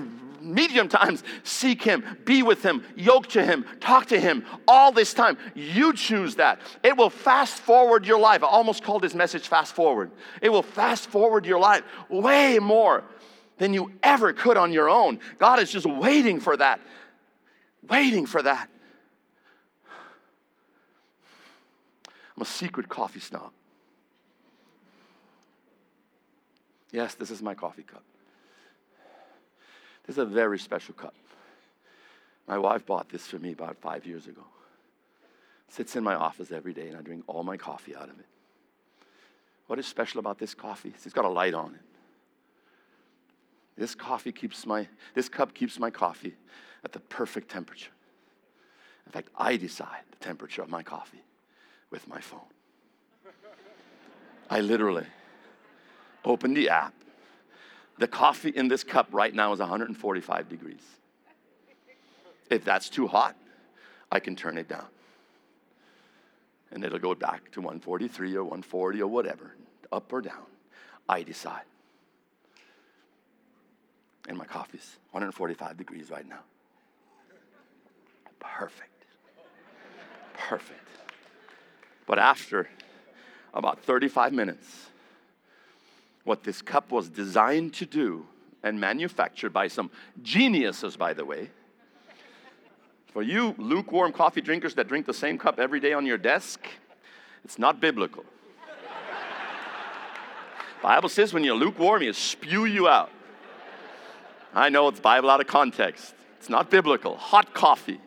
medium 0.47 0.89
times, 0.89 1.23
seek 1.43 1.83
Him, 1.83 2.05
be 2.25 2.43
with 2.43 2.63
Him, 2.63 2.85
yoke 2.97 3.27
to 3.29 3.45
Him, 3.45 3.65
talk 3.81 4.07
to 4.07 4.21
Him 4.21 4.45
all 4.67 4.93
this 4.93 5.13
time. 5.13 5.37
You 5.55 5.93
choose 5.93 6.37
that. 6.37 6.61
It 6.83 6.97
will 6.97 7.11
fast 7.11 7.59
forward 7.59 8.07
your 8.07 8.19
life. 8.19 8.43
I 8.43 8.47
almost 8.47 8.83
called 8.83 9.03
this 9.03 9.15
message 9.15 9.49
fast 9.49 9.75
forward. 9.75 10.11
It 10.41 10.49
will 10.51 10.63
fast 10.63 11.09
forward 11.09 11.47
your 11.47 11.59
life 11.59 11.83
way 12.09 12.59
more 12.59 13.05
than 13.59 13.75
you 13.75 13.93
ever 14.03 14.33
could 14.33 14.57
on 14.57 14.73
your 14.73 14.89
own. 14.89 15.19
God 15.39 15.61
is 15.61 15.71
just 15.71 15.87
waiting 15.87 16.41
for 16.41 16.57
that. 16.57 16.81
Waiting 17.89 18.27
for 18.27 18.43
that. 18.43 18.69
I'm 22.37 22.43
a 22.43 22.45
secret 22.45 22.89
coffee 22.89 23.21
snob. 23.21 23.51
Yes, 26.93 27.15
this 27.15 27.31
is 27.31 27.43
my 27.43 27.55
coffee 27.55 27.83
cup. 27.83 28.03
This 30.07 30.15
is 30.15 30.19
a 30.19 30.27
very 30.27 30.59
special 30.59 30.95
cup. 30.95 31.15
My 32.47 32.59
wife 32.59 32.87
bought 32.87 33.09
this 33.09 33.27
for 33.27 33.39
me 33.39 33.53
about 33.53 33.77
five 33.77 34.07
years 34.07 34.27
ago. 34.27 34.45
Sits 35.69 35.97
in 35.97 36.05
my 36.05 36.15
office 36.15 36.53
every 36.53 36.73
day, 36.73 36.89
and 36.89 36.97
I 36.97 37.03
drink 37.03 37.25
all 37.27 37.43
my 37.43 37.57
coffee 37.57 37.97
out 37.97 38.09
of 38.09 38.19
it. 38.19 38.27
What 39.67 39.81
is 39.81 39.87
special 39.87 40.21
about 40.21 40.39
this 40.39 40.55
coffee? 40.55 40.93
It's 40.95 41.13
got 41.13 41.25
a 41.25 41.29
light 41.29 41.55
on 41.55 41.75
it. 41.75 41.81
This 43.77 43.95
coffee 43.95 44.33
keeps 44.33 44.65
my, 44.65 44.89
this 45.15 45.29
cup 45.29 45.55
keeps 45.55 45.79
my 45.79 45.91
coffee 45.91 46.35
at 46.85 46.93
the 46.93 47.01
perfect 47.01 47.51
temperature. 47.51 47.91
In 49.07 49.13
fact, 49.13 49.29
I 49.37 49.57
decide 49.57 50.03
the 50.13 50.25
temperature 50.25 50.63
of 50.63 50.71
my 50.71 50.83
coffee 50.83 51.23
with 51.91 52.07
my 52.09 52.21
phone. 52.21 52.41
I 54.49 54.61
literally 54.61 55.07
open 56.25 56.55
the 56.55 56.69
app. 56.69 56.95
The 57.99 58.07
coffee 58.07 58.51
in 58.51 58.69
this 58.69 58.85
cup 58.85 59.09
right 59.13 59.35
now 59.35 59.53
is 59.53 59.59
145 59.59 60.49
degrees. 60.49 60.83
If 62.51 62.65
that's 62.65 62.89
too 62.89 63.07
hot, 63.07 63.37
I 64.13 64.21
can 64.21 64.37
turn 64.37 64.59
it 64.59 64.69
down. 64.69 64.87
And 66.71 66.85
it'll 66.85 66.99
go 66.99 67.15
back 67.15 67.51
to 67.53 67.61
143 67.61 68.37
or 68.37 68.45
140 68.45 69.03
or 69.03 69.07
whatever, 69.07 69.55
up 69.91 70.13
or 70.13 70.21
down. 70.21 70.45
I 71.09 71.23
decide. 71.23 71.63
And 74.29 74.37
my 74.37 74.45
coffee's 74.45 74.97
145 75.13 75.77
degrees 75.77 76.11
right 76.11 76.29
now. 76.29 76.41
Perfect. 78.41 79.05
Perfect. 80.35 80.81
But 82.07 82.19
after 82.19 82.69
about 83.55 83.81
35 83.81 84.33
minutes, 84.33 84.87
what 86.27 86.43
this 86.43 86.61
cup 86.61 86.91
was 86.93 87.09
designed 87.09 87.73
to 87.73 87.87
do 87.87 88.27
and 88.63 88.79
manufactured 88.79 89.51
by 89.51 89.69
some 89.69 89.91
geniuses, 90.23 90.97
by 90.97 91.15
the 91.15 91.25
way. 91.25 91.51
For 93.13 93.23
you 93.23 93.55
lukewarm 93.57 94.13
coffee 94.13 94.41
drinkers 94.41 94.75
that 94.75 94.89
drink 94.89 95.07
the 95.07 95.15
same 95.15 95.39
cup 95.39 95.59
every 95.59 95.81
day 95.81 95.93
on 95.93 96.05
your 96.05 96.19
desk, 96.19 96.67
it's 97.45 97.59
not 97.59 97.81
biblical. 97.81 98.25
Bible 100.83 101.09
says 101.09 101.33
when 101.33 101.43
you're 101.43 101.57
lukewarm, 101.57 102.03
you 102.03 102.13
spew 102.13 102.65
you 102.67 102.89
out. 102.89 103.11
I 104.53 104.69
know 104.69 104.89
it's 104.89 105.01
Bible 105.01 105.31
out 105.31 105.41
of 105.41 105.47
context. 105.47 106.15
It's 106.39 106.49
not 106.49 106.71
biblical. 106.71 107.17
Hot 107.17 107.55
coffee, 107.55 108.01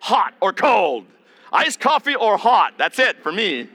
hot 0.00 0.34
or 0.40 0.52
cold, 0.52 1.06
iced 1.52 1.78
coffee 1.78 2.14
or 2.14 2.36
hot. 2.36 2.74
That's 2.78 2.98
it 2.98 3.22
for 3.22 3.30
me. 3.30 3.68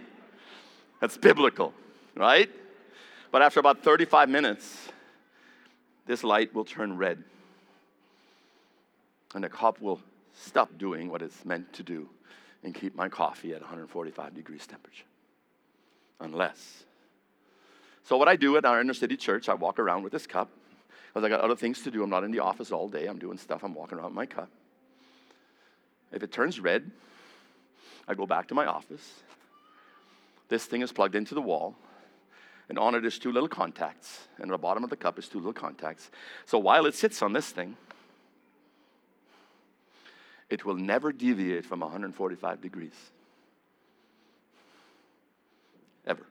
That's 0.99 1.17
biblical, 1.17 1.73
right? 2.15 2.49
But 3.35 3.41
after 3.41 3.59
about 3.59 3.83
35 3.83 4.29
minutes, 4.29 4.87
this 6.05 6.23
light 6.23 6.55
will 6.55 6.63
turn 6.63 6.95
red. 6.95 7.21
And 9.33 9.43
the 9.43 9.49
cup 9.49 9.81
will 9.81 9.99
stop 10.33 10.77
doing 10.77 11.09
what 11.09 11.21
it's 11.21 11.43
meant 11.43 11.73
to 11.73 11.83
do 11.83 12.07
and 12.63 12.73
keep 12.73 12.95
my 12.95 13.09
coffee 13.09 13.53
at 13.53 13.59
145 13.59 14.33
degrees 14.33 14.65
temperature. 14.65 15.03
Unless. 16.21 16.85
So, 18.05 18.15
what 18.15 18.29
I 18.29 18.37
do 18.37 18.55
at 18.55 18.63
our 18.63 18.79
inner 18.79 18.93
city 18.93 19.17
church, 19.17 19.49
I 19.49 19.53
walk 19.53 19.79
around 19.79 20.03
with 20.03 20.13
this 20.13 20.25
cup 20.25 20.49
because 21.07 21.25
I 21.25 21.27
got 21.27 21.41
other 21.41 21.57
things 21.57 21.81
to 21.81 21.91
do. 21.91 22.03
I'm 22.03 22.09
not 22.09 22.23
in 22.23 22.31
the 22.31 22.39
office 22.39 22.71
all 22.71 22.87
day, 22.87 23.05
I'm 23.05 23.19
doing 23.19 23.37
stuff. 23.37 23.65
I'm 23.65 23.73
walking 23.73 23.97
around 23.97 24.11
with 24.11 24.15
my 24.15 24.27
cup. 24.27 24.49
If 26.13 26.23
it 26.23 26.31
turns 26.31 26.57
red, 26.57 26.89
I 28.07 28.13
go 28.13 28.25
back 28.25 28.47
to 28.47 28.53
my 28.53 28.65
office. 28.65 29.23
This 30.47 30.63
thing 30.63 30.81
is 30.81 30.93
plugged 30.93 31.15
into 31.15 31.35
the 31.35 31.41
wall. 31.41 31.75
And 32.69 32.79
on 32.79 32.95
it 32.95 33.05
is 33.05 33.19
two 33.19 33.31
little 33.31 33.49
contacts. 33.49 34.27
And 34.37 34.45
at 34.45 34.51
the 34.51 34.57
bottom 34.57 34.83
of 34.83 34.89
the 34.89 34.95
cup 34.95 35.19
is 35.19 35.27
two 35.27 35.37
little 35.37 35.53
contacts. 35.53 36.09
So 36.45 36.57
while 36.57 36.85
it 36.85 36.95
sits 36.95 37.21
on 37.21 37.33
this 37.33 37.49
thing, 37.49 37.77
it 40.49 40.65
will 40.65 40.75
never 40.75 41.11
deviate 41.11 41.65
from 41.65 41.81
145 41.81 42.61
degrees. 42.61 42.93
Ever. 46.07 46.25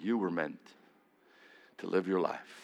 You 0.00 0.18
were 0.18 0.30
meant 0.30 0.60
to 1.78 1.86
live 1.86 2.06
your 2.08 2.20
life 2.20 2.62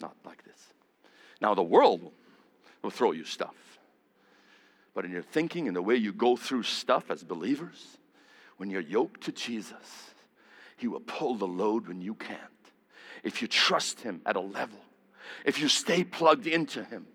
not 0.00 0.16
like 0.24 0.44
this. 0.44 0.72
Now, 1.40 1.54
the 1.54 1.62
world 1.62 2.12
will 2.82 2.90
throw 2.90 3.12
you 3.12 3.24
stuff. 3.24 3.54
But 5.00 5.06
in 5.06 5.12
your 5.12 5.22
thinking 5.22 5.66
and 5.66 5.74
the 5.74 5.80
way 5.80 5.96
you 5.96 6.12
go 6.12 6.36
through 6.36 6.64
stuff 6.64 7.10
as 7.10 7.24
believers, 7.24 7.96
when 8.58 8.68
you're 8.68 8.82
yoked 8.82 9.22
to 9.22 9.32
Jesus, 9.32 10.12
He 10.76 10.88
will 10.88 11.00
pull 11.00 11.36
the 11.36 11.46
load 11.46 11.88
when 11.88 12.02
you 12.02 12.14
can't. 12.14 12.38
If 13.24 13.40
you 13.40 13.48
trust 13.48 14.00
Him 14.00 14.20
at 14.26 14.36
a 14.36 14.40
level, 14.40 14.78
if 15.46 15.58
you 15.58 15.68
stay 15.68 16.04
plugged 16.04 16.46
into 16.46 16.84
Him, 16.84 17.06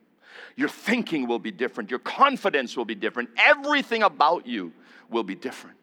your 0.55 0.67
thinking 0.67 1.27
will 1.27 1.37
be 1.37 1.51
different, 1.51 1.91
your 1.91 1.99
confidence 1.99 2.75
will 2.75 2.85
be 2.85 2.95
different, 2.95 3.29
everything 3.37 4.01
about 4.01 4.47
you 4.47 4.73
will 5.11 5.21
be 5.21 5.35
different. 5.35 5.77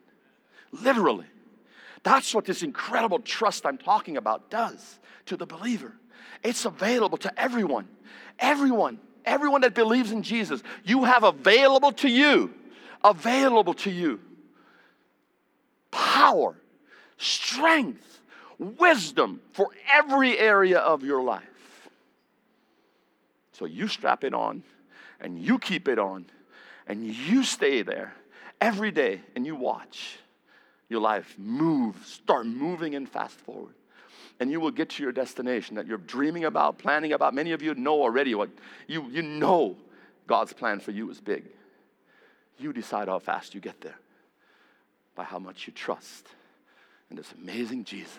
Literally. 0.72 1.26
That's 2.02 2.34
what 2.34 2.46
this 2.46 2.64
incredible 2.64 3.20
trust 3.20 3.64
I'm 3.64 3.78
talking 3.78 4.16
about 4.16 4.50
does 4.50 4.98
to 5.26 5.36
the 5.36 5.46
believer. 5.46 5.94
It's 6.42 6.64
available 6.64 7.18
to 7.18 7.40
everyone. 7.40 7.86
Everyone 8.40 8.98
everyone 9.24 9.62
that 9.62 9.74
believes 9.74 10.12
in 10.12 10.22
Jesus, 10.22 10.62
you 10.84 11.04
have 11.04 11.22
available 11.22 11.92
to 11.92 12.08
you, 12.08 12.52
available 13.04 13.74
to 13.74 13.90
you 13.90 14.20
power, 15.90 16.56
strength, 17.18 18.20
wisdom 18.58 19.40
for 19.52 19.68
every 19.92 20.38
area 20.38 20.78
of 20.78 21.02
your 21.02 21.22
life. 21.22 21.88
So 23.52 23.66
you 23.66 23.88
strap 23.88 24.24
it 24.24 24.34
on 24.34 24.62
and 25.20 25.38
you 25.38 25.58
keep 25.58 25.86
it 25.86 25.98
on 25.98 26.26
and 26.86 27.04
you 27.04 27.44
stay 27.44 27.82
there 27.82 28.14
every 28.60 28.90
day 28.90 29.20
and 29.36 29.44
you 29.46 29.54
watch 29.54 30.18
your 30.88 31.00
life 31.00 31.34
move, 31.38 31.96
start 32.06 32.46
moving 32.46 32.94
and 32.94 33.08
fast 33.08 33.36
forward 33.40 33.74
and 34.40 34.50
you 34.50 34.60
will 34.60 34.70
get 34.70 34.90
to 34.90 35.02
your 35.02 35.12
destination 35.12 35.76
that 35.76 35.86
you're 35.86 35.98
dreaming 35.98 36.44
about, 36.44 36.78
planning 36.78 37.12
about. 37.12 37.34
Many 37.34 37.52
of 37.52 37.62
you 37.62 37.74
know 37.74 38.00
already 38.02 38.34
what 38.34 38.50
you, 38.86 39.06
you 39.10 39.22
know 39.22 39.76
God's 40.26 40.52
plan 40.52 40.80
for 40.80 40.90
you 40.90 41.10
is 41.10 41.20
big. 41.20 41.44
You 42.58 42.72
decide 42.72 43.08
how 43.08 43.18
fast 43.18 43.54
you 43.54 43.60
get 43.60 43.80
there 43.80 43.98
by 45.14 45.24
how 45.24 45.38
much 45.38 45.66
you 45.66 45.72
trust 45.72 46.28
in 47.10 47.16
this 47.16 47.32
amazing 47.42 47.84
Jesus 47.84 48.18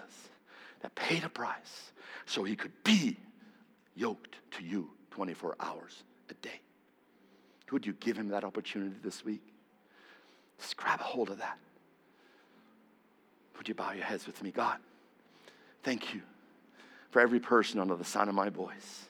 that 0.82 0.94
paid 0.96 1.24
a 1.24 1.30
price 1.30 1.92
so 2.26 2.44
he 2.44 2.56
could 2.56 2.72
be 2.84 3.18
yoked 3.96 4.36
to 4.52 4.64
you 4.64 4.90
24 5.12 5.56
hours 5.60 6.04
a 6.30 6.34
day. 6.36 6.62
Would 7.72 7.88
you 7.88 7.94
give 7.94 8.16
him 8.16 8.30
that 8.30 8.44
opportunity 8.44 8.96
this 9.04 9.26
week? 9.26 9.42
Just 10.60 10.78
grab 10.78 11.00
a 11.00 11.04
hold 11.04 11.32
of 11.32 11.40
that. 11.40 11.58
Would 13.58 13.68
you 13.68 13.74
bow 13.74 13.92
your 13.94 14.06
heads 14.06 14.28
with 14.28 14.44
me, 14.44 14.52
God? 14.52 14.78
Thank 15.84 16.14
you 16.14 16.22
for 17.12 17.22
every 17.22 17.40
person 17.40 17.80
under 17.80 17.96
the 17.96 18.06
sound 18.06 18.30
of 18.30 18.36
my 18.36 18.50
voice. 18.50 19.06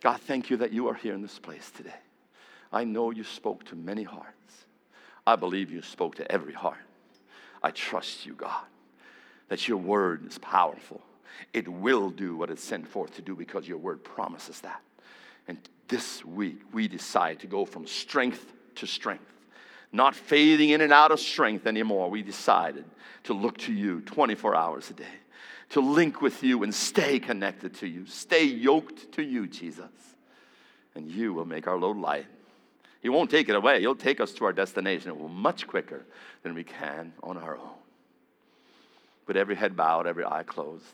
God, 0.00 0.20
thank 0.20 0.50
you 0.50 0.58
that 0.58 0.72
you 0.72 0.88
are 0.88 0.94
here 0.94 1.14
in 1.14 1.22
this 1.22 1.38
place 1.38 1.70
today. 1.70 1.94
I 2.70 2.84
know 2.84 3.10
you 3.10 3.24
spoke 3.24 3.64
to 3.66 3.76
many 3.76 4.04
hearts. 4.04 4.34
I 5.26 5.36
believe 5.36 5.70
you 5.70 5.82
spoke 5.82 6.14
to 6.16 6.30
every 6.30 6.52
heart. 6.52 6.78
I 7.62 7.70
trust 7.70 8.24
you, 8.24 8.34
God, 8.34 8.64
that 9.48 9.66
your 9.66 9.78
word 9.78 10.26
is 10.26 10.38
powerful. 10.38 11.00
It 11.52 11.66
will 11.66 12.10
do 12.10 12.36
what 12.36 12.50
it's 12.50 12.62
sent 12.62 12.86
forth 12.86 13.16
to 13.16 13.22
do 13.22 13.34
because 13.34 13.66
your 13.66 13.78
word 13.78 14.04
promises 14.04 14.60
that. 14.60 14.80
And 15.48 15.58
this 15.88 16.24
week, 16.24 16.60
we 16.72 16.86
decide 16.86 17.40
to 17.40 17.46
go 17.46 17.64
from 17.64 17.86
strength 17.86 18.52
to 18.76 18.86
strength, 18.86 19.32
not 19.90 20.14
fading 20.14 20.70
in 20.70 20.82
and 20.82 20.92
out 20.92 21.10
of 21.10 21.18
strength 21.18 21.66
anymore. 21.66 22.10
We 22.10 22.22
decided 22.22 22.84
to 23.24 23.32
look 23.32 23.56
to 23.58 23.72
you 23.72 24.02
24 24.02 24.54
hours 24.54 24.90
a 24.90 24.94
day 24.94 25.06
to 25.70 25.80
link 25.80 26.20
with 26.22 26.42
you 26.42 26.62
and 26.62 26.74
stay 26.74 27.18
connected 27.18 27.74
to 27.74 27.86
you. 27.86 28.06
Stay 28.06 28.44
yoked 28.44 29.12
to 29.12 29.22
you, 29.22 29.46
Jesus. 29.46 29.90
And 30.94 31.08
you 31.08 31.34
will 31.34 31.44
make 31.44 31.66
our 31.66 31.78
load 31.78 31.96
light. 31.98 32.26
He 33.00 33.08
won't 33.08 33.30
take 33.30 33.48
it 33.48 33.54
away. 33.54 33.80
He'll 33.80 33.94
take 33.94 34.20
us 34.20 34.32
to 34.34 34.44
our 34.44 34.52
destination 34.52 35.10
it 35.10 35.18
will 35.18 35.28
much 35.28 35.66
quicker 35.66 36.04
than 36.42 36.54
we 36.54 36.64
can 36.64 37.12
on 37.22 37.36
our 37.36 37.56
own. 37.56 37.76
With 39.26 39.36
every 39.36 39.54
head 39.54 39.76
bowed, 39.76 40.06
every 40.06 40.24
eye 40.24 40.42
closed, 40.42 40.84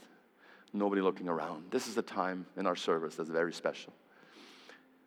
nobody 0.73 1.01
looking 1.01 1.29
around. 1.29 1.71
This 1.71 1.87
is 1.87 1.97
a 1.97 2.03
time 2.03 2.47
in 2.57 2.67
our 2.67 2.77
service 2.77 3.15
that's 3.15 3.31
very 3.31 3.53
special. 3.53 3.93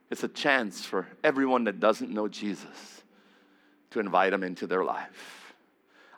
It's 0.09 0.24
a 0.24 0.30
chance 0.30 0.86
for 0.86 1.07
everyone 1.24 1.65
that 1.65 1.80
doesn't 1.80 2.09
know 2.09 2.28
Jesus 2.28 3.03
to 3.91 3.99
invite 3.99 4.34
him 4.34 4.43
into 4.43 4.65
their 4.65 4.84
life. 4.84 5.47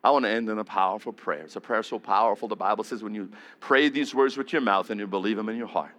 I 0.04 0.12
want 0.12 0.26
to 0.26 0.30
end 0.30 0.50
in 0.50 0.60
a 0.60 0.64
powerful 0.64 1.12
prayer. 1.12 1.44
It's 1.44 1.56
a 1.56 1.62
prayer 1.62 1.84
so 1.84 2.00
powerful, 2.00 2.48
the 2.48 2.56
Bible 2.56 2.84
says 2.84 3.04
when 3.04 3.14
you 3.14 3.30
pray 3.60 3.90
these 3.90 4.16
words 4.16 4.38
with 4.38 4.54
your 4.54 4.62
mouth 4.62 4.90
and 4.90 5.00
you 5.00 5.08
believe 5.08 5.38
them 5.38 5.50
in 5.50 5.58
your 5.58 5.68
heart, 5.68 5.92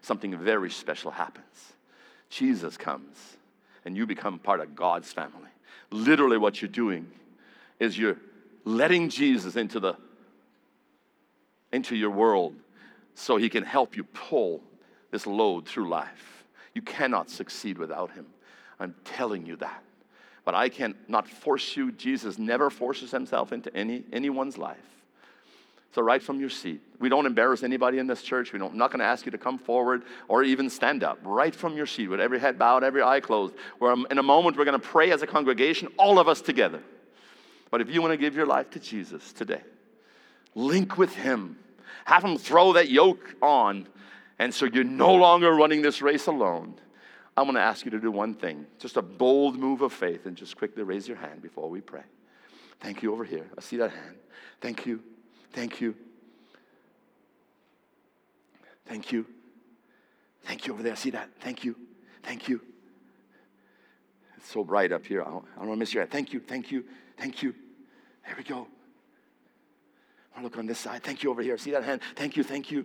something 0.00 0.36
very 0.36 0.70
special 0.70 1.10
happens. 1.10 1.72
Jesus 2.30 2.76
comes 2.76 3.36
and 3.84 3.96
you 3.96 4.06
become 4.06 4.38
part 4.38 4.60
of 4.60 4.76
God's 4.76 5.12
family. 5.12 5.50
Literally, 5.90 6.38
what 6.38 6.60
you're 6.60 6.68
doing 6.68 7.10
is 7.80 7.98
you're 7.98 8.18
letting 8.64 9.08
Jesus 9.08 9.56
into 9.56 9.80
the 9.80 9.96
into 11.72 11.96
your 11.96 12.10
world 12.10 12.54
so 13.14 13.36
he 13.36 13.48
can 13.48 13.64
help 13.64 13.96
you 13.96 14.04
pull 14.04 14.62
this 15.10 15.26
load 15.26 15.66
through 15.66 15.88
life. 15.88 16.44
You 16.74 16.82
cannot 16.82 17.28
succeed 17.30 17.78
without 17.78 18.10
him. 18.12 18.26
I'm 18.78 18.94
telling 19.04 19.44
you 19.44 19.56
that. 19.56 19.82
But 20.48 20.54
I 20.54 20.70
cannot 20.70 21.28
force 21.28 21.76
you. 21.76 21.92
Jesus 21.92 22.38
never 22.38 22.70
forces 22.70 23.10
himself 23.10 23.52
into 23.52 23.70
any 23.76 24.02
anyone's 24.14 24.56
life. 24.56 24.78
So, 25.94 26.00
right 26.00 26.22
from 26.22 26.40
your 26.40 26.48
seat, 26.48 26.80
we 26.98 27.10
don't 27.10 27.26
embarrass 27.26 27.62
anybody 27.62 27.98
in 27.98 28.06
this 28.06 28.22
church. 28.22 28.54
We 28.54 28.58
don't, 28.58 28.72
I'm 28.72 28.78
not 28.78 28.90
going 28.90 29.00
to 29.00 29.04
ask 29.04 29.26
you 29.26 29.32
to 29.32 29.36
come 29.36 29.58
forward 29.58 30.04
or 30.26 30.42
even 30.42 30.70
stand 30.70 31.04
up. 31.04 31.18
Right 31.22 31.54
from 31.54 31.76
your 31.76 31.84
seat, 31.84 32.08
with 32.08 32.18
every 32.18 32.38
head 32.38 32.58
bowed, 32.58 32.82
every 32.82 33.02
eye 33.02 33.20
closed. 33.20 33.56
Where 33.78 33.94
in 34.10 34.16
a 34.16 34.22
moment, 34.22 34.56
we're 34.56 34.64
going 34.64 34.80
to 34.80 34.86
pray 34.86 35.10
as 35.10 35.20
a 35.20 35.26
congregation, 35.26 35.88
all 35.98 36.18
of 36.18 36.28
us 36.28 36.40
together. 36.40 36.80
But 37.70 37.82
if 37.82 37.90
you 37.90 38.00
want 38.00 38.12
to 38.12 38.16
give 38.16 38.34
your 38.34 38.46
life 38.46 38.70
to 38.70 38.80
Jesus 38.80 39.34
today, 39.34 39.60
link 40.54 40.96
with 40.96 41.14
Him. 41.14 41.58
Have 42.06 42.24
Him 42.24 42.38
throw 42.38 42.72
that 42.72 42.88
yoke 42.88 43.34
on. 43.42 43.86
And 44.38 44.54
so 44.54 44.64
you're 44.64 44.82
no 44.82 45.12
longer 45.12 45.52
running 45.52 45.82
this 45.82 46.00
race 46.00 46.26
alone. 46.26 46.76
I'm 47.38 47.44
going 47.44 47.54
to 47.54 47.60
ask 47.60 47.84
you 47.84 47.92
to 47.92 48.00
do 48.00 48.10
one 48.10 48.34
thing 48.34 48.66
just 48.80 48.96
a 48.96 49.02
bold 49.02 49.56
move 49.56 49.80
of 49.82 49.92
faith 49.92 50.26
and 50.26 50.36
just 50.36 50.56
quickly 50.56 50.82
raise 50.82 51.06
your 51.06 51.16
hand 51.16 51.40
before 51.40 51.70
we 51.70 51.80
pray. 51.80 52.02
Thank 52.80 53.00
you 53.00 53.12
over 53.12 53.22
here. 53.22 53.46
I 53.56 53.60
see 53.60 53.76
that 53.76 53.92
hand. 53.92 54.16
Thank 54.60 54.86
you. 54.86 55.00
Thank 55.52 55.80
you. 55.80 55.94
Thank 58.86 59.12
you. 59.12 59.24
Thank 60.46 60.66
you 60.66 60.72
over 60.72 60.82
there. 60.82 60.94
I 60.94 60.96
See 60.96 61.10
that? 61.10 61.28
Thank 61.38 61.62
you. 61.62 61.76
Thank 62.24 62.48
you. 62.48 62.60
It's 64.36 64.50
so 64.50 64.64
bright 64.64 64.90
up 64.90 65.06
here. 65.06 65.22
I 65.22 65.26
don't, 65.26 65.44
I 65.54 65.58
don't 65.60 65.68
want 65.68 65.78
to 65.78 65.80
miss 65.80 65.94
your 65.94 66.02
hand. 66.02 66.10
Thank 66.10 66.32
you. 66.32 66.40
Thank 66.40 66.72
you. 66.72 66.84
Thank 67.16 67.44
you. 67.44 67.54
There 68.26 68.34
we 68.36 68.42
go. 68.42 68.66
I 70.32 70.38
wanna 70.38 70.44
look 70.48 70.58
on 70.58 70.66
this 70.66 70.80
side. 70.80 71.04
Thank 71.04 71.22
you 71.22 71.30
over 71.30 71.42
here. 71.42 71.56
See 71.56 71.70
that 71.70 71.84
hand? 71.84 72.00
Thank 72.16 72.36
you. 72.36 72.42
Thank 72.42 72.72
you. 72.72 72.84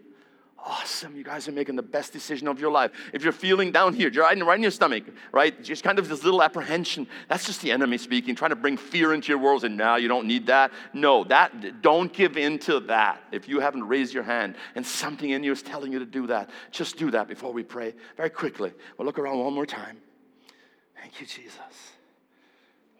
Awesome. 0.66 1.18
You 1.18 1.26
guys 1.26 1.49
are 1.49 1.51
making 1.51 1.76
the 1.76 1.84
best 1.84 2.14
decision 2.14 2.47
of 2.47 2.57
your 2.57 2.72
life. 2.72 2.91
If 3.11 3.22
you're 3.22 3.34
feeling 3.34 3.74
down 3.74 3.93
here, 3.93 4.09
you're 4.09 4.24
right 4.24 4.38
in, 4.38 4.61
your 4.61 4.72
stomach, 4.72 5.03
right? 5.34 5.61
Just 5.61 5.84
kind 5.84 5.99
of 5.99 6.07
this 6.07 6.24
little 6.24 6.41
apprehension. 6.41 7.05
That's 7.28 7.45
just 7.45 7.61
the 7.61 7.70
enemy 7.70 7.97
speaking, 7.97 8.34
trying 8.34 8.51
to 8.51 8.55
bring 8.55 8.78
fear 8.78 9.14
into 9.14 9.28
your 9.28 9.39
world. 9.39 9.66
And 9.66 9.76
now 9.76 9.97
you 9.97 10.07
don't 10.07 10.26
need 10.26 10.47
that. 10.47 10.72
No, 10.93 11.26
that 11.26 11.82
don't 11.82 12.14
give 12.14 12.38
in 12.38 12.59
to 12.59 12.80
that. 12.82 13.22
If 13.34 13.49
you 13.49 13.59
haven't 13.59 13.84
raised 13.84 14.14
your 14.14 14.24
hand 14.24 14.55
and 14.76 14.86
something 14.86 15.30
in 15.30 15.43
you 15.43 15.51
is 15.51 15.61
telling 15.61 15.91
you 15.91 15.99
to 15.99 16.05
do 16.05 16.28
that, 16.28 16.49
just 16.72 16.97
do 16.97 17.11
that 17.11 17.28
before 17.28 17.51
we 17.51 17.64
pray 17.64 17.93
very 18.16 18.30
quickly. 18.30 18.72
We'll 18.97 19.05
look 19.05 19.20
around 19.20 19.39
one 19.39 19.53
more 19.53 19.66
time. 19.66 19.97
Thank 20.95 21.20
you, 21.20 21.28
Jesus. 21.28 21.57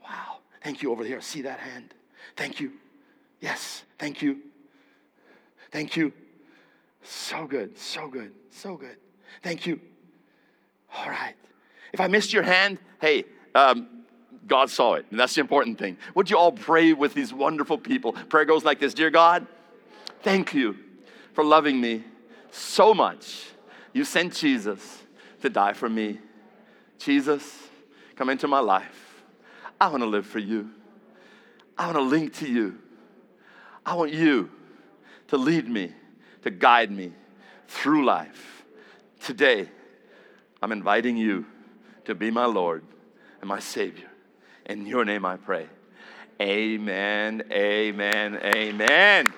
Wow. 0.03 0.39
Thank 0.61 0.82
you 0.82 0.91
over 0.91 1.05
here. 1.05 1.22
See 1.22 1.43
that 1.43 1.59
hand? 1.59 1.93
Thank 2.36 2.59
you. 2.59 2.74
Yes. 3.39 3.84
Thank 3.97 4.22
you. 4.22 4.39
Thank 5.72 5.95
you. 5.95 6.11
So 7.04 7.45
good, 7.45 7.78
so 7.78 8.08
good, 8.08 8.32
so 8.49 8.78
good. 8.78 8.97
Thank 9.41 9.68
you. 9.68 9.80
All 10.95 11.10
right. 11.10 11.36
If 11.91 11.99
I 11.99 12.08
missed 12.08 12.34
your 12.34 12.43
hand, 12.43 12.80
hey, 13.01 13.26
um, 13.54 14.04
God 14.47 14.70
saw 14.70 14.95
it, 14.95 15.06
and 15.12 15.20
that's 15.20 15.36
the 15.36 15.41
important 15.41 15.78
thing. 15.78 15.97
Would 16.16 16.30
you 16.30 16.38
all 16.38 16.51
pray 16.51 16.93
with 16.93 17.14
these 17.14 17.34
wonderful 17.34 17.78
people? 17.78 18.14
Prayer 18.14 18.45
goes 18.45 18.64
like 18.64 18.80
this 18.80 18.93
Dear 18.93 19.10
God, 19.10 19.45
thank 20.22 20.54
you 20.54 20.78
for 21.34 21.43
loving 21.43 21.80
me 21.80 22.04
so 22.51 22.93
much. 22.93 23.45
You 23.93 24.06
sent 24.06 24.34
Jesus 24.34 25.04
to 25.41 25.49
die 25.49 25.74
for 25.74 25.89
me. 25.89 26.20
Jesus, 26.99 27.60
come 28.16 28.30
into 28.30 28.47
my 28.47 28.60
life. 28.60 29.24
I 29.80 29.88
want 29.88 30.04
to 30.04 30.08
live 30.08 30.26
for 30.26 30.39
you. 30.39 30.70
I 31.78 31.86
want 31.88 31.97
to 31.97 32.04
link 32.04 32.34
to 32.36 32.47
you. 32.47 32.80
I 33.86 33.95
want 33.95 34.14
you 34.14 34.49
to 35.28 35.38
lead 35.38 35.68
me 35.68 35.93
to 36.44 36.52
guide 36.52 36.91
me 36.91 37.12
through 37.68 38.06
life. 38.06 38.64
Today, 39.22 39.70
I'm 40.62 40.72
inviting 40.72 41.18
you 41.18 41.46
to 42.06 42.16
be 42.16 42.32
my 42.32 42.46
Lord 42.46 42.84
and 43.41 43.48
my 43.48 43.60
Savior. 43.60 44.10
In 44.66 44.86
your 44.86 45.06
name 45.06 45.26
I 45.26 45.38
pray. 45.38 45.68
Amen, 46.41 47.44
amen, 47.52 48.39
amen. 48.44 49.34